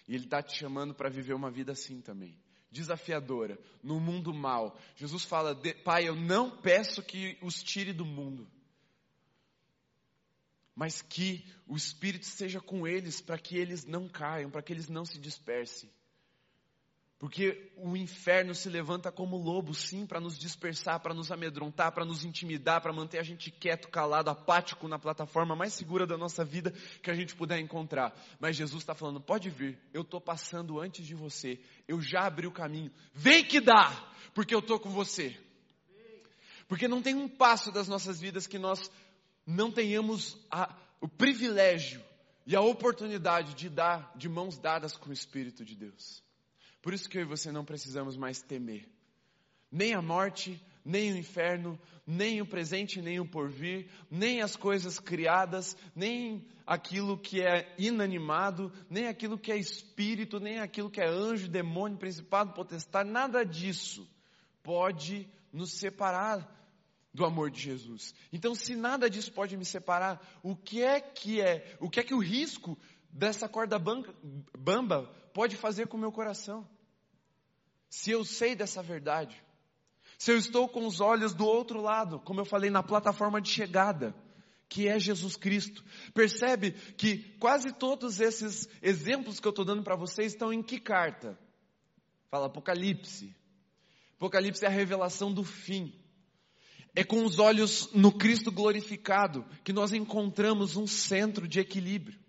E 0.08 0.16
ele 0.16 0.26
está 0.26 0.42
te 0.42 0.58
chamando 0.58 0.94
para 0.94 1.10
viver 1.10 1.34
uma 1.34 1.50
vida 1.50 1.72
assim 1.72 2.02
também. 2.02 2.38
Desafiadora, 2.72 3.60
no 3.82 4.00
mundo 4.00 4.34
mal. 4.34 4.78
Jesus 4.96 5.24
fala, 5.24 5.56
Pai, 5.84 6.08
eu 6.08 6.16
não 6.16 6.50
peço 6.50 7.04
que 7.04 7.38
os 7.42 7.62
tire 7.62 7.94
do 7.94 8.06
mundo, 8.06 8.48
mas 10.76 11.02
que 11.02 11.46
o 11.68 11.76
Espírito 11.76 12.26
seja 12.26 12.60
com 12.60 12.88
eles 12.88 13.22
para 13.22 13.38
que 13.38 13.56
eles 13.58 13.86
não 13.86 14.10
caiam, 14.10 14.50
para 14.50 14.62
que 14.62 14.74
eles 14.74 14.89
não 14.89 15.06
se 15.06 15.20
dispersem. 15.20 15.89
Porque 17.24 17.72
o 17.78 17.96
inferno 17.96 18.54
se 18.54 18.68
levanta 18.68 19.10
como 19.10 19.38
lobo, 19.38 19.74
sim, 19.74 20.06
para 20.06 20.20
nos 20.20 20.38
dispersar, 20.38 21.00
para 21.00 21.14
nos 21.14 21.32
amedrontar, 21.32 21.94
para 21.94 22.04
nos 22.04 22.26
intimidar, 22.26 22.82
para 22.82 22.92
manter 22.92 23.18
a 23.18 23.24
gente 23.24 23.50
quieto, 23.50 23.88
calado, 23.88 24.30
apático 24.30 24.90
na 24.90 25.00
plataforma 25.00 25.56
mais 25.56 25.72
segura 25.72 26.06
da 26.06 26.18
nossa 26.18 26.44
vida 26.44 26.74
que 27.02 27.10
a 27.10 27.14
gente 27.14 27.34
puder 27.34 27.60
encontrar. 27.60 28.14
Mas 28.42 28.58
Jesus 28.58 28.84
está 28.84 28.94
falando: 28.94 29.22
pode 29.22 29.50
vir, 29.50 29.80
eu 29.94 30.02
estou 30.02 30.20
passando 30.20 30.82
antes 30.82 31.08
de 31.08 31.16
você, 31.16 31.62
eu 31.88 32.02
já 32.02 32.26
abri 32.26 32.46
o 32.46 32.52
caminho, 32.52 32.92
vem 33.14 33.42
que 33.42 33.62
dá, 33.62 34.06
porque 34.34 34.54
eu 34.54 34.60
estou 34.60 34.78
com 34.78 34.90
você. 34.90 35.34
Porque 36.68 36.90
não 36.90 37.02
tem 37.02 37.16
um 37.16 37.30
passo 37.30 37.72
das 37.72 37.88
nossas 37.88 38.20
vidas 38.20 38.48
que 38.48 38.60
nós 38.60 38.92
não 39.48 39.72
tenhamos 39.72 40.38
a, 40.52 40.76
o 41.00 41.08
privilégio 41.08 42.04
e 42.46 42.54
a 42.54 42.60
oportunidade 42.60 43.54
de 43.54 43.70
dar 43.70 44.12
de 44.14 44.28
mãos 44.28 44.60
dadas 44.60 44.98
com 44.98 45.10
o 45.10 45.14
Espírito 45.14 45.64
de 45.64 45.74
Deus. 45.74 46.22
Por 46.84 46.93
isso 46.93 47.10
que 47.10 47.17
eu 47.17 47.22
e 47.22 47.26
você 47.26 47.50
não 47.50 47.63
precisamos 47.63 48.17
mais 48.17 48.41
temer. 48.41 48.88
Nem 49.72 49.93
a 49.93 50.02
morte, 50.02 50.62
nem 50.84 51.13
o 51.13 51.17
inferno, 51.17 51.80
nem 52.06 52.41
o 52.41 52.46
presente, 52.46 53.02
nem 53.02 53.22
o 53.22 53.26
porvir, 53.26 53.89
nem 54.12 54.41
as 54.41 54.58
coisas 54.58 55.00
criadas, 55.00 55.78
nem 55.96 56.46
aquilo 56.67 57.17
que 57.17 57.41
é 57.41 57.74
inanimado, 57.78 58.69
nem 58.89 59.08
aquilo 59.08 59.39
que 59.39 59.50
é 59.50 59.58
espírito, 59.58 60.41
nem 60.41 60.60
aquilo 60.60 60.91
que 60.91 61.00
é 61.00 61.08
anjo, 61.08 61.48
demônio, 61.48 61.98
principado, 61.98 62.54
potestade, 62.54 63.10
nada 63.10 63.46
disso 63.46 64.06
pode 64.62 65.26
nos 65.54 65.72
separar 65.72 66.46
do 67.13 67.24
amor 67.24 67.50
de 67.50 67.62
Jesus. 67.62 68.13
Então, 68.32 68.54
se 68.54 68.76
nada 68.76 69.10
disso 69.10 69.32
pode 69.32 69.56
me 69.56 69.63
separar, 69.63 70.22
o 70.43 70.54
que 70.54 70.84
é 70.84 71.00
que 71.00 71.39
é, 71.39 71.78
o 71.80 71.89
que 71.89 72.02
é 72.02 72.04
que 72.04 72.13
o 72.13 72.19
risco 72.19 72.78
dessa 73.10 73.48
corda 73.48 73.80
bamba 73.80 75.06
pode 75.34 75.56
fazer 75.56 75.88
com 75.88 75.96
o 75.96 76.00
meu 76.00 76.12
coração? 76.12 76.67
Se 77.96 78.10
eu 78.10 78.26
sei 78.26 78.56
dessa 78.56 78.82
verdade, 78.82 79.40
se 80.18 80.32
eu 80.32 80.36
estou 80.36 80.68
com 80.68 80.88
os 80.88 81.00
olhos 81.00 81.32
do 81.32 81.46
outro 81.46 81.80
lado, 81.80 82.20
como 82.22 82.40
eu 82.40 82.46
falei, 82.46 82.72
na 82.72 82.82
plataforma 82.82 83.40
de 83.40 83.50
chegada, 83.50 84.16
que 84.68 84.88
é 84.88 84.98
Jesus 84.98 85.36
Cristo. 85.36 85.86
Percebe 86.12 86.72
que 86.98 87.20
quase 87.38 87.72
todos 87.72 88.20
esses 88.20 88.68
exemplos 88.82 89.40
que 89.40 89.48
eu 89.48 89.52
estou 89.52 89.64
dando 89.64 89.84
para 89.84 89.96
vocês 89.96 90.34
estão 90.34 90.52
em 90.52 90.64
que 90.64 90.80
carta? 90.80 91.38
Fala 92.32 92.48
Apocalipse. 92.48 93.36
Apocalipse 94.16 94.66
é 94.66 94.68
a 94.68 94.72
revelação 94.72 95.32
do 95.32 95.44
fim. 95.44 95.94
É 96.96 97.04
com 97.04 97.24
os 97.24 97.38
olhos 97.38 97.94
no 97.94 98.12
Cristo 98.12 98.52
glorificado 98.52 99.46
que 99.64 99.72
nós 99.72 99.94
encontramos 99.94 100.76
um 100.76 100.88
centro 100.88 101.48
de 101.48 101.60
equilíbrio. 101.60 102.23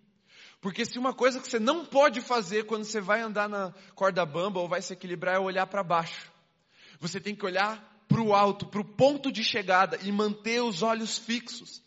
Porque 0.65 0.87
se 0.87 0.99
uma 0.99 1.13
coisa 1.13 1.39
que 1.41 1.47
você 1.47 1.59
não 1.59 1.85
pode 1.85 2.23
fazer 2.23 2.65
quando 2.65 2.85
você 2.85 2.99
vai 2.99 3.21
andar 3.21 3.51
na 3.51 3.75
corda 3.95 4.25
bamba 4.25 4.61
ou 4.61 4.67
vai 4.67 4.81
se 4.81 4.95
equilibrar 4.95 5.35
é 5.35 5.39
olhar 5.39 5.67
para 5.67 5.83
baixo. 5.83 6.33
Você 6.99 7.21
tem 7.21 7.35
que 7.37 7.45
olhar 7.45 8.03
para 8.09 8.23
o 8.23 8.35
alto, 8.35 8.65
para 8.69 8.81
o 8.81 8.85
ponto 8.85 9.31
de 9.31 9.45
chegada 9.45 9.99
e 10.03 10.11
manter 10.11 10.63
os 10.63 10.83
olhos 10.83 11.19
fixos. 11.19 11.83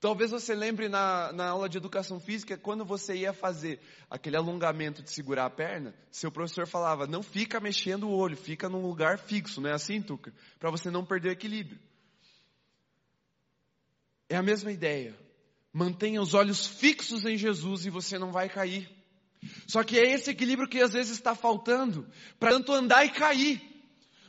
Talvez 0.00 0.30
você 0.30 0.54
lembre 0.54 0.88
na, 0.88 1.30
na 1.34 1.50
aula 1.50 1.68
de 1.68 1.76
educação 1.76 2.18
física, 2.18 2.56
quando 2.56 2.82
você 2.82 3.14
ia 3.14 3.34
fazer 3.34 3.78
aquele 4.08 4.38
alongamento 4.38 5.02
de 5.02 5.10
segurar 5.10 5.44
a 5.44 5.50
perna, 5.50 5.94
seu 6.10 6.32
professor 6.32 6.66
falava, 6.66 7.06
não 7.06 7.22
fica 7.22 7.60
mexendo 7.60 8.08
o 8.08 8.16
olho, 8.16 8.38
fica 8.38 8.70
num 8.70 8.80
lugar 8.80 9.18
fixo, 9.18 9.60
não 9.60 9.68
é 9.68 9.74
assim, 9.74 10.00
Tuca? 10.00 10.32
Para 10.58 10.70
você 10.70 10.90
não 10.90 11.04
perder 11.04 11.28
o 11.28 11.32
equilíbrio. 11.32 11.78
É 14.30 14.36
a 14.36 14.42
mesma 14.42 14.72
ideia. 14.72 15.25
Mantenha 15.76 16.22
os 16.22 16.32
olhos 16.32 16.66
fixos 16.66 17.26
em 17.26 17.36
Jesus 17.36 17.84
e 17.84 17.90
você 17.90 18.18
não 18.18 18.32
vai 18.32 18.48
cair. 18.48 18.88
Só 19.66 19.84
que 19.84 19.98
é 19.98 20.10
esse 20.10 20.30
equilíbrio 20.30 20.66
que 20.66 20.80
às 20.80 20.94
vezes 20.94 21.12
está 21.12 21.34
faltando, 21.34 22.08
para 22.40 22.52
tanto 22.52 22.72
andar 22.72 23.04
e 23.04 23.10
cair 23.10 23.75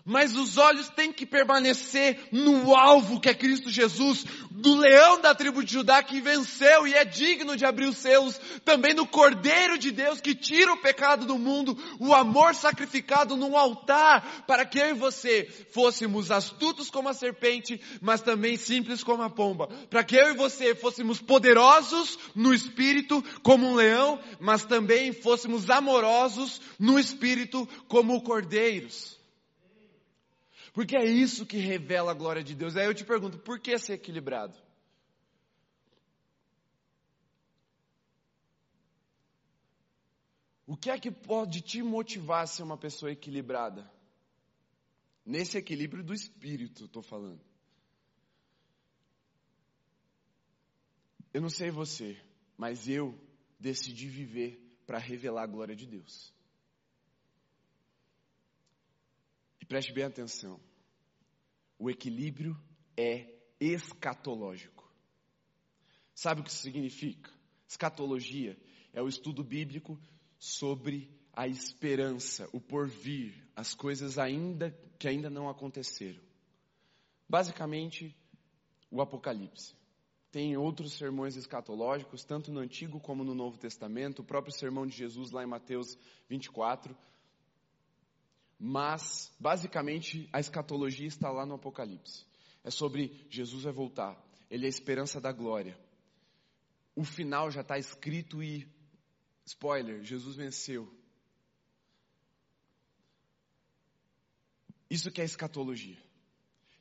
mas 0.08 0.38
os 0.38 0.58
olhos 0.58 0.88
têm 0.88 1.12
que 1.12 1.26
permanecer 1.26 2.30
no 2.32 2.74
alvo 2.74 3.20
que 3.20 3.28
é 3.28 3.34
Cristo 3.34 3.70
Jesus, 3.70 4.24
do 4.50 4.74
leão 4.76 5.20
da 5.20 5.36
tribo 5.36 5.62
de 5.62 5.74
Judá 5.74 6.02
que 6.02 6.22
venceu 6.22 6.88
e 6.88 6.94
é 6.94 7.04
digno 7.04 7.58
de 7.58 7.66
abrir 7.66 7.88
os 7.88 7.98
selos, 7.98 8.40
também 8.64 8.94
no 8.94 9.06
Cordeiro 9.06 9.78
de 9.78 9.92
Deus 9.92 10.22
que 10.22 10.34
tira 10.34 10.72
o 10.72 10.78
pecado 10.78 11.26
do 11.26 11.38
mundo, 11.38 11.78
o 12.00 12.14
amor 12.14 12.56
sacrificado 12.56 13.36
num 13.36 13.58
altar, 13.58 14.46
para 14.48 14.66
que 14.66 14.80
eu 14.80 14.92
e 14.92 14.94
você 14.94 15.44
fôssemos 15.72 16.32
astutos 16.32 16.90
como 16.90 17.10
a 17.10 17.14
serpente, 17.14 17.82
mas 18.00 18.22
também 18.22 18.56
simples 18.56 19.04
como 19.04 19.24
a 19.24 19.30
pomba, 19.30 19.68
para 19.90 20.06
que 20.06 20.16
eu 20.16 20.30
e 20.30 20.38
você 20.38 20.74
fôssemos 20.74 21.22
poderosos 21.22 22.18
no 22.34 22.54
espírito 22.54 23.22
como 23.44 23.68
um 23.68 23.76
leão, 23.76 24.22
mas 24.40 24.64
também 24.64 25.12
fôssemos 25.12 25.70
amorosos 25.70 26.62
no 26.80 26.98
espírito 26.98 27.68
como 27.90 28.22
cordeiros. 28.22 29.17
Porque 30.78 30.96
é 30.96 31.04
isso 31.04 31.44
que 31.44 31.58
revela 31.58 32.12
a 32.12 32.14
glória 32.14 32.44
de 32.44 32.54
Deus. 32.54 32.76
Aí 32.76 32.86
eu 32.86 32.94
te 32.94 33.04
pergunto, 33.04 33.40
por 33.40 33.60
que 33.60 33.76
ser 33.80 33.94
equilibrado? 33.94 34.56
O 40.68 40.78
que 40.78 40.92
é 40.92 41.00
que 41.00 41.10
pode 41.10 41.62
te 41.62 41.82
motivar 41.82 42.44
a 42.44 42.46
ser 42.46 42.62
uma 42.62 42.78
pessoa 42.78 43.12
equilibrada? 43.12 43.92
Nesse 45.26 45.58
equilíbrio 45.58 46.04
do 46.04 46.14
espírito, 46.14 46.86
estou 46.86 47.02
falando. 47.02 47.42
Eu 51.34 51.42
não 51.42 51.50
sei 51.50 51.72
você, 51.72 52.22
mas 52.56 52.88
eu 52.88 53.20
decidi 53.60 54.08
viver 54.08 54.80
para 54.86 55.00
revelar 55.00 55.42
a 55.42 55.48
glória 55.48 55.76
de 55.76 55.88
Deus. 55.88 56.32
E 59.60 59.66
preste 59.66 59.92
bem 59.92 60.04
atenção. 60.04 60.67
O 61.80 61.90
equilíbrio 61.90 62.58
é 62.96 63.34
escatológico. 63.60 64.92
Sabe 66.14 66.42
o 66.42 66.44
que 66.44 66.50
isso 66.50 66.62
significa? 66.62 67.32
Escatologia 67.68 68.58
é 68.94 69.02
o 69.02 69.08
estudo 69.08 69.44
bíblico 69.44 70.00
sobre 70.40 71.10
a 71.34 71.48
esperança, 71.48 72.50
o 72.52 72.60
porvir, 72.60 73.34
as 73.56 73.76
coisas 73.76 74.18
ainda 74.18 74.72
que 74.98 75.08
ainda 75.08 75.30
não 75.30 75.48
aconteceram. 75.48 76.22
Basicamente, 77.30 78.16
o 78.90 79.02
Apocalipse. 79.02 79.76
Tem 80.32 80.58
outros 80.58 80.94
sermões 80.94 81.36
escatológicos, 81.36 82.24
tanto 82.24 82.52
no 82.52 82.60
Antigo 82.60 83.00
como 83.00 83.24
no 83.24 83.36
Novo 83.36 83.58
Testamento, 83.58 84.20
o 84.22 84.26
próprio 84.26 84.54
sermão 84.54 84.86
de 84.86 84.96
Jesus 84.96 85.32
lá 85.32 85.44
em 85.44 85.48
Mateus 85.48 85.98
24, 86.28 86.96
mas, 88.60 89.32
basicamente, 89.40 90.28
a 90.34 90.40
escatologia 90.40 91.08
está 91.08 91.30
lá 91.30 91.46
no 91.46 91.56
Apocalipse. 91.56 92.26
É 92.64 92.72
sobre 92.72 93.26
Jesus 93.30 93.64
vai 93.64 93.74
voltar. 93.74 94.18
Ele 94.50 94.66
é 94.66 94.68
a 94.68 94.70
esperança 94.70 95.22
da 95.22 95.32
glória. 95.32 95.78
o 96.96 97.04
final 97.04 97.52
já 97.52 97.62
está 97.62 97.78
escrito 97.78 98.42
e, 98.42 98.68
spoiler, 99.46 100.04
Jesus 100.04 100.36
venceu. 100.36 100.92
Isso 104.90 105.12
que 105.12 105.22
é 105.22 105.26
escatologia. 105.26 105.98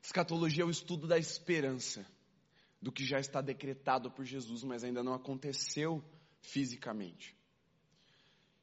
Escatologia 0.01 0.63
é 0.63 0.65
o 0.65 0.71
estudo 0.71 1.05
da 1.05 1.19
esperança, 1.19 2.05
do 2.81 2.91
que 2.91 3.05
já 3.05 3.19
está 3.19 3.41
decretado 3.41 4.09
por 4.09 4.25
Jesus, 4.25 4.63
mas 4.63 4.83
ainda 4.83 5.03
não 5.03 5.13
aconteceu 5.13 6.03
fisicamente. 6.41 7.35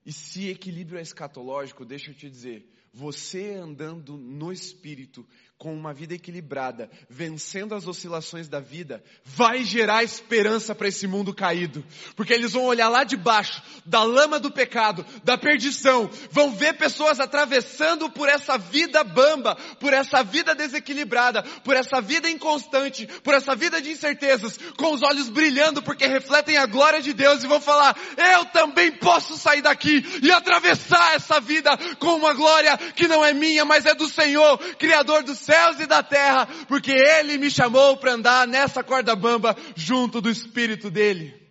E 0.05 0.12
se 0.12 0.49
equilíbrio 0.49 0.99
é 0.99 1.03
escatológico, 1.03 1.85
deixa 1.85 2.11
eu 2.11 2.15
te 2.15 2.29
dizer, 2.29 2.69
você 2.95 3.55
andando 3.55 4.17
no 4.17 4.53
espírito, 4.53 5.27
com 5.57 5.73
uma 5.73 5.95
vida 5.95 6.15
equilibrada, 6.15 6.91
vencendo 7.09 7.75
as 7.75 7.87
oscilações 7.87 8.49
da 8.49 8.61
vida, 8.61 9.03
vai 9.25 9.65
gerar 9.65 10.03
esperança 10.03 10.75
para 10.75 10.89
esse 10.89 11.07
mundo 11.07 11.33
caído. 11.33 11.85
Porque 12.17 12.33
eles 12.33 12.53
vão 12.53 12.65
olhar 12.65 12.89
lá 12.89 13.05
de 13.05 13.17
baixo, 13.17 13.63
da 13.87 14.03
lama 14.03 14.41
do 14.41 14.51
pecado, 14.51 15.07
da 15.23 15.39
perdição, 15.39 16.11
vão 16.31 16.53
ver 16.53 16.75
pessoas 16.75 17.21
atravessando 17.21 18.11
por 18.11 18.29
essa 18.29 18.59
vida 18.59 19.03
bamba, 19.05 19.57
por 19.79 19.93
essa 19.93 20.23
vida 20.23 20.55
desequilibrada, 20.55 21.43
por 21.43 21.77
essa 21.77 22.01
vida 22.01 22.29
inconstante, 22.29 23.07
por 23.23 23.33
essa 23.33 23.55
vida 23.55 23.81
de 23.81 23.91
incertezas, 23.91 24.59
com 24.77 24.93
os 24.93 25.03
olhos 25.03 25.29
brilhando 25.29 25.83
porque 25.83 26.07
refletem 26.07 26.57
a 26.57 26.67
glória 26.67 27.01
de 27.01 27.13
Deus 27.13 27.45
e 27.45 27.47
vão 27.47 27.61
falar, 27.61 27.97
eu 28.35 28.45
também 28.47 28.91
posso 28.93 29.37
sair 29.39 29.63
daqui 29.63 30.05
e 30.23 30.31
atravessar 30.31 31.15
essa 31.15 31.41
vida 31.41 31.71
com 31.99 32.17
uma 32.17 32.35
glória 32.35 32.77
que 32.95 33.07
não 33.07 33.25
é 33.25 33.33
minha, 33.33 33.65
mas 33.65 33.87
é 33.87 33.95
do 33.95 34.09
Senhor, 34.09 34.59
Criador 34.77 35.23
dos 35.23 35.44
céus 35.45 35.79
e 35.81 35.87
da 35.87 36.03
terra, 36.03 36.47
porque 36.67 36.91
Ele 36.91 37.39
me 37.39 37.51
chamou 37.51 37.97
para 37.97 38.13
andar 38.13 38.47
nessa 38.47 38.83
corda 38.83 39.15
bamba 39.15 39.57
junto 39.77 40.21
do 40.21 40.31
Espírito 40.31 40.91
dele. 40.91 41.43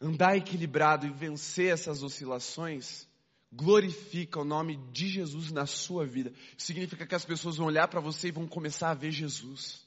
Andar 0.00 0.36
equilibrado 0.36 1.06
e 1.06 1.10
vencer 1.10 1.72
essas 1.72 2.02
oscilações 2.02 3.06
glorifica 3.52 4.40
o 4.40 4.44
nome 4.44 4.76
de 4.92 5.08
Jesus 5.08 5.52
na 5.52 5.66
sua 5.66 6.06
vida. 6.06 6.32
Significa 6.56 7.06
que 7.06 7.14
as 7.14 7.24
pessoas 7.24 7.56
vão 7.56 7.66
olhar 7.66 7.86
para 7.86 8.00
você 8.00 8.28
e 8.28 8.32
vão 8.32 8.48
começar 8.48 8.90
a 8.90 8.94
ver 8.94 9.10
Jesus. 9.10 9.86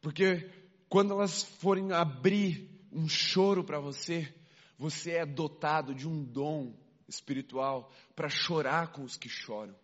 Porque 0.00 0.50
quando 0.88 1.12
elas 1.12 1.42
forem 1.42 1.92
abrir 1.92 2.70
um 2.90 3.08
choro 3.08 3.62
para 3.62 3.78
você, 3.78 4.32
você 4.78 5.12
é 5.12 5.26
dotado 5.26 5.94
de 5.94 6.08
um 6.08 6.24
dom 6.24 6.74
espiritual 7.08 7.92
para 8.14 8.28
chorar 8.28 8.88
com 8.92 9.02
os 9.02 9.16
que 9.16 9.28
choram. 9.28 9.74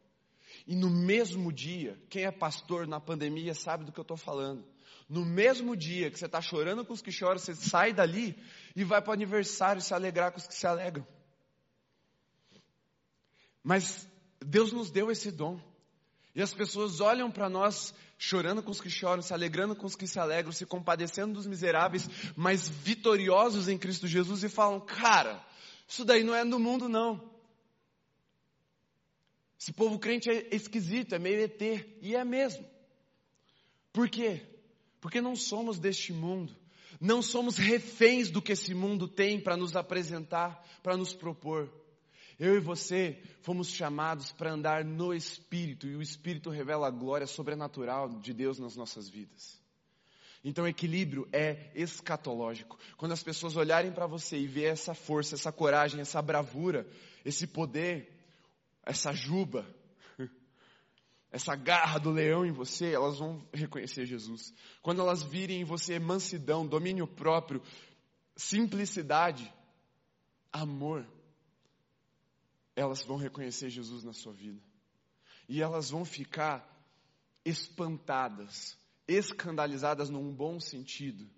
E 0.66 0.75
no 0.75 0.91
mesmo 0.91 1.53
dia, 1.53 2.01
quem 2.09 2.25
é 2.25 2.31
pastor 2.31 2.87
na 2.87 3.01
pandemia 3.01 3.55
sabe 3.55 3.85
do 3.85 3.93
que 3.93 3.99
eu 3.99 4.03
estou 4.03 4.16
falando. 4.16 4.64
No 5.09 5.25
mesmo 5.25 5.77
dia 5.77 6.11
que 6.11 6.18
você 6.18 6.27
está 6.27 6.41
chorando 6.41 6.85
com 6.85 6.93
os 6.93 7.03
que 7.03 7.11
choram, 7.11 7.39
você 7.39 7.55
sai 7.55 7.93
dali 7.93 8.37
e 8.77 8.85
vai 8.85 9.03
para 9.03 9.11
o 9.11 9.14
aniversário 9.14 9.83
se 9.83 9.93
alegrar 9.93 10.31
com 10.31 10.39
os 10.39 10.47
que 10.47 10.55
se 10.55 10.66
alegram. 10.66 11.07
Mas 13.62 14.09
Deus 14.41 14.73
nos 14.73 14.91
deu 14.91 15.11
esse 15.11 15.31
dom. 15.31 15.61
E 16.35 16.41
as 16.41 16.55
pessoas 16.55 17.01
olham 17.01 17.31
para 17.31 17.49
nós 17.49 17.93
chorando 18.16 18.62
com 18.62 18.71
os 18.71 18.81
que 18.81 18.89
choram, 18.89 19.21
se 19.21 19.33
alegrando 19.33 19.75
com 19.75 19.87
os 19.87 19.97
que 19.97 20.07
se 20.07 20.18
alegram, 20.18 20.53
se 20.53 20.64
compadecendo 20.64 21.35
dos 21.35 21.47
miseráveis, 21.47 22.09
mas 22.37 22.68
vitoriosos 22.68 23.68
em 23.68 23.77
Cristo 23.77 24.07
Jesus 24.07 24.45
e 24.45 24.49
falam: 24.49 24.79
Cara, 24.79 25.45
isso 25.91 26.05
daí 26.05 26.22
não 26.22 26.32
é 26.32 26.45
do 26.45 26.61
mundo, 26.61 26.88
não. 26.88 27.28
Esse 29.59 29.72
povo 29.72 29.99
crente 29.99 30.30
é 30.30 30.55
esquisito, 30.55 31.16
é 31.16 31.18
meio 31.18 31.41
ET, 31.41 31.61
e 32.01 32.14
é 32.14 32.24
mesmo. 32.24 32.64
Por 33.93 34.09
quê? 34.09 34.41
Porque 35.01 35.20
não 35.20 35.34
somos 35.34 35.80
deste 35.80 36.12
mundo. 36.12 36.57
Não 37.01 37.20
somos 37.20 37.57
reféns 37.57 38.30
do 38.30 38.41
que 38.41 38.53
esse 38.53 38.72
mundo 38.72 39.09
tem 39.09 39.41
para 39.41 39.57
nos 39.57 39.74
apresentar, 39.74 40.64
para 40.80 40.97
nos 40.97 41.12
propor. 41.12 41.68
Eu 42.38 42.55
e 42.55 42.61
você 42.61 43.20
fomos 43.43 43.68
chamados 43.68 44.30
para 44.30 44.53
andar 44.53 44.84
no 44.84 45.12
Espírito 45.12 45.88
e 45.88 45.97
o 45.97 46.03
Espírito 46.03 46.51
revela 46.51 46.86
a 46.86 46.91
glória 46.91 47.26
sobrenatural 47.26 48.09
de 48.20 48.32
Deus 48.32 48.61
nas 48.61 48.76
nossas 48.76 49.09
vidas. 49.09 49.60
Então, 50.43 50.66
equilíbrio 50.66 51.28
é 51.32 51.70
escatológico. 51.74 52.78
Quando 52.97 53.12
as 53.12 53.22
pessoas 53.22 53.57
olharem 53.57 53.93
para 53.93 54.07
você 54.07 54.38
e 54.38 54.47
ver 54.47 54.64
essa 54.64 54.95
força, 54.95 55.34
essa 55.34 55.53
coragem, 55.53 56.01
essa 56.01 56.22
bravura, 56.22 56.88
esse 57.24 57.47
poder, 57.47 58.11
essa 58.82 59.12
juba, 59.12 59.66
essa 61.30 61.55
garra 61.55 61.99
do 61.99 62.11
leão 62.11 62.47
em 62.47 62.53
você, 62.53 62.93
elas 62.93 63.18
vão 63.18 63.47
reconhecer 63.53 64.07
Jesus. 64.07 64.55
Quando 64.80 65.03
elas 65.03 65.22
virem 65.22 65.61
em 65.61 65.64
você 65.64 65.99
mansidão, 65.99 66.66
domínio 66.66 67.07
próprio, 67.07 67.62
simplicidade, 68.34 69.53
amor, 70.51 71.07
elas 72.74 73.05
vão 73.05 73.18
reconhecer 73.18 73.68
Jesus 73.68 74.05
na 74.05 74.14
sua 74.14 74.32
vida. 74.32 74.61
E 75.47 75.61
elas 75.61 75.91
vão 75.91 76.05
ficar 76.05 76.66
espantadas, 77.45 78.78
escandalizadas 79.13 80.11
num 80.11 80.33
bom 80.33 80.61
sentido. 80.61 81.29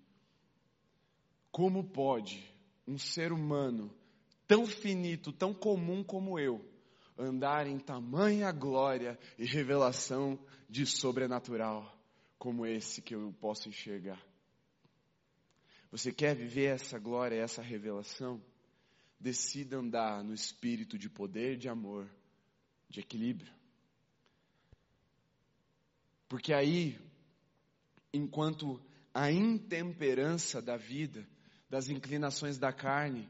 Como 1.51 1.83
pode 1.83 2.43
um 2.87 2.97
ser 2.97 3.31
humano 3.31 3.93
tão 4.47 4.65
finito, 4.65 5.31
tão 5.31 5.53
comum 5.53 6.03
como 6.03 6.39
eu, 6.39 6.63
andar 7.17 7.67
em 7.67 7.79
tamanha 7.79 8.51
glória 8.51 9.17
e 9.37 9.45
revelação 9.45 10.39
de 10.69 10.85
sobrenatural 10.85 11.97
como 12.37 12.65
esse 12.65 13.01
que 13.01 13.15
eu 13.15 13.33
posso 13.39 13.69
enxergar? 13.69 14.21
Você 15.91 16.11
quer 16.11 16.35
viver 16.35 16.73
essa 16.73 16.97
glória, 16.97 17.35
essa 17.35 17.61
revelação? 17.61 18.41
decida 19.23 19.77
andar 19.77 20.21
no 20.21 20.33
espírito 20.33 20.97
de 20.97 21.09
poder, 21.09 21.55
de 21.55 21.69
amor, 21.69 22.09
de 22.89 22.99
equilíbrio. 22.99 23.53
Porque 26.27 26.53
aí, 26.53 26.99
enquanto 28.13 28.79
a 29.13 29.31
intemperança 29.31 30.61
da 30.61 30.77
vida, 30.77 31.27
das 31.69 31.89
inclinações 31.89 32.57
da 32.57 32.71
carne, 32.71 33.27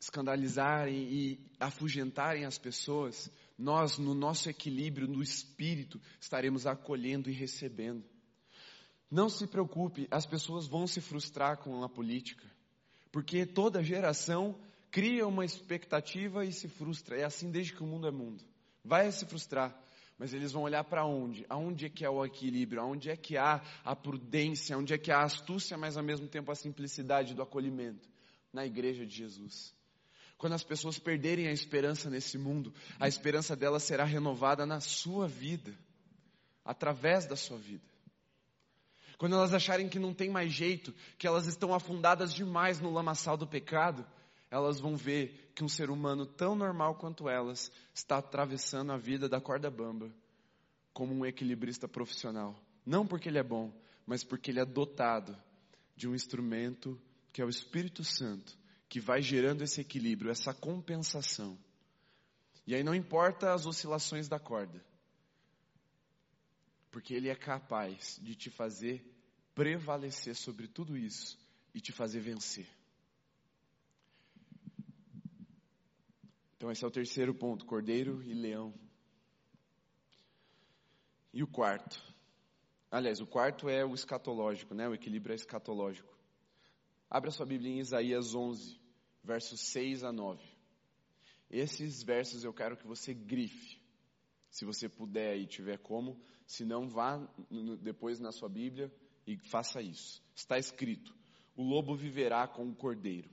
escandalizarem 0.00 1.08
e 1.10 1.40
afugentarem 1.58 2.44
as 2.44 2.58
pessoas, 2.58 3.30
nós, 3.56 3.96
no 3.98 4.14
nosso 4.14 4.50
equilíbrio, 4.50 5.08
no 5.08 5.22
espírito, 5.22 6.00
estaremos 6.20 6.66
acolhendo 6.66 7.30
e 7.30 7.32
recebendo. 7.32 8.04
Não 9.10 9.28
se 9.28 9.46
preocupe, 9.46 10.08
as 10.10 10.26
pessoas 10.26 10.66
vão 10.66 10.86
se 10.86 11.00
frustrar 11.00 11.58
com 11.58 11.82
a 11.82 11.88
política, 11.88 12.44
porque 13.12 13.46
toda 13.46 13.82
geração 13.82 14.58
cria 14.90 15.26
uma 15.26 15.44
expectativa 15.44 16.44
e 16.44 16.52
se 16.52 16.68
frustra. 16.68 17.16
É 17.16 17.24
assim 17.24 17.50
desde 17.50 17.72
que 17.72 17.82
o 17.82 17.86
mundo 17.86 18.06
é 18.06 18.10
mundo. 18.10 18.44
Vai 18.84 19.10
se 19.12 19.24
frustrar, 19.26 19.78
mas 20.18 20.32
eles 20.32 20.52
vão 20.52 20.62
olhar 20.62 20.82
para 20.84 21.04
onde? 21.04 21.44
Aonde 21.48 21.86
é 21.86 21.88
que 21.90 22.04
é 22.04 22.08
o 22.08 22.24
equilíbrio? 22.24 22.80
Aonde 22.80 23.10
é 23.10 23.16
que 23.16 23.36
há 23.36 23.62
a 23.84 23.94
prudência? 23.94 24.74
Aonde 24.74 24.94
é 24.94 24.98
que 24.98 25.12
há 25.12 25.18
a 25.18 25.24
astúcia, 25.24 25.76
mas 25.76 25.96
ao 25.96 26.02
mesmo 26.02 26.26
tempo 26.26 26.50
a 26.50 26.54
simplicidade 26.54 27.34
do 27.34 27.42
acolhimento? 27.42 28.08
Na 28.52 28.64
igreja 28.64 29.04
de 29.04 29.14
Jesus. 29.14 29.74
Quando 30.38 30.54
as 30.54 30.64
pessoas 30.64 30.98
perderem 30.98 31.48
a 31.48 31.52
esperança 31.52 32.08
nesse 32.08 32.38
mundo, 32.38 32.72
a 32.98 33.06
esperança 33.08 33.54
delas 33.54 33.82
será 33.82 34.04
renovada 34.04 34.64
na 34.64 34.80
sua 34.80 35.28
vida, 35.28 35.74
através 36.64 37.26
da 37.26 37.36
sua 37.36 37.58
vida. 37.58 37.84
Quando 39.18 39.34
elas 39.34 39.54
acharem 39.54 39.88
que 39.88 39.98
não 39.98 40.12
tem 40.12 40.28
mais 40.28 40.52
jeito, 40.52 40.94
que 41.18 41.26
elas 41.26 41.46
estão 41.46 41.74
afundadas 41.74 42.34
demais 42.34 42.80
no 42.80 42.90
lamaçal 42.90 43.36
do 43.36 43.46
pecado, 43.46 44.06
elas 44.50 44.80
vão 44.80 44.96
ver 44.96 45.52
que 45.54 45.64
um 45.64 45.68
ser 45.68 45.90
humano 45.90 46.26
tão 46.26 46.54
normal 46.54 46.94
quanto 46.96 47.28
elas 47.28 47.70
está 47.94 48.18
atravessando 48.18 48.92
a 48.92 48.96
vida 48.96 49.28
da 49.28 49.40
corda 49.40 49.70
bamba 49.70 50.12
como 50.92 51.14
um 51.14 51.26
equilibrista 51.26 51.86
profissional. 51.88 52.58
Não 52.84 53.06
porque 53.06 53.28
ele 53.28 53.38
é 53.38 53.42
bom, 53.42 53.72
mas 54.06 54.22
porque 54.22 54.50
ele 54.50 54.60
é 54.60 54.64
dotado 54.64 55.36
de 55.96 56.08
um 56.08 56.14
instrumento 56.14 57.00
que 57.32 57.42
é 57.42 57.44
o 57.44 57.50
Espírito 57.50 58.02
Santo, 58.04 58.56
que 58.88 59.00
vai 59.00 59.20
gerando 59.20 59.62
esse 59.62 59.80
equilíbrio, 59.80 60.30
essa 60.30 60.54
compensação. 60.54 61.58
E 62.66 62.74
aí 62.74 62.82
não 62.82 62.94
importa 62.94 63.52
as 63.52 63.66
oscilações 63.66 64.28
da 64.28 64.38
corda, 64.38 64.82
porque 66.90 67.14
ele 67.14 67.28
é 67.28 67.34
capaz 67.34 68.18
de 68.22 68.34
te 68.34 68.50
fazer 68.50 69.04
prevalecer 69.54 70.36
sobre 70.36 70.68
tudo 70.68 70.96
isso 70.96 71.38
e 71.74 71.80
te 71.80 71.90
fazer 71.90 72.20
vencer. 72.20 72.68
Então, 76.56 76.70
esse 76.70 76.84
é 76.84 76.88
o 76.88 76.90
terceiro 76.90 77.34
ponto: 77.34 77.64
cordeiro 77.64 78.22
e 78.22 78.32
leão. 78.32 78.74
E 81.32 81.42
o 81.42 81.46
quarto? 81.46 82.02
Aliás, 82.90 83.20
o 83.20 83.26
quarto 83.26 83.68
é 83.68 83.84
o 83.84 83.94
escatológico, 83.94 84.74
né? 84.74 84.88
O 84.88 84.94
equilíbrio 84.94 85.32
é 85.32 85.36
escatológico. 85.36 86.16
Abra 87.10 87.30
sua 87.30 87.44
Bíblia 87.44 87.72
em 87.72 87.78
Isaías 87.78 88.34
11, 88.34 88.80
versos 89.22 89.60
6 89.60 90.02
a 90.02 90.12
9. 90.12 90.42
Esses 91.50 92.02
versos 92.02 92.42
eu 92.42 92.52
quero 92.52 92.76
que 92.76 92.86
você 92.86 93.14
grife, 93.14 93.80
se 94.50 94.64
você 94.64 94.88
puder 94.88 95.36
e 95.36 95.46
tiver 95.46 95.78
como. 95.78 96.20
Se 96.46 96.64
não, 96.64 96.88
vá 96.88 97.18
depois 97.80 98.18
na 98.18 98.32
sua 98.32 98.48
Bíblia 98.48 98.92
e 99.26 99.36
faça 99.36 99.82
isso. 99.82 100.22
Está 100.34 100.58
escrito: 100.58 101.14
o 101.54 101.62
lobo 101.62 101.94
viverá 101.94 102.48
com 102.48 102.68
o 102.68 102.74
cordeiro, 102.74 103.30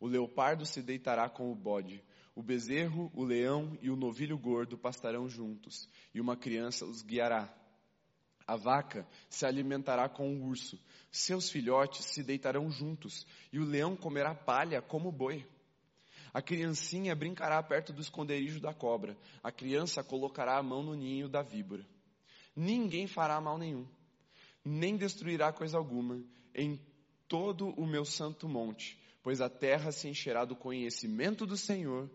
o 0.00 0.06
leopardo 0.06 0.66
se 0.66 0.82
deitará 0.82 1.28
com 1.28 1.50
o 1.52 1.54
bode, 1.54 2.02
o 2.34 2.42
bezerro, 2.42 3.10
o 3.14 3.24
leão 3.24 3.78
e 3.80 3.90
o 3.90 3.96
novilho 3.96 4.36
gordo 4.36 4.76
pastarão 4.76 5.28
juntos, 5.28 5.88
e 6.12 6.20
uma 6.20 6.36
criança 6.36 6.84
os 6.84 7.02
guiará. 7.02 7.52
A 8.46 8.56
vaca 8.56 9.06
se 9.28 9.46
alimentará 9.46 10.08
com 10.08 10.34
o 10.34 10.44
urso, 10.44 10.78
seus 11.10 11.48
filhotes 11.48 12.04
se 12.06 12.22
deitarão 12.22 12.70
juntos, 12.70 13.26
e 13.52 13.58
o 13.58 13.64
leão 13.64 13.96
comerá 13.96 14.34
palha 14.34 14.82
como 14.82 15.08
o 15.08 15.12
boi. 15.12 15.46
A 16.32 16.42
criancinha 16.42 17.14
brincará 17.14 17.62
perto 17.62 17.92
do 17.92 18.02
esconderijo 18.02 18.60
da 18.60 18.74
cobra, 18.74 19.16
a 19.42 19.52
criança 19.52 20.02
colocará 20.02 20.58
a 20.58 20.62
mão 20.62 20.82
no 20.82 20.94
ninho 20.94 21.28
da 21.28 21.42
víbora. 21.42 21.86
Ninguém 22.56 23.06
fará 23.06 23.40
mal 23.40 23.56
nenhum, 23.56 23.86
nem 24.64 24.96
destruirá 24.96 25.52
coisa 25.52 25.78
alguma 25.78 26.20
em 26.54 26.80
todo 27.28 27.68
o 27.80 27.86
meu 27.86 28.04
santo 28.04 28.48
monte, 28.48 28.98
pois 29.22 29.40
a 29.40 29.48
terra 29.48 29.90
se 29.90 30.08
encherá 30.08 30.44
do 30.44 30.54
conhecimento 30.54 31.46
do 31.46 31.56
Senhor, 31.56 32.10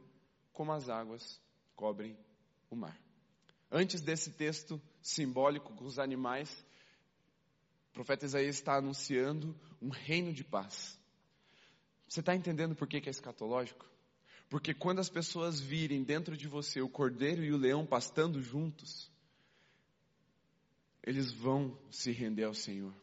como 0.59 0.73
as 0.73 0.89
águas 0.89 1.39
cobrem 1.73 2.17
o 2.69 2.75
mar. 2.75 2.99
Antes 3.71 4.01
desse 4.01 4.31
texto 4.31 4.81
simbólico 5.01 5.73
com 5.73 5.85
os 5.85 5.97
animais, 5.97 6.51
o 7.91 7.93
profeta 7.93 8.25
Isaías 8.25 8.57
está 8.57 8.75
anunciando 8.75 9.57
um 9.81 9.87
reino 9.87 10.33
de 10.33 10.43
paz. 10.43 10.99
Você 12.09 12.19
está 12.19 12.35
entendendo 12.35 12.75
por 12.75 12.89
que 12.89 12.97
é 12.97 13.09
escatológico? 13.09 13.89
Porque 14.49 14.73
quando 14.73 14.99
as 14.99 15.07
pessoas 15.07 15.61
virem 15.61 16.03
dentro 16.03 16.35
de 16.35 16.49
você 16.49 16.81
o 16.81 16.89
cordeiro 16.89 17.41
e 17.41 17.53
o 17.53 17.57
leão 17.57 17.85
pastando 17.85 18.41
juntos, 18.41 19.09
eles 21.01 21.31
vão 21.31 21.79
se 21.89 22.11
render 22.11 22.43
ao 22.43 22.53
Senhor. 22.53 22.93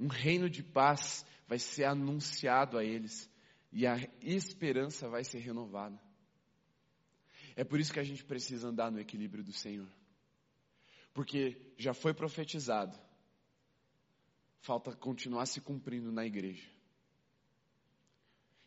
Um 0.00 0.08
reino 0.08 0.48
de 0.48 0.62
paz 0.62 1.26
vai 1.46 1.58
ser 1.58 1.84
anunciado 1.84 2.78
a 2.78 2.82
eles 2.82 3.28
e 3.70 3.86
a 3.86 3.98
esperança 4.22 5.10
vai 5.10 5.24
ser 5.24 5.40
renovada. 5.40 6.05
É 7.56 7.64
por 7.64 7.80
isso 7.80 7.92
que 7.92 7.98
a 7.98 8.04
gente 8.04 8.22
precisa 8.22 8.68
andar 8.68 8.92
no 8.92 9.00
equilíbrio 9.00 9.42
do 9.42 9.52
Senhor. 9.52 9.88
Porque 11.12 11.74
já 11.76 11.92
foi 11.92 12.14
profetizado. 12.14 12.96
Falta 14.60 14.94
continuar 14.94 15.46
se 15.46 15.60
cumprindo 15.60 16.12
na 16.12 16.24
igreja. 16.24 16.68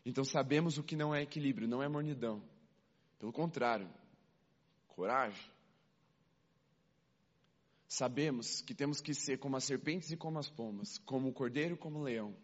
Então 0.04 0.24
sabemos 0.24 0.76
o 0.76 0.82
que 0.82 0.96
não 0.96 1.14
é 1.14 1.22
equilíbrio, 1.22 1.68
não 1.68 1.82
é 1.82 1.88
mornidão. 1.88 2.42
Pelo 3.18 3.32
contrário, 3.32 3.88
coragem, 4.88 5.50
Sabemos 7.92 8.60
que 8.60 8.72
temos 8.72 9.00
que 9.00 9.12
ser 9.12 9.38
como 9.38 9.56
as 9.56 9.64
serpentes 9.64 10.12
e 10.12 10.16
como 10.16 10.38
as 10.38 10.48
pombas, 10.48 10.98
como 10.98 11.28
o 11.28 11.32
cordeiro 11.32 11.74
e 11.74 11.76
como 11.76 11.98
o 11.98 12.02
leão. 12.04 12.36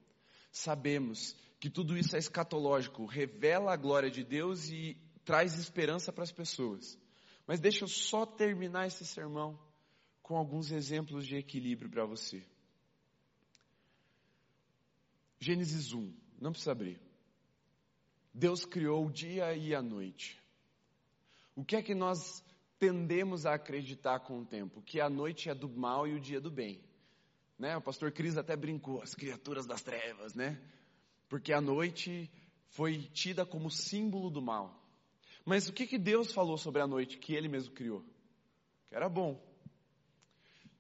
Sabemos 0.51 1.37
que 1.61 1.71
tudo 1.71 1.97
isso 1.97 2.17
é 2.17 2.19
escatológico, 2.19 3.07
revela 3.07 3.73
a 3.73 3.77
glória 3.77 4.11
de 4.11 4.25
Deus 4.25 4.69
e 4.69 4.97
traz 5.27 5.59
esperança 5.59 6.11
para 6.11 6.25
as 6.25 6.33
pessoas. 6.33 6.99
Mas 7.47 7.61
deixa 7.61 7.85
eu 7.85 7.89
só 7.89 8.25
terminar 8.25 8.87
esse 8.87 9.05
sermão 9.05 9.59
com 10.23 10.37
alguns 10.37 10.71
exemplos 10.71 11.27
de 11.27 11.37
equilíbrio 11.37 11.91
para 11.91 12.07
você. 12.07 12.43
Gênesis 15.39 15.93
1, 15.93 16.15
não 16.41 16.53
precisa 16.53 16.73
abrir. 16.73 16.99
Deus 18.33 18.65
criou 18.65 19.05
o 19.05 19.13
dia 19.13 19.55
e 19.55 19.75
a 19.75 19.83
noite. 19.83 20.43
O 21.55 21.65
que 21.65 21.77
é 21.77 21.83
que 21.83 21.95
nós 21.95 22.43
tendemos 22.79 23.47
a 23.47 23.55
acreditar 23.55 24.21
com 24.21 24.41
o 24.41 24.45
tempo, 24.45 24.83
que 24.83 25.01
a 25.01 25.09
noite 25.09 25.49
é 25.49 25.55
do 25.55 25.69
mal 25.69 26.07
e 26.07 26.15
o 26.15 26.21
dia 26.21 26.41
do 26.41 26.51
bem. 26.51 26.81
Né? 27.59 27.77
O 27.77 27.81
pastor 27.81 28.13
Cris 28.13 28.37
até 28.37 28.55
brincou, 28.55 29.03
as 29.03 29.15
criaturas 29.15 29.67
das 29.67 29.83
trevas, 29.83 30.35
né? 30.35 30.61
Porque 31.29 31.53
a 31.53 31.61
noite 31.61 32.31
foi 32.69 33.03
tida 33.15 33.47
como 33.47 33.71
símbolo 33.71 34.31
do 34.31 34.43
mal. 34.43 34.86
Mas 35.47 35.67
o 35.67 35.73
que, 35.73 35.87
que 35.87 35.97
Deus 35.97 36.31
falou 36.31 36.59
sobre 36.59 36.83
a 36.83 36.87
noite 36.87 37.17
que 37.17 37.33
Ele 37.33 37.49
mesmo 37.49 37.73
criou? 37.73 38.05
Que 38.89 38.95
era 38.95 39.09
bom. 39.09 39.43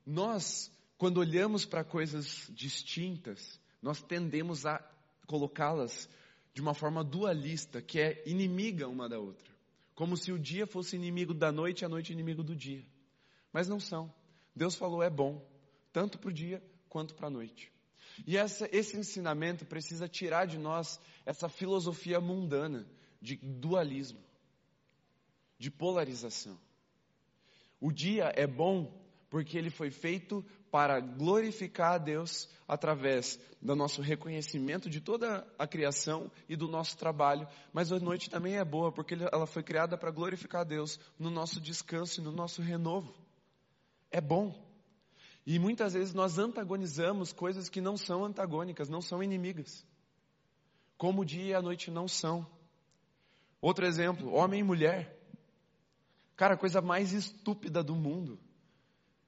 Nós, 0.04 0.70
quando 0.98 1.16
olhamos 1.16 1.64
para 1.64 1.82
coisas 1.82 2.50
distintas, 2.50 3.58
nós 3.80 4.02
tendemos 4.02 4.66
a 4.66 4.78
colocá-las 5.26 6.06
de 6.52 6.60
uma 6.60 6.74
forma 6.74 7.02
dualista, 7.02 7.80
que 7.80 7.98
é 7.98 8.22
inimiga 8.26 8.86
uma 8.86 9.08
da 9.08 9.18
outra 9.18 9.56
como 9.96 10.14
se 10.14 10.30
o 10.30 10.38
dia 10.38 10.66
fosse 10.66 10.94
inimigo 10.94 11.32
da 11.32 11.50
noite 11.50 11.80
e 11.80 11.84
a 11.86 11.88
noite 11.88 12.12
inimigo 12.12 12.44
do 12.44 12.54
dia. 12.54 12.84
Mas 13.50 13.66
não 13.66 13.80
são. 13.80 14.12
Deus 14.54 14.76
falou 14.76 15.02
é 15.02 15.08
bom, 15.08 15.42
tanto 15.90 16.18
para 16.18 16.28
o 16.28 16.32
dia 16.32 16.62
quanto 16.86 17.14
para 17.14 17.28
a 17.28 17.30
noite. 17.30 17.72
E 18.26 18.36
essa, 18.36 18.68
esse 18.70 18.96
ensinamento 18.96 19.64
precisa 19.64 20.06
tirar 20.06 20.46
de 20.46 20.58
nós 20.58 21.00
essa 21.24 21.48
filosofia 21.48 22.20
mundana 22.20 22.86
de 23.22 23.36
dualismo, 23.36 24.20
de 25.58 25.70
polarização. 25.70 26.58
O 27.80 27.92
dia 27.92 28.32
é 28.34 28.46
bom 28.46 28.92
porque 29.28 29.58
ele 29.58 29.70
foi 29.70 29.90
feito 29.90 30.44
para 30.70 31.00
glorificar 31.00 31.94
a 31.94 31.98
Deus 31.98 32.48
através 32.66 33.38
do 33.60 33.74
nosso 33.74 34.02
reconhecimento 34.02 34.90
de 34.90 35.00
toda 35.00 35.46
a 35.58 35.66
criação 35.66 36.30
e 36.48 36.56
do 36.56 36.68
nosso 36.68 36.96
trabalho, 36.96 37.48
mas 37.72 37.90
a 37.90 37.98
noite 37.98 38.28
também 38.28 38.56
é 38.56 38.64
boa 38.64 38.92
porque 38.92 39.14
ela 39.14 39.46
foi 39.46 39.62
criada 39.62 39.96
para 39.96 40.10
glorificar 40.10 40.62
a 40.62 40.64
Deus 40.64 40.98
no 41.18 41.30
nosso 41.30 41.60
descanso 41.60 42.20
e 42.20 42.24
no 42.24 42.32
nosso 42.32 42.62
renovo. 42.62 43.14
É 44.10 44.20
bom. 44.20 44.54
E 45.46 45.58
muitas 45.58 45.94
vezes 45.94 46.12
nós 46.12 46.38
antagonizamos 46.38 47.32
coisas 47.32 47.68
que 47.68 47.80
não 47.80 47.96
são 47.96 48.24
antagônicas, 48.24 48.88
não 48.88 49.00
são 49.00 49.22
inimigas. 49.22 49.86
Como 50.98 51.22
o 51.22 51.24
dia 51.24 51.44
e 51.44 51.54
a 51.54 51.62
noite 51.62 51.90
não 51.90 52.08
são. 52.08 52.46
Outro 53.60 53.86
exemplo, 53.86 54.32
homem 54.32 54.60
e 54.60 54.64
mulher. 54.64 55.15
Cara, 56.36 56.54
a 56.54 56.58
coisa 56.58 56.82
mais 56.82 57.12
estúpida 57.12 57.82
do 57.82 57.94
mundo 57.94 58.38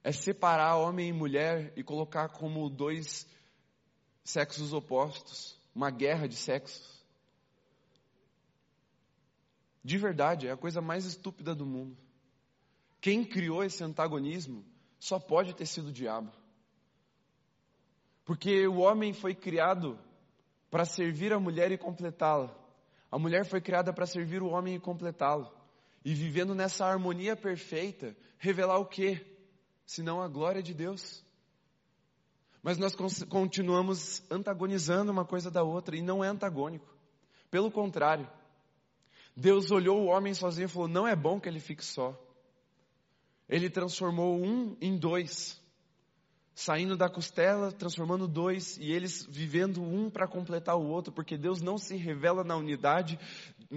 é 0.05 0.13
separar 0.13 0.77
homem 0.77 1.09
e 1.09 1.13
mulher 1.13 1.73
e 1.75 1.83
colocar 1.83 2.29
como 2.29 2.69
dois 2.69 3.27
sexos 4.23 4.75
opostos, 4.75 5.59
uma 5.75 5.91
guerra 5.91 6.29
de 6.29 6.37
sexos. 6.37 7.03
De 9.83 9.97
verdade, 9.97 10.49
é 10.49 10.53
a 10.53 10.57
coisa 10.57 10.83
mais 10.83 11.07
estúpida 11.07 11.55
do 11.55 11.65
mundo. 11.65 11.97
Quem 13.01 13.25
criou 13.25 13.65
esse 13.65 13.83
antagonismo 13.83 14.63
só 14.99 15.19
pode 15.19 15.55
ter 15.55 15.65
sido 15.65 15.89
o 15.89 15.93
diabo. 15.93 16.31
Porque 18.27 18.67
o 18.67 18.81
homem 18.81 19.15
foi 19.15 19.35
criado 19.35 19.99
para 20.71 20.85
servir 20.85 21.33
a 21.33 21.41
mulher 21.41 21.73
e 21.73 21.79
completá-la. 21.79 22.55
A 23.11 23.19
mulher 23.19 23.47
foi 23.47 23.63
criada 23.63 23.95
para 23.95 24.05
servir 24.05 24.43
o 24.43 24.49
homem 24.49 24.75
e 24.75 24.81
completá-lo. 24.81 25.58
E 26.09 26.15
vivendo 26.15 26.55
nessa 26.55 26.87
harmonia 26.87 27.37
perfeita, 27.37 28.17
revelar 28.39 28.79
o 28.79 28.87
quê? 28.87 29.21
senão 29.89 30.21
a 30.21 30.29
glória 30.29 30.63
de 30.63 30.75
Deus. 30.75 31.25
Mas 32.63 32.77
nós 32.77 32.95
continuamos 32.95 34.23
antagonizando 34.31 35.11
uma 35.11 35.25
coisa 35.25 35.51
da 35.51 35.63
outra 35.63 35.97
e 35.97 36.03
não 36.03 36.23
é 36.23 36.29
antagônico. 36.29 36.87
Pelo 37.51 37.71
contrário, 37.71 38.31
Deus 39.35 39.71
olhou 39.71 40.03
o 40.03 40.07
homem 40.09 40.35
sozinho 40.35 40.67
e 40.67 40.69
falou: 40.69 40.89
não 40.89 41.09
é 41.09 41.17
bom 41.17 41.41
que 41.41 41.49
ele 41.49 41.59
fique 41.59 41.85
só. 41.85 42.15
Ele 43.49 43.71
transformou 43.71 44.39
um 44.39 44.77
em 44.79 44.99
dois, 44.99 45.59
saindo 46.55 46.95
da 46.95 47.09
costela, 47.09 47.73
transformando 47.73 48.29
dois 48.29 48.77
e 48.77 48.93
eles 48.93 49.25
vivendo 49.25 49.83
um 49.83 50.11
para 50.11 50.29
completar 50.29 50.77
o 50.77 50.87
outro, 50.87 51.11
porque 51.11 51.39
Deus 51.39 51.63
não 51.63 51.79
se 51.79 51.97
revela 51.97 52.45
na 52.45 52.57
unidade, 52.57 53.19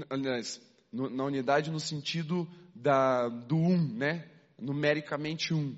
aliás, 0.09 0.59
na 0.91 1.23
unidade 1.23 1.71
no 1.71 1.79
sentido 1.79 2.47
da, 2.75 3.29
do 3.29 3.55
um, 3.55 3.77
né? 3.93 4.29
Numericamente 4.59 5.53
um. 5.53 5.75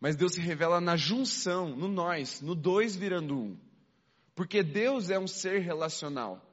Mas 0.00 0.16
Deus 0.16 0.34
se 0.34 0.40
revela 0.40 0.80
na 0.80 0.96
junção, 0.96 1.76
no 1.76 1.88
nós, 1.88 2.40
no 2.40 2.54
dois 2.54 2.94
virando 2.94 3.38
um. 3.38 3.58
Porque 4.34 4.62
Deus 4.62 5.10
é 5.10 5.18
um 5.18 5.26
ser 5.26 5.60
relacional. 5.60 6.44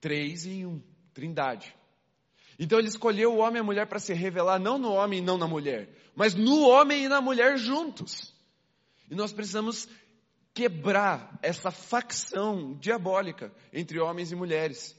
Três 0.00 0.46
em 0.46 0.64
um, 0.64 0.82
trindade. 1.12 1.74
Então 2.58 2.78
ele 2.78 2.88
escolheu 2.88 3.34
o 3.34 3.38
homem 3.38 3.56
e 3.56 3.60
a 3.60 3.64
mulher 3.64 3.86
para 3.86 3.98
se 3.98 4.12
revelar 4.12 4.58
não 4.58 4.78
no 4.78 4.92
homem 4.92 5.18
e 5.18 5.22
não 5.22 5.38
na 5.38 5.46
mulher, 5.46 5.88
mas 6.14 6.34
no 6.34 6.68
homem 6.68 7.04
e 7.04 7.08
na 7.08 7.20
mulher 7.20 7.56
juntos. 7.56 8.34
E 9.10 9.14
nós 9.14 9.32
precisamos 9.32 9.88
quebrar 10.52 11.38
essa 11.42 11.70
facção 11.70 12.74
diabólica 12.74 13.52
entre 13.72 13.98
homens 13.98 14.30
e 14.30 14.36
mulheres. 14.36 14.94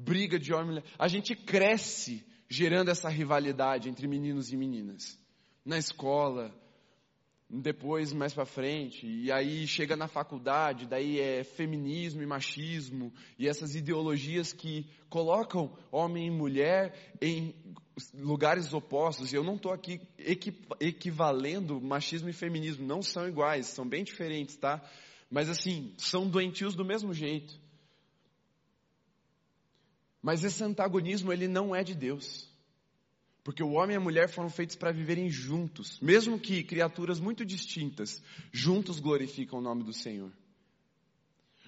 Briga 0.00 0.38
de 0.38 0.54
homem 0.54 0.66
e 0.66 0.68
mulher. 0.68 0.84
A 0.96 1.08
gente 1.08 1.34
cresce 1.34 2.24
gerando 2.48 2.88
essa 2.88 3.08
rivalidade 3.08 3.88
entre 3.88 4.06
meninos 4.06 4.52
e 4.52 4.56
meninas 4.56 5.18
na 5.64 5.76
escola, 5.76 6.54
depois 7.50 8.12
mais 8.12 8.32
para 8.32 8.46
frente, 8.46 9.06
e 9.06 9.32
aí 9.32 9.66
chega 9.66 9.96
na 9.96 10.06
faculdade, 10.06 10.86
daí 10.86 11.18
é 11.18 11.42
feminismo 11.42 12.22
e 12.22 12.26
machismo, 12.26 13.12
e 13.38 13.48
essas 13.48 13.74
ideologias 13.74 14.52
que 14.52 14.86
colocam 15.10 15.76
homem 15.90 16.28
e 16.28 16.30
mulher 16.30 16.94
em 17.20 17.54
lugares 18.14 18.72
opostos, 18.72 19.32
e 19.32 19.36
eu 19.36 19.42
não 19.42 19.56
estou 19.56 19.72
aqui 19.72 20.00
equivalendo 20.78 21.80
machismo 21.80 22.28
e 22.28 22.32
feminismo, 22.32 22.86
não 22.86 23.02
são 23.02 23.26
iguais, 23.26 23.66
são 23.66 23.86
bem 23.86 24.04
diferentes, 24.04 24.56
tá? 24.56 24.80
Mas 25.28 25.48
assim, 25.48 25.92
são 25.98 26.28
doentios 26.28 26.74
do 26.74 26.84
mesmo 26.84 27.12
jeito. 27.12 27.67
Mas 30.22 30.44
esse 30.44 30.62
antagonismo, 30.62 31.32
ele 31.32 31.48
não 31.48 31.74
é 31.74 31.82
de 31.82 31.94
Deus. 31.94 32.48
Porque 33.44 33.62
o 33.62 33.72
homem 33.72 33.94
e 33.94 33.96
a 33.96 34.00
mulher 34.00 34.28
foram 34.28 34.50
feitos 34.50 34.76
para 34.76 34.92
viverem 34.92 35.30
juntos, 35.30 35.98
mesmo 36.00 36.38
que 36.38 36.62
criaturas 36.62 37.18
muito 37.18 37.46
distintas, 37.46 38.22
juntos 38.52 39.00
glorificam 39.00 39.58
o 39.58 39.62
nome 39.62 39.82
do 39.82 39.92
Senhor. 39.92 40.30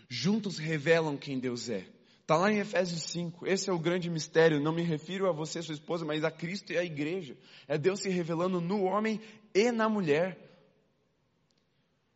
Juntos 0.09 0.59
revelam 0.59 1.17
quem 1.17 1.39
Deus 1.39 1.71
é. 1.71 1.87
Está 2.21 2.37
lá 2.37 2.53
em 2.53 2.59
Efésios 2.59 3.03
5. 3.05 3.47
Esse 3.47 3.71
é 3.71 3.73
o 3.73 3.79
grande 3.79 4.11
mistério. 4.11 4.61
Não 4.61 4.73
me 4.73 4.83
refiro 4.83 5.29
a 5.29 5.33
você, 5.33 5.63
sua 5.63 5.75
esposa, 5.75 6.05
mas 6.05 6.23
a 6.23 6.31
Cristo 6.31 6.73
e 6.73 6.79
a 6.79 6.85
igreja. 6.85 7.37
É 7.67 7.79
Deus 7.79 8.01
se 8.01 8.09
revelando 8.09 8.61
no 8.61 8.83
homem 8.83 9.21
e 9.55 9.73
na 9.73 9.89
mulher. 9.89 10.39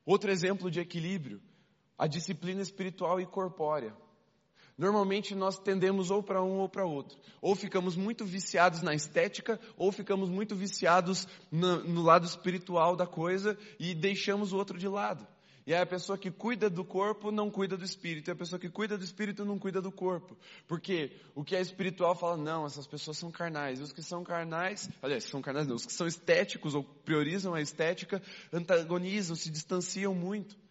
Outro 0.05 0.31
exemplo 0.31 0.71
de 0.71 0.79
equilíbrio, 0.79 1.41
a 1.97 2.07
disciplina 2.07 2.61
espiritual 2.61 3.21
e 3.21 3.27
corpórea. 3.27 3.97
Normalmente 4.77 5.35
nós 5.35 5.59
tendemos 5.59 6.11
ou 6.11 6.23
para 6.23 6.43
um 6.43 6.59
ou 6.59 6.69
para 6.69 6.85
outro. 6.85 7.17
Ou 7.41 7.55
ficamos 7.55 7.95
muito 7.95 8.25
viciados 8.25 8.83
na 8.83 8.93
estética, 8.95 9.61
ou 9.77 9.93
ficamos 9.93 10.29
muito 10.29 10.57
viciados 10.57 11.29
no, 11.51 11.85
no, 11.85 12.03
lado 12.03 12.27
espiritual 12.27 12.97
da 12.97 13.07
coisa 13.07 13.57
e 13.79 13.95
deixamos 13.95 14.53
o 14.53 14.57
outro 14.57 14.77
de 14.77 14.89
lado. 14.89 15.27
E 15.67 15.73
aí 15.73 15.81
a 15.81 15.87
pessoa 15.87 16.19
que 16.19 16.31
cuida 16.31 16.69
do 16.69 16.85
corpo 16.85 17.31
não 17.31 17.51
cuida 17.51 17.75
do 17.75 17.85
espírito, 17.85 18.29
e 18.29 18.33
a 18.33 18.37
pessoa 18.37 18.59
que 18.59 18.69
cuida 18.69 18.99
do 18.99 19.05
espírito 19.05 19.47
não 19.47 19.59
cuida 19.59 19.81
do 19.81 19.91
corpo. 19.91 20.37
Porque 20.67 21.13
o 21.35 21.43
que 21.43 21.57
é 21.57 21.61
espiritual 21.61 22.15
fala, 22.15 22.37
não, 22.37 22.67
essas 22.67 22.87
pessoas 22.87 23.17
são 23.17 23.31
carnais. 23.31 23.79
E 23.79 23.83
os 23.83 23.93
que 23.93 24.03
são 24.03 24.23
carnais, 24.23 24.91
aliás, 25.01 25.25
são 25.25 25.41
carnais 25.41 25.67
não, 25.67 25.77
os 25.77 25.87
que 25.87 25.93
são 25.93 26.07
estéticos 26.07 26.75
ou 26.75 26.83
priorizam 26.83 27.55
a 27.55 27.63
estética, 27.63 28.21
antagonizam, 28.53 29.37
se 29.37 29.51
distanciam 29.51 30.15
muito. 30.15 30.64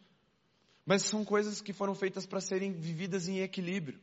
Mas 0.85 1.03
são 1.03 1.23
coisas 1.23 1.61
que 1.61 1.71
foram 1.71 1.95
feitas 1.95 2.25
para 2.25 2.41
serem 2.41 2.71
vividas 2.71 3.27
em 3.27 3.39
equilíbrio. 3.39 3.99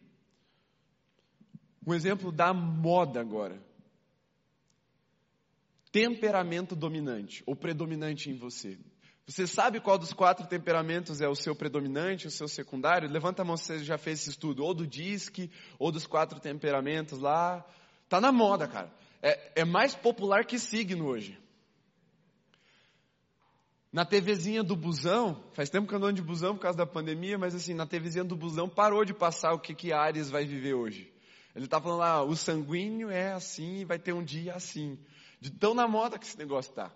Um 1.87 1.95
exemplo 1.95 2.31
da 2.33 2.53
moda 2.55 3.21
agora. 3.21 3.61
Temperamento 5.93 6.77
dominante 6.77 7.43
ou 7.47 7.57
predominante 7.57 8.31
em 8.31 8.37
você. 8.37 8.79
Você 9.27 9.47
sabe 9.47 9.81
qual 9.81 9.99
dos 9.99 10.13
quatro 10.13 10.47
temperamentos 10.47 11.21
é 11.21 11.29
o 11.29 11.37
seu 11.37 11.55
predominante, 11.55 12.27
o 12.27 12.31
seu 12.31 12.49
secundário? 12.49 13.09
Levanta 13.09 13.43
a 13.43 13.45
mão 13.45 13.57
se 13.57 13.65
você 13.65 13.85
já 13.85 13.97
fez 13.97 14.21
esse 14.21 14.31
estudo, 14.31 14.65
ou 14.65 14.75
do 14.75 14.87
DISC, 14.87 15.51
ou 15.79 15.93
dos 15.93 16.07
quatro 16.07 16.41
temperamentos 16.41 17.19
lá. 17.19 17.65
Tá 18.09 18.21
na 18.21 18.33
moda, 18.33 18.67
cara. 18.67 18.93
É, 19.23 19.61
é 19.61 19.65
mais 19.65 19.95
popular 19.95 20.45
que 20.45 20.59
signo 20.59 21.07
hoje. 21.07 21.39
Na 23.93 24.05
TVzinha 24.05 24.63
do 24.63 24.77
busão, 24.77 25.43
faz 25.53 25.69
tempo 25.69 25.89
que 25.89 25.95
eu 25.95 25.99
ando 25.99 26.13
de 26.13 26.23
busão 26.23 26.55
por 26.55 26.63
causa 26.63 26.79
da 26.79 26.87
pandemia, 26.87 27.37
mas 27.37 27.55
assim, 27.55 27.75
na 27.75 27.87
TVzinha 27.87 28.23
do 28.23 28.37
busão 28.37 28.69
parou 28.69 29.05
de 29.05 29.13
passar 29.13 29.53
o 29.53 29.59
que, 29.59 29.75
que 29.75 29.93
Ares 29.93 30.31
vai 30.31 30.47
viver 30.47 30.75
hoje. 30.75 31.13
Ele 31.57 31.67
tá 31.67 31.81
falando 31.81 31.99
lá, 31.99 32.23
o 32.23 32.37
sanguíneo 32.37 33.11
é 33.11 33.33
assim, 33.33 33.85
vai 33.85 33.99
ter 33.99 34.13
um 34.13 34.23
dia 34.23 34.55
assim. 34.55 34.97
De 35.41 35.51
tão 35.51 35.75
na 35.75 35.89
moda 35.89 36.19
que 36.19 36.25
esse 36.25 36.39
negócio 36.39 36.73
tá. 36.73 36.93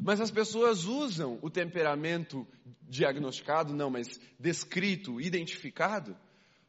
Mas 0.00 0.20
as 0.20 0.32
pessoas 0.32 0.84
usam 0.84 1.38
o 1.40 1.48
temperamento 1.48 2.44
diagnosticado, 2.82 3.72
não, 3.72 3.88
mas 3.88 4.20
descrito, 4.40 5.20
identificado, 5.20 6.16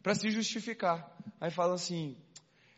para 0.03 0.13
se 0.13 0.29
justificar. 0.29 1.17
Aí 1.41 1.49
falam 1.49 1.73
assim: 1.73 2.15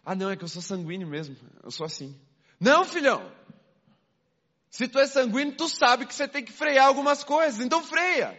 ah, 0.05 0.15
não, 0.15 0.29
é 0.29 0.37
que 0.37 0.43
eu 0.45 0.47
sou 0.47 0.61
sanguíneo 0.61 1.07
mesmo, 1.07 1.35
eu 1.61 1.71
sou 1.71 1.85
assim. 1.85 2.17
Não, 2.57 2.85
filhão! 2.85 3.29
Se 4.75 4.89
tu 4.89 4.99
é 4.99 5.07
sanguíneo, 5.07 5.55
tu 5.55 5.69
sabe 5.69 6.05
que 6.05 6.13
você 6.13 6.27
tem 6.27 6.43
que 6.43 6.51
frear 6.51 6.87
algumas 6.87 7.23
coisas, 7.23 7.61
então 7.61 7.81
freia. 7.81 8.37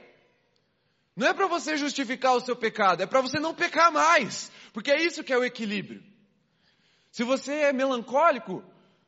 Não 1.16 1.26
é 1.26 1.32
para 1.32 1.46
você 1.46 1.78
justificar 1.78 2.34
o 2.34 2.42
seu 2.42 2.54
pecado, 2.54 3.02
é 3.02 3.06
para 3.06 3.22
você 3.22 3.40
não 3.40 3.54
pecar 3.54 3.90
mais, 3.90 4.52
porque 4.70 4.90
é 4.90 5.02
isso 5.02 5.24
que 5.24 5.32
é 5.32 5.38
o 5.38 5.44
equilíbrio. 5.44 6.04
Se 7.10 7.24
você 7.24 7.54
é 7.54 7.72
melancólico, 7.72 8.62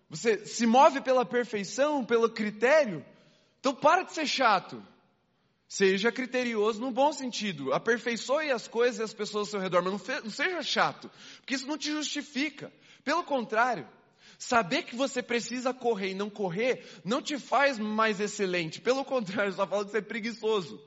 você 0.09 0.47
se 0.47 0.67
move 0.67 1.03
pela 1.03 1.23
perfeição, 1.23 2.03
pelo 2.03 2.31
critério. 2.31 3.05
Então 3.61 3.75
para 3.75 4.05
de 4.05 4.15
ser 4.15 4.27
chato. 4.27 4.83
Seja 5.69 6.11
criterioso 6.11 6.81
no 6.81 6.91
bom 6.91 7.13
sentido. 7.13 7.75
Aperfeiçoe 7.75 8.51
as 8.51 8.67
coisas 8.67 9.01
e 9.01 9.03
as 9.03 9.13
pessoas 9.13 9.49
ao 9.49 9.51
seu 9.51 9.61
redor, 9.61 9.83
mas 9.83 9.93
não, 9.93 10.23
não 10.25 10.31
seja 10.31 10.63
chato. 10.63 11.11
Porque 11.41 11.57
isso 11.57 11.67
não 11.67 11.77
te 11.77 11.91
justifica. 11.91 12.73
Pelo 13.05 13.23
contrário, 13.23 13.87
saber 14.39 14.85
que 14.85 14.95
você 14.95 15.21
precisa 15.21 15.75
correr 15.75 16.11
e 16.11 16.15
não 16.15 16.31
correr 16.31 16.87
não 17.05 17.21
te 17.21 17.39
faz 17.39 17.79
mais 17.79 18.21
excelente. 18.21 18.81
Pelo 18.81 19.05
contrário, 19.05 19.53
só 19.53 19.67
fala 19.67 19.85
que 19.85 19.91
você 19.91 19.99
é 19.99 20.03
preguiçoso. 20.03 20.81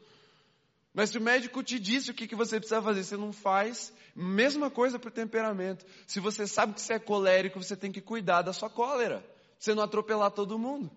Mas 0.93 1.09
se 1.09 1.17
o 1.17 1.21
médico 1.21 1.61
te 1.61 1.77
disse 1.77 2.11
o 2.11 2.13
que, 2.13 2.27
que 2.27 2.35
você 2.35 2.59
precisa 2.59 2.81
fazer, 2.81 3.03
você 3.03 3.17
não 3.17 3.31
faz, 3.31 3.93
mesma 4.15 4.69
coisa 4.69 4.97
para 4.97 5.09
o 5.09 5.11
temperamento. 5.11 5.85
Se 6.07 6.19
você 6.19 6.47
sabe 6.47 6.73
que 6.73 6.81
você 6.81 6.93
é 6.93 6.99
colérico, 6.99 7.61
você 7.61 7.75
tem 7.75 7.91
que 7.91 8.01
cuidar 8.01 8.41
da 8.41 8.53
sua 8.53 8.69
cólera, 8.69 9.25
você 9.59 9.75
não 9.75 9.83
atropelar 9.83 10.31
todo 10.31 10.59
mundo. 10.59 10.89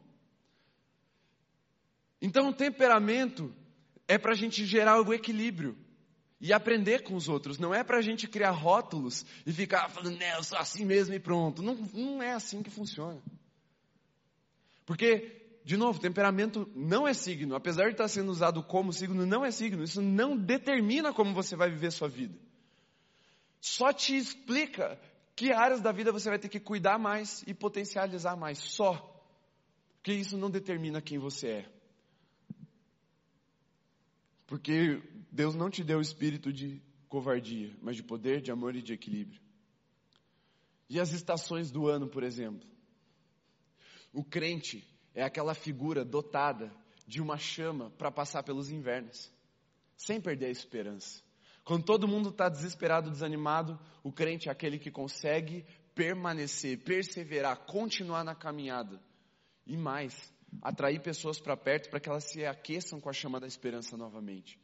Então 2.20 2.48
o 2.48 2.52
temperamento 2.52 3.55
é 4.09 4.16
para 4.16 4.32
a 4.32 4.36
gente 4.36 4.64
gerar 4.64 5.00
o 5.00 5.12
equilíbrio 5.12 5.76
e 6.45 6.53
aprender 6.53 7.03
com 7.03 7.14
os 7.14 7.26
outros, 7.26 7.59
não 7.59 7.72
é 7.72 7.82
para 7.82 7.97
a 7.97 8.03
gente 8.03 8.28
criar 8.28 8.51
rótulos 8.51 9.24
e 9.47 9.51
ficar 9.51 9.88
falando, 9.88 10.18
né, 10.18 10.36
eu 10.36 10.45
sou 10.45 10.59
assim 10.59 10.84
mesmo 10.84 11.14
e 11.14 11.18
pronto. 11.18 11.62
Não, 11.62 11.74
não 11.74 12.22
é 12.22 12.34
assim 12.34 12.62
que 12.62 12.68
funciona. 12.68 13.18
Porque 14.84 15.40
de 15.64 15.78
novo, 15.78 15.99
temperamento 15.99 16.70
não 16.76 17.09
é 17.09 17.14
signo. 17.14 17.55
Apesar 17.55 17.84
de 17.84 17.92
estar 17.92 18.09
sendo 18.09 18.30
usado 18.30 18.62
como 18.62 18.92
signo, 18.92 19.24
não 19.24 19.42
é 19.42 19.51
signo. 19.51 19.82
Isso 19.82 20.03
não 20.03 20.36
determina 20.36 21.14
como 21.14 21.32
você 21.32 21.57
vai 21.57 21.70
viver 21.70 21.90
sua 21.90 22.09
vida. 22.09 22.38
Só 23.59 23.90
te 23.90 24.14
explica 24.14 25.01
que 25.34 25.51
áreas 25.51 25.80
da 25.80 25.92
vida 25.92 26.12
você 26.12 26.28
vai 26.28 26.38
ter 26.38 26.51
que 26.51 26.61
cuidar 26.61 26.99
mais 26.99 27.42
e 27.47 27.55
potencializar 27.55 28.36
mais. 28.36 28.59
Só. 28.59 29.18
Porque 29.97 30.12
isso 30.12 30.36
não 30.36 30.51
determina 30.51 31.01
quem 31.01 31.16
você 31.18 31.49
é. 31.49 31.73
Porque 34.47 35.03
Deus 35.30 35.55
não 35.55 35.70
te 35.70 35.82
deu 35.82 35.99
o 35.99 36.03
espírito 36.03 36.53
de 36.53 36.82
covardia, 37.09 37.74
mas 37.80 37.97
de 37.97 38.03
poder, 38.03 38.40
de 38.40 38.51
amor 38.51 38.76
e 38.76 38.82
de 38.82 38.92
equilíbrio. 38.92 39.40
E 40.88 41.01
as 41.01 41.12
estações 41.12 41.70
do 41.70 41.88
ano, 41.88 42.09
por 42.09 42.22
exemplo. 42.22 42.68
O 44.12 44.22
crente 44.22 44.86
é 45.14 45.22
aquela 45.22 45.55
figura 45.55 46.05
dotada 46.05 46.72
de 47.07 47.20
uma 47.20 47.36
chama 47.36 47.90
para 47.90 48.11
passar 48.11 48.42
pelos 48.42 48.70
invernos, 48.70 49.30
sem 49.97 50.20
perder 50.20 50.47
a 50.47 50.51
esperança. 50.51 51.22
Quando 51.64 51.84
todo 51.84 52.09
mundo 52.09 52.28
está 52.28 52.49
desesperado, 52.49 53.11
desanimado, 53.11 53.78
o 54.03 54.12
crente 54.12 54.49
é 54.49 54.53
aquele 54.53 54.78
que 54.78 54.90
consegue 54.90 55.64
permanecer, 55.95 56.82
perseverar, 56.84 57.64
continuar 57.64 58.22
na 58.24 58.34
caminhada. 58.34 59.01
E 59.66 59.76
mais, 59.76 60.34
atrair 60.62 61.00
pessoas 61.00 61.40
para 61.40 61.57
perto 61.57 61.90
para 61.90 62.00
que 62.00 62.09
elas 62.09 62.24
se 62.24 62.44
aqueçam 62.44 63.00
com 63.00 63.09
a 63.09 63.12
chama 63.12 63.40
da 63.40 63.46
esperança 63.46 63.96
novamente. 63.96 64.59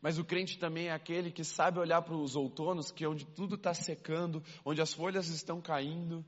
Mas 0.00 0.18
o 0.18 0.24
crente 0.24 0.58
também 0.58 0.88
é 0.88 0.92
aquele 0.92 1.30
que 1.30 1.44
sabe 1.44 1.78
olhar 1.78 2.02
para 2.02 2.14
os 2.14 2.36
outonos, 2.36 2.90
que 2.90 3.04
é 3.04 3.08
onde 3.08 3.24
tudo 3.24 3.54
está 3.54 3.72
secando, 3.72 4.42
onde 4.64 4.80
as 4.80 4.92
folhas 4.92 5.28
estão 5.28 5.60
caindo, 5.60 6.24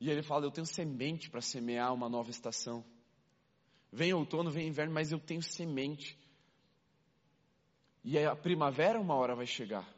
e 0.00 0.10
ele 0.10 0.22
fala: 0.22 0.44
Eu 0.44 0.50
tenho 0.50 0.66
semente 0.66 1.30
para 1.30 1.40
semear 1.40 1.92
uma 1.94 2.08
nova 2.08 2.30
estação. 2.30 2.84
Vem 3.90 4.12
outono, 4.12 4.50
vem 4.50 4.68
inverno, 4.68 4.92
mas 4.92 5.12
eu 5.12 5.18
tenho 5.18 5.42
semente. 5.42 6.18
E 8.04 8.18
a 8.18 8.36
primavera 8.36 9.00
uma 9.00 9.14
hora 9.14 9.34
vai 9.34 9.46
chegar. 9.46 9.88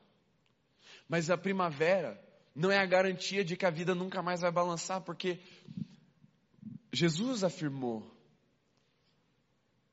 Mas 1.09 1.31
a 1.31 1.37
primavera 1.37 2.23
não 2.55 2.71
é 2.71 2.79
a 2.79 2.87
garantia 2.87 3.45
de 3.45 3.57
que 3.57 3.67
a 3.67 3.71
vida 3.71 3.95
nunca 3.95 4.23
mais 4.23 4.41
vai 4.41 4.51
balançar, 4.51 5.01
porque 5.01 5.41
Jesus 6.93 7.45
afirmou: 7.45 8.05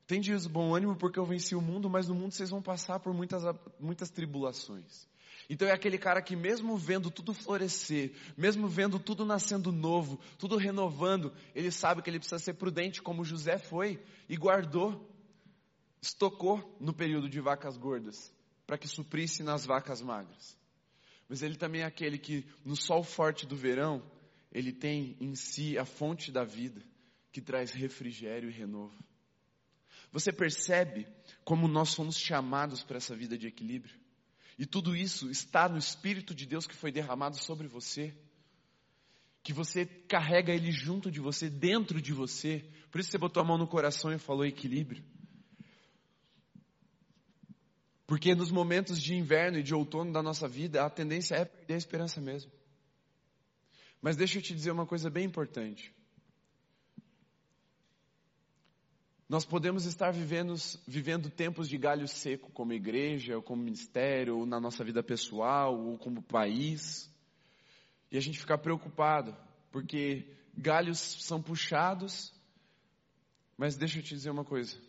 Tem 0.06 0.20
de 0.20 0.36
bom 0.48 0.74
ânimo 0.74 0.96
porque 0.96 1.18
eu 1.18 1.24
venci 1.24 1.54
o 1.54 1.60
mundo, 1.60 1.88
mas 1.88 2.08
no 2.08 2.14
mundo 2.14 2.32
vocês 2.32 2.50
vão 2.50 2.62
passar 2.62 2.98
por 3.00 3.14
muitas, 3.14 3.42
muitas 3.78 4.10
tribulações. 4.10 5.06
Então 5.50 5.66
é 5.66 5.72
aquele 5.72 5.96
cara 5.96 6.20
que, 6.20 6.36
mesmo 6.36 6.76
vendo 6.76 7.10
tudo 7.10 7.32
florescer, 7.32 8.12
mesmo 8.36 8.68
vendo 8.68 8.98
tudo 8.98 9.24
nascendo 9.24 9.72
novo, 9.72 10.20
tudo 10.38 10.56
renovando, 10.56 11.32
ele 11.54 11.70
sabe 11.70 12.02
que 12.02 12.10
ele 12.10 12.18
precisa 12.18 12.38
ser 12.38 12.54
prudente, 12.54 13.00
como 13.00 13.24
José 13.24 13.58
foi 13.58 14.02
e 14.28 14.36
guardou, 14.36 15.10
estocou 16.02 16.76
no 16.78 16.92
período 16.92 17.30
de 17.30 17.40
vacas 17.40 17.78
gordas, 17.78 18.32
para 18.66 18.76
que 18.76 18.86
suprisse 18.86 19.42
nas 19.42 19.64
vacas 19.64 20.02
magras. 20.02 20.58
Mas 21.28 21.42
ele 21.42 21.56
também 21.56 21.80
é 21.80 21.84
aquele 21.84 22.18
que, 22.18 22.46
no 22.62 22.76
sol 22.76 23.02
forte 23.02 23.46
do 23.46 23.56
verão, 23.56 24.02
ele 24.50 24.72
tem 24.72 25.16
em 25.20 25.34
si 25.34 25.76
a 25.78 25.84
fonte 25.84 26.32
da 26.32 26.44
vida, 26.44 26.82
que 27.30 27.40
traz 27.40 27.70
refrigério 27.72 28.48
e 28.48 28.52
renovo. 28.52 28.96
Você 30.10 30.32
percebe 30.32 31.06
como 31.44 31.68
nós 31.68 31.94
fomos 31.94 32.16
chamados 32.16 32.82
para 32.82 32.96
essa 32.96 33.14
vida 33.14 33.36
de 33.36 33.46
equilíbrio? 33.46 33.94
E 34.58 34.64
tudo 34.66 34.96
isso 34.96 35.30
está 35.30 35.68
no 35.68 35.78
Espírito 35.78 36.34
de 36.34 36.46
Deus 36.46 36.66
que 36.66 36.74
foi 36.74 36.90
derramado 36.90 37.36
sobre 37.36 37.68
você. 37.68 38.14
que 39.48 39.52
você 39.54 39.86
carrega 39.86 40.52
ele 40.52 40.70
junto 40.70 41.10
de 41.10 41.20
você, 41.20 41.48
dentro 41.48 42.02
de 42.02 42.12
você. 42.12 42.62
Por 42.90 43.00
isso 43.00 43.10
você 43.10 43.16
botou 43.16 43.42
a 43.42 43.46
mão 43.46 43.56
no 43.56 43.66
coração 43.66 44.12
e 44.12 44.18
falou 44.18 44.44
equilíbrio. 44.44 45.02
Porque 48.06 48.34
nos 48.34 48.50
momentos 48.50 49.00
de 49.00 49.14
inverno 49.14 49.58
e 49.58 49.62
de 49.62 49.74
outono 49.74 50.12
da 50.12 50.22
nossa 50.22 50.46
vida, 50.46 50.84
a 50.84 50.90
tendência 50.90 51.34
é 51.34 51.46
perder 51.46 51.74
a 51.74 51.78
esperança 51.78 52.20
mesmo. 52.20 52.52
Mas 54.00 54.16
deixa 54.16 54.38
eu 54.38 54.42
te 54.42 54.54
dizer 54.54 54.70
uma 54.70 54.86
coisa 54.86 55.10
bem 55.10 55.24
importante. 55.24 55.92
Nós 59.28 59.44
podemos 59.44 59.84
estar 59.84 60.10
vivendo, 60.10 60.54
vivendo 60.86 61.28
tempos 61.28 61.68
de 61.68 61.76
galho 61.76 62.08
seco, 62.08 62.50
como 62.50 62.72
igreja, 62.72 63.36
ou 63.36 63.42
como 63.42 63.62
ministério, 63.62 64.38
ou 64.38 64.46
na 64.46 64.58
nossa 64.58 64.82
vida 64.82 65.02
pessoal, 65.02 65.78
ou 65.78 65.98
como 65.98 66.22
país, 66.22 67.12
e 68.10 68.16
a 68.16 68.20
gente 68.20 68.38
ficar 68.38 68.56
preocupado, 68.56 69.36
porque 69.70 70.34
galhos 70.56 70.98
são 70.98 71.42
puxados, 71.42 72.32
mas 73.54 73.76
deixa 73.76 73.98
eu 73.98 74.02
te 74.02 74.14
dizer 74.14 74.30
uma 74.30 74.46
coisa: 74.46 74.80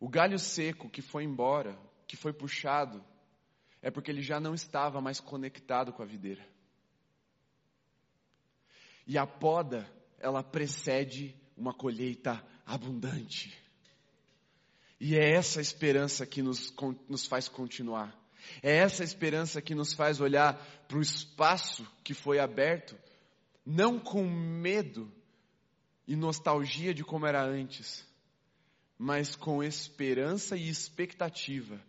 o 0.00 0.08
galho 0.08 0.38
seco 0.38 0.90
que 0.90 1.00
foi 1.00 1.22
embora, 1.22 1.78
que 2.08 2.16
foi 2.16 2.32
puxado, 2.32 3.04
é 3.80 3.88
porque 3.88 4.10
ele 4.10 4.22
já 4.22 4.40
não 4.40 4.52
estava 4.52 5.00
mais 5.00 5.20
conectado 5.20 5.92
com 5.92 6.02
a 6.02 6.06
videira. 6.06 6.53
E 9.06 9.18
a 9.18 9.26
poda, 9.26 9.90
ela 10.18 10.42
precede 10.42 11.34
uma 11.56 11.74
colheita 11.74 12.44
abundante. 12.66 13.52
E 15.00 15.16
é 15.16 15.34
essa 15.34 15.60
esperança 15.60 16.24
que 16.24 16.42
nos, 16.42 16.72
nos 17.08 17.26
faz 17.26 17.48
continuar. 17.48 18.18
É 18.62 18.76
essa 18.76 19.02
esperança 19.02 19.60
que 19.60 19.74
nos 19.74 19.92
faz 19.92 20.20
olhar 20.20 20.56
para 20.86 20.98
o 20.98 21.02
espaço 21.02 21.86
que 22.02 22.14
foi 22.14 22.38
aberto, 22.38 22.96
não 23.64 23.98
com 23.98 24.24
medo 24.24 25.10
e 26.06 26.14
nostalgia 26.14 26.92
de 26.92 27.02
como 27.02 27.26
era 27.26 27.42
antes, 27.42 28.06
mas 28.98 29.34
com 29.34 29.62
esperança 29.62 30.56
e 30.56 30.68
expectativa 30.68 31.80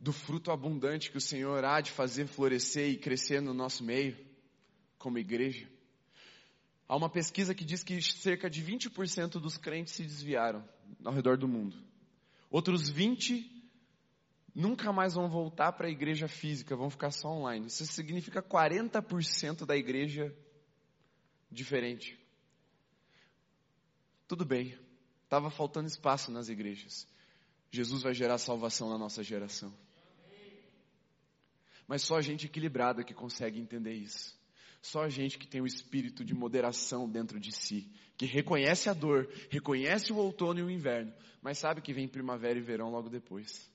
do 0.00 0.12
fruto 0.12 0.50
abundante 0.50 1.10
que 1.10 1.18
o 1.18 1.20
Senhor 1.20 1.64
há 1.64 1.80
de 1.80 1.90
fazer 1.90 2.26
florescer 2.26 2.88
e 2.88 2.96
crescer 2.96 3.40
no 3.40 3.52
nosso 3.52 3.84
meio, 3.84 4.16
como 4.98 5.18
igreja. 5.18 5.68
Há 6.88 6.96
uma 6.96 7.10
pesquisa 7.10 7.54
que 7.54 7.66
diz 7.66 7.84
que 7.84 8.00
cerca 8.00 8.48
de 8.48 8.64
20% 8.64 9.32
dos 9.32 9.58
crentes 9.58 9.92
se 9.92 10.02
desviaram 10.02 10.66
ao 11.04 11.12
redor 11.12 11.36
do 11.36 11.46
mundo. 11.46 11.76
Outros 12.50 12.88
20 12.88 13.58
nunca 14.54 14.90
mais 14.90 15.12
vão 15.12 15.28
voltar 15.28 15.72
para 15.72 15.86
a 15.86 15.90
igreja 15.90 16.26
física, 16.26 16.74
vão 16.74 16.88
ficar 16.88 17.10
só 17.10 17.28
online. 17.28 17.66
Isso 17.66 17.84
significa 17.86 18.42
40% 18.42 19.66
da 19.66 19.76
igreja 19.76 20.34
diferente. 21.50 22.18
Tudo 24.26 24.46
bem, 24.46 24.78
estava 25.24 25.50
faltando 25.50 25.88
espaço 25.88 26.30
nas 26.30 26.48
igrejas. 26.48 27.06
Jesus 27.70 28.02
vai 28.02 28.14
gerar 28.14 28.38
salvação 28.38 28.88
na 28.88 28.96
nossa 28.96 29.22
geração. 29.22 29.74
Mas 31.86 32.00
só 32.02 32.20
gente 32.22 32.46
equilibrada 32.46 33.04
que 33.04 33.12
consegue 33.12 33.60
entender 33.60 33.92
isso. 33.92 34.37
Só 34.80 35.02
a 35.02 35.08
gente 35.08 35.38
que 35.38 35.46
tem 35.46 35.60
o 35.60 35.66
espírito 35.66 36.24
de 36.24 36.34
moderação 36.34 37.08
dentro 37.08 37.38
de 37.40 37.52
si, 37.52 37.90
que 38.16 38.26
reconhece 38.26 38.88
a 38.88 38.92
dor, 38.92 39.28
reconhece 39.50 40.12
o 40.12 40.16
outono 40.16 40.60
e 40.60 40.62
o 40.62 40.70
inverno, 40.70 41.12
mas 41.42 41.58
sabe 41.58 41.80
que 41.80 41.92
vem 41.92 42.08
primavera 42.08 42.58
e 42.58 42.62
verão 42.62 42.90
logo 42.90 43.08
depois. 43.08 43.70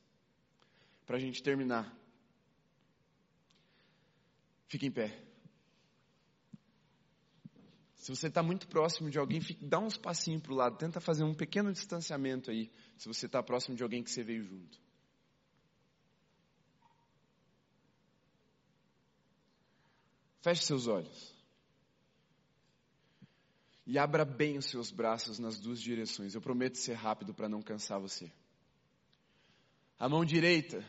Para 1.05 1.17
a 1.17 1.19
gente 1.19 1.43
terminar, 1.43 1.93
fique 4.67 4.85
em 4.85 4.91
pé. 4.91 5.21
Se 7.95 8.13
você 8.13 8.27
está 8.27 8.43
muito 8.43 8.67
próximo 8.67 9.09
de 9.09 9.17
alguém, 9.17 9.39
fique, 9.39 9.65
dá 9.65 9.79
uns 9.79 9.95
passinhos 9.95 10.41
para 10.41 10.51
o 10.51 10.55
lado, 10.55 10.77
tenta 10.77 10.99
fazer 10.99 11.23
um 11.23 11.33
pequeno 11.33 11.71
distanciamento 11.71 12.51
aí, 12.51 12.69
se 12.97 13.07
você 13.07 13.27
está 13.27 13.41
próximo 13.41 13.77
de 13.77 13.83
alguém 13.83 14.03
que 14.03 14.11
você 14.11 14.23
veio 14.23 14.43
junto. 14.43 14.77
Feche 20.43 20.65
seus 20.65 20.87
olhos. 20.87 21.33
E 23.87 23.97
abra 23.97 24.25
bem 24.25 24.57
os 24.57 24.65
seus 24.65 24.91
braços 24.91 25.39
nas 25.39 25.57
duas 25.57 25.81
direções. 25.81 26.35
Eu 26.35 26.41
prometo 26.41 26.77
ser 26.77 26.95
rápido 26.95 27.33
para 27.33 27.47
não 27.47 27.61
cansar 27.61 27.97
você. 27.97 28.29
A 29.97 30.09
mão 30.09 30.25
direita, 30.25 30.85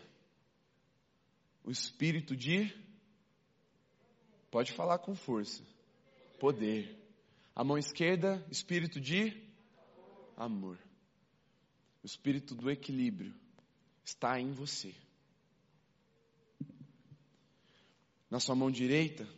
o 1.62 1.70
espírito 1.70 2.36
de. 2.36 2.68
Pode 4.50 4.72
falar 4.72 4.98
com 4.98 5.14
força. 5.14 5.62
Poder. 6.40 7.00
A 7.54 7.62
mão 7.62 7.78
esquerda, 7.78 8.44
espírito 8.50 9.00
de 9.00 9.40
amor. 10.36 10.76
O 12.02 12.06
espírito 12.06 12.56
do 12.56 12.68
equilíbrio 12.68 13.32
está 14.04 14.40
em 14.40 14.50
você. 14.50 14.92
Na 18.28 18.40
sua 18.40 18.56
mão 18.56 18.68
direita, 18.68 19.28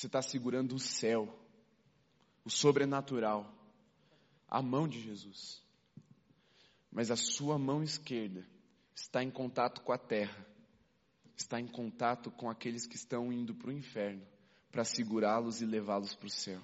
você 0.00 0.06
está 0.06 0.22
segurando 0.22 0.74
o 0.74 0.78
céu, 0.78 1.28
o 2.42 2.48
sobrenatural, 2.48 3.54
a 4.48 4.62
mão 4.62 4.88
de 4.88 4.98
Jesus. 4.98 5.62
Mas 6.90 7.10
a 7.10 7.16
sua 7.16 7.58
mão 7.58 7.82
esquerda 7.82 8.46
está 8.94 9.22
em 9.22 9.30
contato 9.30 9.82
com 9.82 9.92
a 9.92 9.98
terra, 9.98 10.46
está 11.36 11.60
em 11.60 11.66
contato 11.66 12.30
com 12.30 12.48
aqueles 12.48 12.86
que 12.86 12.96
estão 12.96 13.30
indo 13.30 13.54
para 13.54 13.68
o 13.68 13.72
inferno, 13.72 14.26
para 14.72 14.84
segurá-los 14.84 15.60
e 15.60 15.66
levá-los 15.66 16.14
para 16.14 16.28
o 16.28 16.30
céu. 16.30 16.62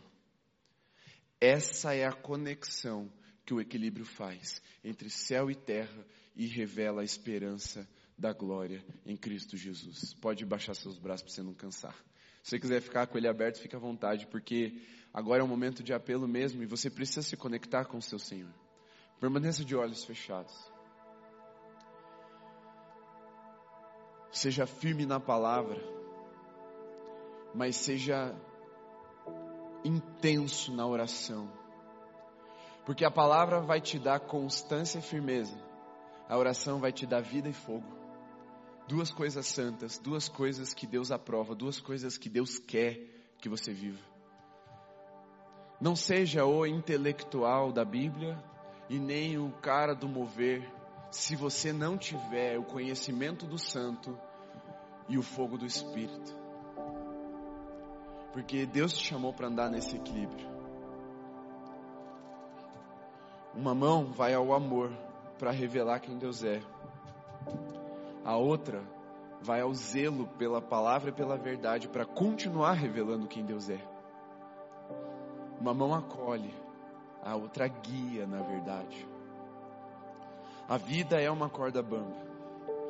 Essa 1.38 1.94
é 1.94 2.06
a 2.06 2.14
conexão 2.14 3.12
que 3.44 3.52
o 3.52 3.60
equilíbrio 3.60 4.06
faz 4.06 4.62
entre 4.82 5.10
céu 5.10 5.50
e 5.50 5.54
terra 5.54 6.06
e 6.34 6.46
revela 6.46 7.02
a 7.02 7.04
esperança 7.04 7.86
da 8.16 8.32
glória 8.32 8.82
em 9.04 9.14
Cristo 9.14 9.58
Jesus. 9.58 10.14
Pode 10.14 10.42
baixar 10.46 10.74
seus 10.74 10.98
braços 10.98 11.24
para 11.24 11.34
você 11.34 11.42
não 11.42 11.52
cansar. 11.52 12.02
Se 12.46 12.50
você 12.50 12.60
quiser 12.60 12.80
ficar 12.80 13.08
com 13.08 13.18
ele 13.18 13.26
aberto, 13.26 13.58
fique 13.58 13.74
à 13.74 13.78
vontade, 13.80 14.24
porque 14.28 14.80
agora 15.12 15.40
é 15.40 15.44
um 15.44 15.48
momento 15.48 15.82
de 15.82 15.92
apelo 15.92 16.28
mesmo 16.28 16.62
e 16.62 16.66
você 16.66 16.88
precisa 16.88 17.20
se 17.20 17.36
conectar 17.36 17.86
com 17.86 17.98
o 17.98 18.00
seu 18.00 18.20
Senhor. 18.20 18.52
Permaneça 19.18 19.64
de 19.64 19.74
olhos 19.74 20.04
fechados. 20.04 20.54
Seja 24.30 24.64
firme 24.64 25.04
na 25.04 25.18
palavra, 25.18 25.76
mas 27.52 27.74
seja 27.74 28.32
intenso 29.84 30.72
na 30.72 30.86
oração. 30.86 31.50
Porque 32.84 33.04
a 33.04 33.10
palavra 33.10 33.60
vai 33.60 33.80
te 33.80 33.98
dar 33.98 34.20
constância 34.20 35.00
e 35.00 35.02
firmeza, 35.02 35.58
a 36.28 36.38
oração 36.38 36.78
vai 36.78 36.92
te 36.92 37.06
dar 37.06 37.22
vida 37.22 37.48
e 37.48 37.52
fogo 37.52 37.95
duas 38.88 39.10
coisas 39.10 39.46
santas, 39.46 39.98
duas 39.98 40.28
coisas 40.28 40.72
que 40.72 40.86
Deus 40.86 41.10
aprova, 41.10 41.54
duas 41.54 41.80
coisas 41.80 42.16
que 42.16 42.28
Deus 42.28 42.58
quer 42.58 43.00
que 43.38 43.48
você 43.48 43.72
viva. 43.72 44.00
Não 45.80 45.94
seja 45.94 46.44
o 46.44 46.64
intelectual 46.64 47.72
da 47.72 47.84
Bíblia 47.84 48.42
e 48.88 48.98
nem 48.98 49.38
o 49.38 49.50
cara 49.60 49.94
do 49.94 50.08
mover, 50.08 50.66
se 51.10 51.36
você 51.36 51.72
não 51.72 51.98
tiver 51.98 52.58
o 52.58 52.64
conhecimento 52.64 53.46
do 53.46 53.58
Santo 53.58 54.18
e 55.08 55.18
o 55.18 55.22
fogo 55.22 55.58
do 55.58 55.66
Espírito. 55.66 56.34
Porque 58.32 58.66
Deus 58.66 58.92
te 58.92 59.04
chamou 59.04 59.32
para 59.32 59.48
andar 59.48 59.70
nesse 59.70 59.96
equilíbrio. 59.96 60.46
Uma 63.54 63.74
mão 63.74 64.12
vai 64.12 64.34
ao 64.34 64.52
amor 64.52 64.90
para 65.38 65.50
revelar 65.50 66.00
quem 66.00 66.18
Deus 66.18 66.44
é. 66.44 66.60
A 68.26 68.36
outra 68.36 68.82
vai 69.40 69.60
ao 69.60 69.72
zelo 69.72 70.26
pela 70.36 70.60
palavra 70.60 71.10
e 71.10 71.12
pela 71.12 71.36
verdade 71.36 71.86
para 71.88 72.04
continuar 72.04 72.72
revelando 72.72 73.28
quem 73.28 73.44
Deus 73.44 73.70
é. 73.70 73.78
Uma 75.60 75.72
mão 75.72 75.94
acolhe, 75.94 76.52
a 77.22 77.36
outra 77.36 77.68
guia, 77.68 78.26
na 78.26 78.42
verdade. 78.42 79.06
A 80.68 80.76
vida 80.76 81.20
é 81.20 81.30
uma 81.30 81.48
corda 81.48 81.80
bamba. 81.80 82.16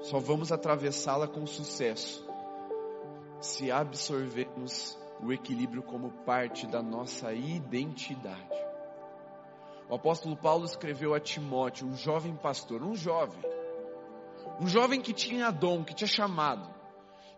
Só 0.01 0.19
vamos 0.19 0.51
atravessá-la 0.51 1.29
com 1.29 1.47
sucesso 1.47 2.27
se 3.39 3.71
absorvermos 3.71 4.99
o 5.23 5.31
equilíbrio 5.35 5.83
como 5.83 6.11
parte 6.25 6.67
da 6.67 6.83
nossa 6.83 7.35
identidade. 7.35 8.57
O 9.87 9.97
apóstolo 9.97 10.35
Paulo 10.35 10.65
escreveu 10.65 11.13
a 11.13 11.21
Timóteo, 11.21 11.87
um 11.87 11.95
jovem 11.95 12.35
pastor, 12.35 12.83
um 12.83 12.95
jovem, 12.95 13.39
um 14.61 14.67
jovem 14.67 15.01
que 15.01 15.13
tinha 15.13 15.51
dom, 15.51 15.85
que 15.85 15.95
tinha 15.95 16.09
chamado. 16.09 16.77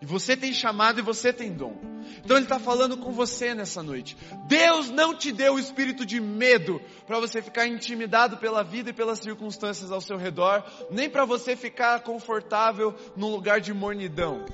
E 0.00 0.06
você 0.06 0.36
tem 0.36 0.52
chamado 0.52 1.00
e 1.00 1.02
você 1.02 1.32
tem 1.32 1.52
dom. 1.52 1.76
Então 2.24 2.36
ele 2.36 2.44
está 2.44 2.58
falando 2.58 2.96
com 2.96 3.10
você 3.12 3.52
nessa 3.52 3.82
noite. 3.82 4.16
Deus 4.46 4.90
não 4.90 5.12
te 5.12 5.32
deu 5.32 5.54
o 5.54 5.58
espírito 5.58 6.06
de 6.06 6.20
medo 6.20 6.80
para 7.04 7.18
você 7.18 7.42
ficar 7.42 7.66
intimidado 7.66 8.36
pela 8.36 8.62
vida 8.62 8.90
e 8.90 8.92
pelas 8.92 9.18
circunstâncias 9.18 9.90
ao 9.90 10.00
seu 10.00 10.16
redor, 10.16 10.64
nem 10.90 11.10
para 11.10 11.24
você 11.24 11.56
ficar 11.56 12.00
confortável 12.00 12.94
num 13.16 13.28
lugar 13.28 13.60
de 13.60 13.74
mornidão. 13.74 14.44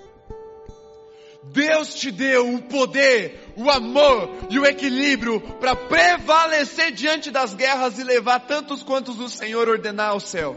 Deus 1.52 1.94
te 1.94 2.10
deu 2.10 2.54
o 2.54 2.62
poder, 2.62 3.52
o 3.54 3.70
amor 3.70 4.30
e 4.48 4.58
o 4.58 4.64
equilíbrio 4.64 5.40
para 5.60 5.76
prevalecer 5.76 6.90
diante 6.92 7.30
das 7.30 7.52
guerras 7.52 7.98
e 7.98 8.02
levar 8.02 8.40
tantos 8.40 8.82
quantos 8.82 9.20
o 9.20 9.28
Senhor 9.28 9.68
ordenar 9.68 10.10
ao 10.10 10.20
céu. 10.20 10.56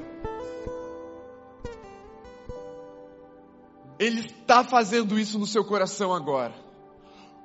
Ele 4.00 4.22
está 4.22 4.64
fazendo 4.64 5.20
isso 5.20 5.40
no 5.40 5.46
seu 5.46 5.66
coração 5.66 6.14
agora. 6.14 6.54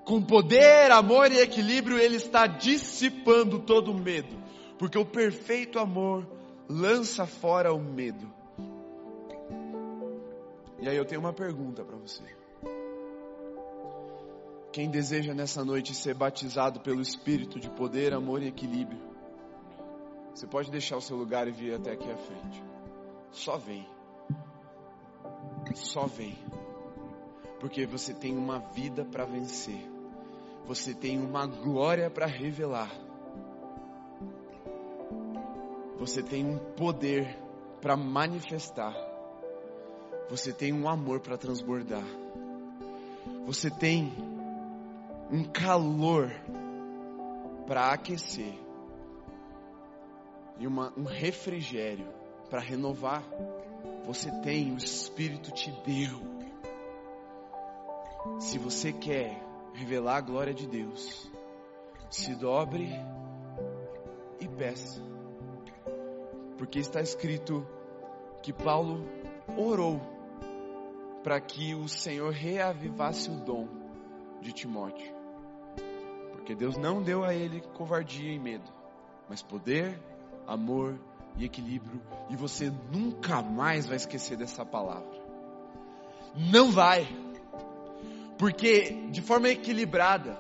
Com 0.04 0.20
poder, 0.20 0.90
amor 0.90 1.30
e 1.30 1.38
equilíbrio, 1.38 1.98
Ele 1.98 2.16
está 2.16 2.46
dissipando 2.46 3.60
todo 3.60 3.92
o 3.92 3.98
medo. 3.98 4.36
Porque 4.78 4.98
o 4.98 5.04
perfeito 5.04 5.78
amor 5.78 6.26
lança 6.68 7.26
fora 7.26 7.72
o 7.72 7.80
medo. 7.80 8.32
E 10.80 10.88
aí 10.88 10.96
eu 10.96 11.04
tenho 11.04 11.20
uma 11.20 11.32
pergunta 11.32 11.84
para 11.84 11.96
você. 11.96 12.24
Quem 14.72 14.90
deseja 14.90 15.34
nessa 15.34 15.64
noite 15.64 15.94
ser 15.94 16.14
batizado 16.14 16.80
pelo 16.80 17.00
Espírito 17.00 17.60
de 17.60 17.70
poder, 17.70 18.12
amor 18.12 18.42
e 18.42 18.48
equilíbrio, 18.48 18.98
você 20.34 20.46
pode 20.46 20.70
deixar 20.70 20.96
o 20.96 21.00
seu 21.00 21.16
lugar 21.16 21.46
e 21.46 21.52
vir 21.52 21.74
até 21.74 21.92
aqui 21.92 22.10
à 22.10 22.16
frente. 22.16 22.64
Só 23.30 23.58
vem. 23.58 23.86
Só 25.74 26.06
vem. 26.06 26.38
Porque 27.60 27.86
você 27.86 28.12
tem 28.12 28.36
uma 28.36 28.58
vida 28.58 29.04
para 29.04 29.24
vencer. 29.24 29.88
Você 30.66 30.94
tem 30.94 31.18
uma 31.18 31.46
glória 31.46 32.10
para 32.10 32.26
revelar. 32.26 32.90
Você 35.98 36.22
tem 36.22 36.44
um 36.44 36.58
poder 36.58 37.38
para 37.80 37.96
manifestar. 37.96 38.94
Você 40.28 40.52
tem 40.52 40.72
um 40.72 40.88
amor 40.88 41.20
para 41.20 41.36
transbordar. 41.36 42.04
Você 43.44 43.70
tem 43.70 44.12
um 45.30 45.44
calor 45.44 46.30
para 47.66 47.92
aquecer. 47.92 48.54
E 50.58 50.66
uma, 50.66 50.92
um 50.96 51.04
refrigério 51.04 52.06
para 52.48 52.60
renovar. 52.60 53.24
Você 54.04 54.30
tem, 54.40 54.72
o 54.72 54.76
Espírito 54.76 55.50
te 55.52 55.70
deu. 55.84 56.20
Se 58.40 58.58
você 58.58 58.92
quer 58.92 59.40
revelar 59.74 60.16
a 60.16 60.20
glória 60.20 60.52
de 60.52 60.66
Deus, 60.66 61.30
se 62.10 62.34
dobre 62.34 62.90
e 64.40 64.48
peça. 64.48 65.00
Porque 66.58 66.78
está 66.78 67.00
escrito 67.00 67.66
que 68.42 68.52
Paulo 68.52 69.04
orou 69.56 70.00
para 71.22 71.40
que 71.40 71.74
o 71.74 71.88
Senhor 71.88 72.32
reavivasse 72.32 73.30
o 73.30 73.36
dom 73.36 73.68
de 74.40 74.52
Timóteo. 74.52 75.14
Porque 76.32 76.54
Deus 76.54 76.76
não 76.76 77.02
deu 77.02 77.24
a 77.24 77.32
ele 77.32 77.60
covardia 77.74 78.32
e 78.32 78.38
medo, 78.38 78.70
mas 79.28 79.42
poder, 79.42 79.98
amor 80.46 80.98
e 81.11 81.11
equilíbrio. 81.38 82.00
E 82.30 82.36
você 82.36 82.72
nunca 82.92 83.42
mais 83.42 83.86
vai 83.86 83.96
esquecer 83.96 84.36
dessa 84.36 84.64
palavra. 84.64 85.22
Não 86.34 86.70
vai. 86.70 87.06
Porque 88.38 89.06
de 89.10 89.20
forma 89.22 89.48
equilibrada, 89.48 90.38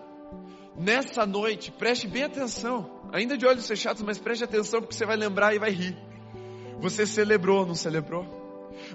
nessa 0.76 1.26
noite, 1.26 1.70
preste 1.70 2.08
bem 2.08 2.24
atenção, 2.24 2.90
ainda 3.12 3.36
de 3.36 3.46
olhos 3.46 3.66
fechados, 3.66 4.02
mas 4.02 4.18
preste 4.18 4.44
atenção 4.44 4.80
porque 4.80 4.94
você 4.94 5.06
vai 5.06 5.16
lembrar 5.16 5.54
e 5.54 5.58
vai 5.58 5.70
rir. 5.70 5.96
Você 6.80 7.06
celebrou, 7.06 7.66
não 7.66 7.74
celebrou? 7.74 8.26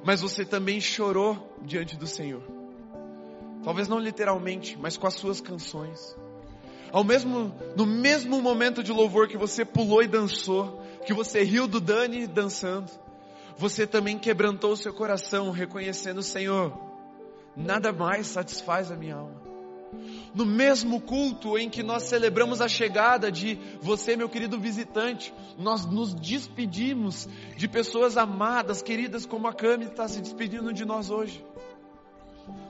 Mas 0.03 0.21
você 0.21 0.43
também 0.43 0.81
chorou 0.81 1.55
diante 1.61 1.95
do 1.95 2.07
Senhor. 2.07 2.43
Talvez 3.63 3.87
não 3.87 3.99
literalmente, 3.99 4.77
mas 4.77 4.97
com 4.97 5.07
as 5.07 5.13
suas 5.13 5.39
canções. 5.39 6.15
Ao 6.91 7.03
mesmo, 7.03 7.53
no 7.75 7.85
mesmo 7.85 8.41
momento 8.41 8.81
de 8.81 8.91
louvor 8.91 9.27
que 9.27 9.37
você 9.37 9.65
pulou 9.65 10.01
e 10.01 10.07
dançou, 10.07 10.81
que 11.07 11.13
você 11.13 11.41
riu 11.41 11.69
do 11.69 11.79
Dani 11.79 12.27
dançando, 12.27 12.91
você 13.57 13.87
também 13.87 14.19
quebrantou 14.19 14.73
o 14.73 14.77
seu 14.77 14.93
coração, 14.93 15.51
reconhecendo 15.51 16.17
o 16.17 16.23
Senhor, 16.23 16.77
nada 17.55 17.93
mais 17.93 18.27
satisfaz 18.27 18.91
a 18.91 18.95
minha 18.97 19.15
alma. 19.15 19.41
No 20.35 20.45
mesmo 20.45 20.99
culto 20.99 21.57
em 21.57 21.69
que 21.69 21.81
nós 21.81 22.03
celebramos 22.03 22.59
a 22.59 22.67
chegada 22.67 23.31
de 23.31 23.57
você, 23.81 24.17
meu 24.17 24.27
querido 24.27 24.59
visitante, 24.59 25.33
nós 25.57 25.85
nos 25.85 26.13
despedimos 26.13 27.25
de 27.55 27.69
pessoas 27.69 28.17
amadas, 28.17 28.81
queridas, 28.81 29.25
como 29.25 29.47
a 29.47 29.53
Cami 29.53 29.85
está 29.85 30.09
se 30.09 30.19
despedindo 30.19 30.73
de 30.73 30.83
nós 30.83 31.09
hoje. 31.09 31.41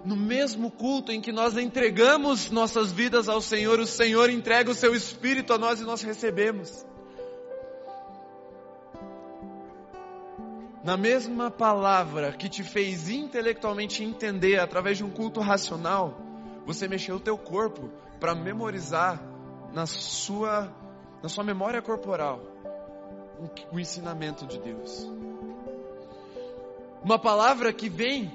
No 0.05 0.15
mesmo 0.15 0.69
culto 0.69 1.11
em 1.11 1.19
que 1.19 1.31
nós 1.31 1.57
entregamos 1.57 2.51
nossas 2.51 2.91
vidas 2.91 3.27
ao 3.27 3.41
Senhor, 3.41 3.79
o 3.79 3.88
Senhor 3.88 4.29
entrega 4.29 4.69
o 4.69 4.75
seu 4.75 4.93
Espírito 4.93 5.53
a 5.53 5.57
nós 5.57 5.81
e 5.81 5.83
nós 5.83 6.03
recebemos. 6.03 6.85
Na 10.88 10.95
mesma 10.95 11.51
palavra 11.51 12.31
que 12.31 12.47
te 12.47 12.63
fez 12.63 13.09
intelectualmente 13.09 14.05
entender 14.05 14.57
através 14.57 14.97
de 14.97 15.03
um 15.03 15.09
culto 15.09 15.41
racional, 15.41 16.17
você 16.65 16.88
mexeu 16.88 17.17
o 17.17 17.19
teu 17.19 17.38
corpo 17.38 17.89
para 18.21 18.33
memorizar 18.33 19.21
na 19.73 19.85
sua, 19.85 20.73
na 21.21 21.27
sua 21.27 21.43
memória 21.43 21.81
corporal 21.81 22.41
o, 23.69 23.77
ensinamento 23.77 24.47
de 24.47 24.57
Deus. 24.59 25.11
Uma 27.03 27.19
palavra 27.19 27.73
que 27.73 27.89
vem 27.89 28.31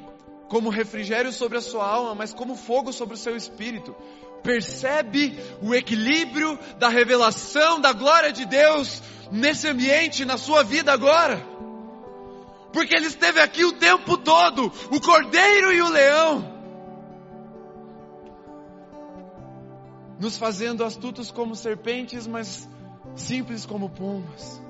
como 0.51 0.69
refrigério 0.69 1.33
sobre 1.33 1.57
a 1.57 1.63
sua 1.63 1.89
alma, 1.89 2.15
mas 2.15 2.35
como 2.35 2.55
fogo 2.55 2.93
sobre 2.93 3.15
o 3.15 3.19
seu 3.19 3.35
espírito. 3.35 3.97
Percebe 4.43 5.39
o 5.63 5.75
equilíbrio 5.75 6.59
da 6.79 6.91
revelação 6.91 7.81
da 7.81 7.95
glória 7.95 8.31
de 8.31 8.45
Deus 8.45 9.03
nesse 9.31 9.69
ambiente, 9.69 10.27
na 10.27 10.37
sua 10.37 10.63
vida 10.63 10.93
agora 10.93 11.51
porque 12.73 12.97
ele 12.97 13.07
esteve 13.07 13.41
aqui 13.41 13.65
o 13.65 13.73
tempo 13.73 14.17
todo, 14.17 14.73
o 14.91 15.01
cordeiro 15.01 15.73
e 15.73 15.83
o 15.83 15.89
leão, 15.89 16.53
nos 20.19 20.37
fazendo 20.37 20.85
astutos 20.85 21.31
como 21.31 21.55
serpentes, 21.55 22.27
mas 22.27 22.69
simples 23.15 23.67
como 23.67 23.91
pombas, 23.91 24.63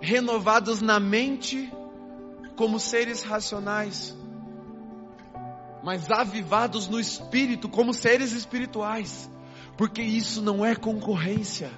renovados 0.00 0.82
na 0.82 1.00
mente 1.00 1.72
como 2.54 2.78
seres 2.78 3.22
racionais, 3.22 4.16
mas 5.82 6.10
avivados 6.10 6.88
no 6.88 7.00
espírito 7.00 7.68
como 7.68 7.94
seres 7.94 8.32
espirituais, 8.32 9.30
porque 9.76 10.02
isso 10.02 10.42
não 10.42 10.66
é 10.66 10.74
concorrência 10.74 11.70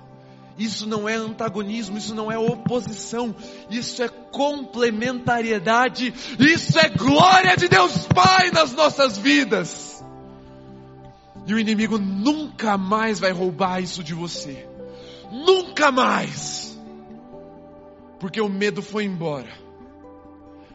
isso 0.58 0.86
não 0.86 1.08
é 1.08 1.14
antagonismo, 1.14 1.96
isso 1.96 2.14
não 2.14 2.30
é 2.30 2.38
oposição, 2.38 3.34
isso 3.70 4.02
é 4.02 4.08
complementariedade, 4.08 6.12
isso 6.38 6.78
é 6.78 6.88
glória 6.88 7.56
de 7.56 7.68
Deus 7.68 8.06
Pai 8.06 8.50
nas 8.50 8.72
nossas 8.72 9.16
vidas. 9.16 10.04
E 11.46 11.54
o 11.54 11.58
inimigo 11.58 11.98
nunca 11.98 12.76
mais 12.76 13.18
vai 13.18 13.32
roubar 13.32 13.82
isso 13.82 14.04
de 14.04 14.14
você. 14.14 14.68
Nunca 15.30 15.90
mais. 15.90 16.78
Porque 18.18 18.40
o 18.40 18.48
medo 18.48 18.82
foi 18.82 19.04
embora. 19.04 19.58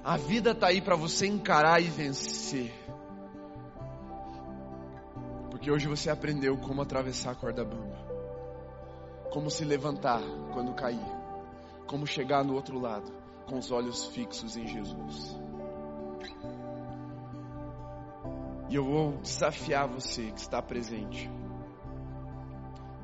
A 0.04 0.18
vida 0.18 0.52
está 0.52 0.68
aí 0.68 0.82
para 0.82 0.96
você 0.96 1.28
encarar 1.28 1.82
e 1.82 1.86
vencer. 1.86 2.74
Porque 5.52 5.70
hoje 5.70 5.88
você 5.88 6.10
aprendeu 6.10 6.58
como 6.58 6.82
atravessar 6.82 7.32
a 7.32 7.36
corda 7.36 7.64
bamba 7.64 8.05
como 9.36 9.52
se 9.52 9.66
levantar 9.66 10.22
quando 10.54 10.74
cair, 10.74 11.06
como 11.88 12.08
chegar 12.08 12.42
no 12.42 12.54
outro 12.54 12.80
lado 12.80 13.12
com 13.46 13.58
os 13.58 13.70
olhos 13.70 14.06
fixos 14.06 14.56
em 14.56 14.66
Jesus. 14.66 15.38
E 18.70 18.76
eu 18.76 18.86
vou 18.86 19.18
desafiar 19.18 19.90
você 19.90 20.32
que 20.32 20.40
está 20.40 20.62
presente 20.62 21.30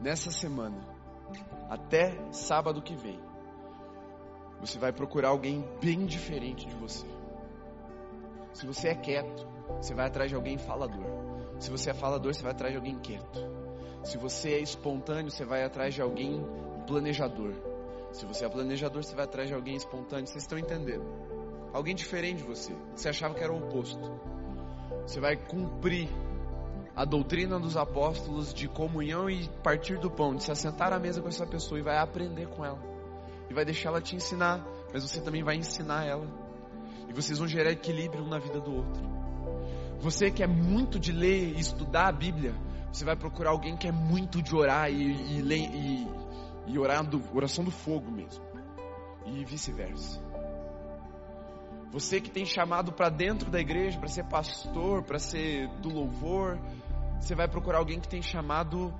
nessa 0.01 0.31
semana, 0.31 0.77
até 1.69 2.17
sábado 2.31 2.81
que 2.81 2.95
vem. 2.95 3.19
Você 4.61 4.79
vai 4.79 4.93
procurar 4.93 5.29
alguém 5.29 5.67
bem 5.81 6.05
diferente 6.05 6.65
de 6.65 6.75
você. 6.75 7.07
Se 8.53 8.65
você 8.65 8.87
é 8.87 8.95
quieto, 8.95 9.45
você 9.81 9.93
vai 9.93 10.07
atrás 10.07 10.29
de 10.29 10.35
alguém 10.37 10.57
falador. 10.57 11.03
Se 11.59 11.69
você 11.69 11.89
é 11.89 11.93
falador, 11.93 12.33
você 12.33 12.41
vai 12.41 12.53
atrás 12.53 12.71
de 12.71 12.77
alguém 12.77 12.97
quieto. 12.99 13.50
Se 14.03 14.17
você 14.17 14.53
é 14.53 14.59
espontâneo, 14.59 15.31
você 15.31 15.45
vai 15.45 15.63
atrás 15.63 15.93
de 15.93 16.01
alguém 16.01 16.43
planejador. 16.87 17.53
Se 18.11 18.25
você 18.25 18.45
é 18.45 18.49
planejador, 18.49 19.03
você 19.03 19.15
vai 19.15 19.25
atrás 19.25 19.47
de 19.47 19.53
alguém 19.53 19.75
espontâneo. 19.75 20.27
Vocês 20.27 20.43
estão 20.43 20.57
entendendo? 20.57 21.05
Alguém 21.71 21.95
diferente 21.95 22.37
de 22.37 22.43
você. 22.43 22.73
Você 22.95 23.09
achava 23.09 23.33
que 23.33 23.43
era 23.43 23.53
o 23.53 23.57
oposto. 23.57 24.11
Você 25.05 25.19
vai 25.19 25.35
cumprir 25.35 26.09
a 26.95 27.05
doutrina 27.05 27.59
dos 27.59 27.77
apóstolos 27.77 28.53
de 28.53 28.67
comunhão 28.67 29.29
e 29.29 29.47
partir 29.63 29.97
do 29.97 30.11
pão, 30.11 30.35
de 30.35 30.43
se 30.43 30.51
assentar 30.51 30.91
à 30.91 30.99
mesa 30.99 31.21
com 31.21 31.29
essa 31.29 31.45
pessoa 31.45 31.79
e 31.79 31.83
vai 31.83 31.97
aprender 31.97 32.47
com 32.47 32.65
ela. 32.65 32.79
E 33.49 33.53
vai 33.53 33.63
deixar 33.63 33.89
ela 33.89 34.01
te 34.01 34.15
ensinar, 34.15 34.65
mas 34.93 35.03
você 35.03 35.21
também 35.21 35.43
vai 35.43 35.55
ensinar 35.55 36.05
ela. 36.05 36.27
E 37.07 37.13
vocês 37.13 37.39
vão 37.39 37.47
gerar 37.47 37.71
equilíbrio 37.71 38.23
um 38.23 38.27
na 38.27 38.39
vida 38.39 38.59
do 38.59 38.75
outro. 38.75 39.01
Você 39.99 40.31
que 40.31 40.43
é 40.43 40.47
muito 40.47 40.99
de 40.99 41.11
ler 41.11 41.55
e 41.55 41.59
estudar 41.59 42.07
a 42.07 42.11
Bíblia, 42.11 42.53
você 42.91 43.05
vai 43.05 43.15
procurar 43.15 43.51
alguém 43.51 43.77
que 43.77 43.87
é 43.87 43.91
muito 43.91 44.41
de 44.41 44.55
orar 44.55 44.91
e, 44.91 44.95
e, 44.95 45.51
e, 45.51 46.07
e 46.67 46.79
orar 46.79 47.05
do, 47.05 47.23
oração 47.33 47.63
do 47.63 47.71
fogo 47.71 48.11
mesmo. 48.11 48.43
E 49.25 49.45
vice-versa. 49.45 50.21
Você 51.91 52.19
que 52.19 52.29
tem 52.29 52.45
chamado 52.45 52.91
para 52.91 53.09
dentro 53.09 53.49
da 53.49 53.59
igreja, 53.59 53.99
para 53.99 54.07
ser 54.07 54.25
pastor, 54.25 55.03
para 55.03 55.19
ser 55.19 55.67
do 55.79 55.89
louvor, 55.89 56.59
você 57.19 57.35
vai 57.35 57.47
procurar 57.47 57.79
alguém 57.79 57.99
que 57.99 58.07
tem 58.07 58.21
chamado 58.21 58.93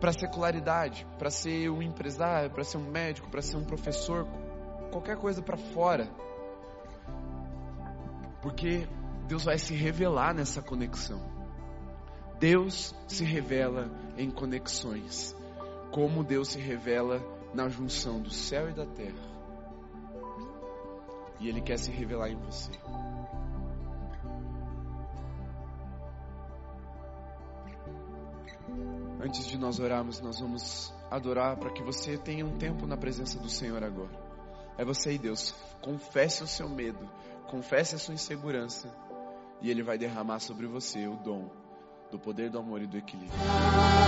para 0.00 0.12
secularidade, 0.12 1.06
para 1.18 1.30
ser 1.30 1.70
um 1.70 1.82
empresário, 1.82 2.50
para 2.50 2.64
ser 2.64 2.78
um 2.78 2.90
médico, 2.90 3.28
para 3.28 3.42
ser 3.42 3.56
um 3.56 3.64
professor, 3.64 4.26
qualquer 4.90 5.16
coisa 5.16 5.42
para 5.42 5.56
fora. 5.56 6.08
Porque 8.40 8.86
Deus 9.26 9.44
vai 9.44 9.58
se 9.58 9.74
revelar 9.74 10.34
nessa 10.34 10.62
conexão. 10.62 11.35
Deus 12.38 12.94
se 13.08 13.24
revela 13.24 13.90
em 14.18 14.30
conexões, 14.30 15.34
como 15.90 16.22
Deus 16.22 16.48
se 16.48 16.58
revela 16.58 17.22
na 17.54 17.66
junção 17.68 18.20
do 18.20 18.30
céu 18.30 18.68
e 18.68 18.74
da 18.74 18.84
terra. 18.84 19.36
E 21.40 21.48
Ele 21.48 21.62
quer 21.62 21.78
se 21.78 21.90
revelar 21.90 22.28
em 22.28 22.36
você. 22.36 22.72
Antes 29.18 29.46
de 29.46 29.56
nós 29.56 29.80
orarmos, 29.80 30.20
nós 30.20 30.38
vamos 30.38 30.94
adorar 31.10 31.56
para 31.56 31.72
que 31.72 31.82
você 31.82 32.18
tenha 32.18 32.44
um 32.44 32.58
tempo 32.58 32.86
na 32.86 32.98
presença 32.98 33.38
do 33.38 33.48
Senhor 33.48 33.82
agora. 33.82 34.12
É 34.76 34.84
você 34.84 35.14
e 35.14 35.18
Deus. 35.18 35.54
Confesse 35.80 36.42
o 36.42 36.46
seu 36.46 36.68
medo, 36.68 37.08
confesse 37.48 37.94
a 37.94 37.98
sua 37.98 38.12
insegurança, 38.12 38.94
e 39.62 39.70
Ele 39.70 39.82
vai 39.82 39.96
derramar 39.96 40.40
sobre 40.40 40.66
você 40.66 41.06
o 41.08 41.16
dom 41.16 41.65
do 42.10 42.18
poder 42.18 42.50
do 42.50 42.58
amor 42.58 42.82
e 42.82 42.86
do 42.86 42.96
equilíbrio. 42.96 43.38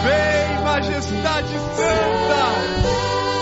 Vem, 0.05 0.64
Majestade 0.64 1.59
Santa, 1.76 2.44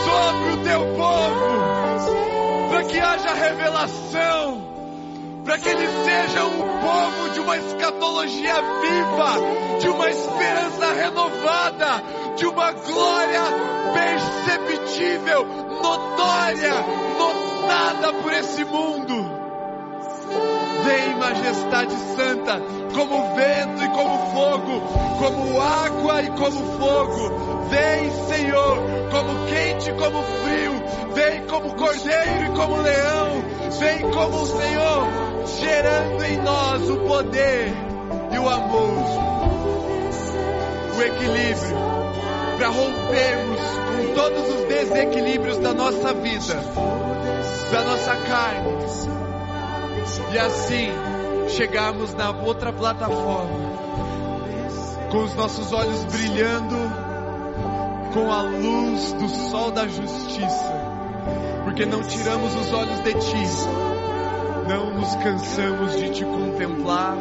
sobre 0.05 0.53
o 0.53 0.65
teu 0.65 0.81
povo, 0.97 2.69
para 2.71 2.85
que 2.85 2.99
haja 2.99 3.35
revelação 3.35 4.77
para 5.47 5.59
que 5.59 5.69
ele 5.69 5.87
seja 5.87 6.45
um 6.45 6.59
povo 6.59 7.31
de 7.33 7.39
uma 7.39 7.57
escatologia 7.57 8.55
viva, 8.55 9.79
de 9.79 9.89
uma 9.89 10.11
esperança 10.11 10.93
renovada, 10.93 12.03
de 12.37 12.47
uma 12.47 12.73
glória 12.73 13.43
perceptível, 13.95 15.47
notória, 15.81 16.75
notada 17.17 18.13
por 18.15 18.33
esse 18.33 18.65
mundo. 18.65 19.26
Vem, 20.87 21.17
majestade 21.17 21.95
santa, 22.15 22.61
como 22.95 23.35
vento 23.35 23.83
e 23.83 23.89
como 23.89 24.19
fogo, 24.31 24.81
como 25.19 25.61
água 25.61 26.23
e 26.23 26.31
como 26.31 26.79
fogo. 26.79 27.67
Vem, 27.69 28.11
Senhor, 28.29 28.79
como 29.11 29.47
quente 29.47 29.91
e 29.91 29.95
como 29.95 30.23
frio. 30.23 30.73
Vem 31.13 31.47
como 31.47 31.75
cordeiro 31.75 32.47
e 32.47 32.57
como 32.57 32.77
leão. 32.77 33.43
Vem 33.81 34.11
como 34.13 34.43
o 34.43 34.47
Senhor, 34.47 35.09
gerando 35.61 36.25
em 36.25 36.37
nós 36.39 36.89
o 36.89 36.97
poder 36.99 37.73
e 38.33 38.39
o 38.39 38.49
amor, 38.49 38.95
o 40.97 41.03
equilíbrio, 41.03 41.77
para 42.57 42.69
rompermos 42.69 43.61
com 43.91 44.15
todos 44.15 44.55
os 44.55 44.65
desequilíbrios 44.69 45.59
da 45.59 45.75
nossa 45.75 46.15
vida, 46.15 46.55
da 47.73 47.83
nossa 47.83 48.17
carne, 48.17 49.26
e 50.33 50.39
assim 50.39 50.89
chegarmos 51.49 52.15
na 52.15 52.31
outra 52.31 52.73
plataforma, 52.73 53.77
com 55.11 55.19
os 55.25 55.35
nossos 55.35 55.73
olhos 55.73 56.05
brilhando 56.05 56.77
com 58.13 58.33
a 58.33 58.43
luz 58.43 59.13
do 59.13 59.29
sol 59.29 59.71
da 59.71 59.87
justiça, 59.87 60.73
porque 61.65 61.85
não 61.85 62.03
tiramos 62.03 62.55
os 62.55 62.73
olhos 62.73 63.03
de 63.03 63.15
ti 63.15 63.37
não 64.67 64.91
nos 64.91 65.15
cansamos 65.17 65.97
de 65.97 66.11
te 66.11 66.25
contemplar 66.25 67.17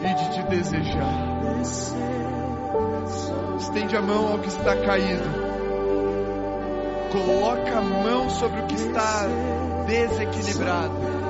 e 0.00 0.14
de 0.14 0.30
te 0.30 0.42
desejar. 0.44 1.34
Estende 3.58 3.96
a 3.96 4.02
mão 4.02 4.32
ao 4.32 4.38
que 4.38 4.48
está 4.48 4.76
caído. 4.76 5.44
Coloca 7.10 7.78
a 7.78 7.82
mão 7.82 8.30
sobre 8.30 8.60
o 8.60 8.66
que 8.66 8.74
está 8.74 9.26
desequilibrado. 9.86 11.23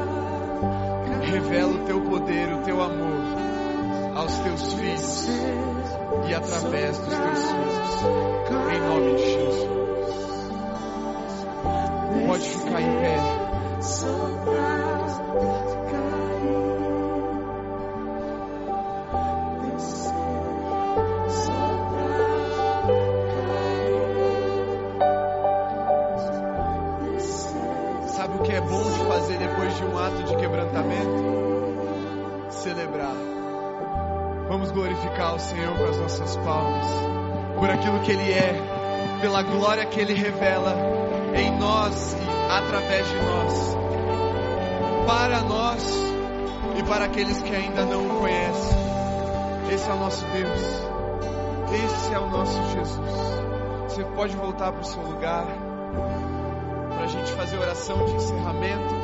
Revela 1.35 1.73
o 1.73 1.85
teu 1.85 2.01
poder, 2.01 2.55
o 2.55 2.63
teu 2.63 2.81
amor 2.81 3.25
aos 4.15 4.39
teus 4.39 4.73
filhos 4.75 5.29
e 6.29 6.35
através 6.35 6.97
dos 6.97 7.09
teus 7.09 7.39
filhos. 7.51 8.05
Em 8.73 8.81
nome 8.81 9.15
de 9.17 9.33
Jesus. 9.33 9.69
Pode 12.29 12.49
ficar 12.49 12.81
em 12.81 13.01
pé. 13.01 13.17
Senhor 35.55 35.79
com 35.79 35.85
as 35.85 35.99
nossas 35.99 36.37
palmas, 36.39 36.85
por 37.57 37.71
aquilo 37.71 38.01
que 38.01 38.11
Ele 38.11 38.33
é, 38.33 38.55
pela 39.21 39.41
glória 39.41 39.87
que 39.87 40.01
Ele 40.01 40.13
revela 40.13 40.75
em 41.33 41.57
nós 41.59 42.13
e 42.15 42.53
através 42.53 43.09
de 43.09 43.15
nós, 43.15 43.77
para 45.07 45.41
nós 45.43 45.95
e 46.77 46.83
para 46.83 47.05
aqueles 47.05 47.41
que 47.41 47.55
ainda 47.55 47.85
não 47.85 48.05
o 48.05 48.21
conhecem. 48.21 48.79
Esse 49.73 49.89
é 49.89 49.93
o 49.93 49.97
nosso 49.97 50.25
Deus, 50.27 50.61
esse 51.85 52.15
é 52.15 52.19
o 52.19 52.29
nosso 52.29 52.61
Jesus. 52.73 53.45
Você 53.89 54.05
pode 54.07 54.35
voltar 54.37 54.73
para 54.73 54.81
o 54.81 54.85
seu 54.85 55.03
lugar, 55.03 55.47
para 56.89 57.05
a 57.05 57.07
gente 57.07 57.31
fazer 57.31 57.59
oração 57.59 58.05
de 58.07 58.13
encerramento. 58.15 58.95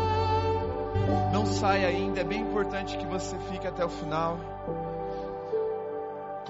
Não 1.33 1.47
saia 1.47 1.87
ainda, 1.87 2.23
é 2.23 2.25
bem 2.25 2.41
importante 2.41 2.99
que 2.99 3.07
você 3.07 3.37
fique 3.53 3.69
até 3.69 3.85
o 3.85 3.89
final. 3.89 4.37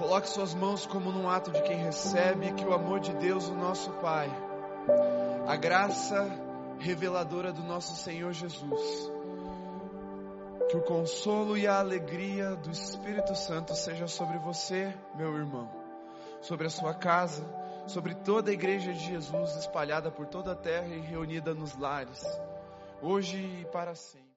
Coloque 0.01 0.29
suas 0.29 0.55
mãos 0.55 0.87
como 0.87 1.11
num 1.11 1.29
ato 1.29 1.51
de 1.51 1.61
quem 1.61 1.77
recebe, 1.77 2.51
que 2.53 2.65
o 2.65 2.73
amor 2.73 2.99
de 2.99 3.13
Deus, 3.13 3.47
o 3.47 3.53
nosso 3.53 3.91
Pai, 4.01 4.31
a 5.47 5.55
graça 5.55 6.27
reveladora 6.79 7.53
do 7.53 7.61
nosso 7.61 7.95
Senhor 7.95 8.33
Jesus. 8.33 9.11
Que 10.71 10.75
o 10.75 10.81
consolo 10.81 11.55
e 11.55 11.67
a 11.67 11.77
alegria 11.77 12.55
do 12.55 12.71
Espírito 12.71 13.35
Santo 13.35 13.75
seja 13.75 14.07
sobre 14.07 14.39
você, 14.39 14.91
meu 15.13 15.37
irmão, 15.37 15.69
sobre 16.41 16.65
a 16.65 16.71
sua 16.71 16.95
casa, 16.95 17.45
sobre 17.85 18.15
toda 18.15 18.49
a 18.49 18.53
igreja 18.55 18.91
de 18.91 19.05
Jesus 19.05 19.55
espalhada 19.55 20.09
por 20.09 20.25
toda 20.25 20.53
a 20.53 20.55
terra 20.55 20.87
e 20.87 20.99
reunida 20.99 21.53
nos 21.53 21.77
lares, 21.77 22.25
hoje 23.03 23.37
e 23.37 23.65
para 23.65 23.93
sempre. 23.93 24.30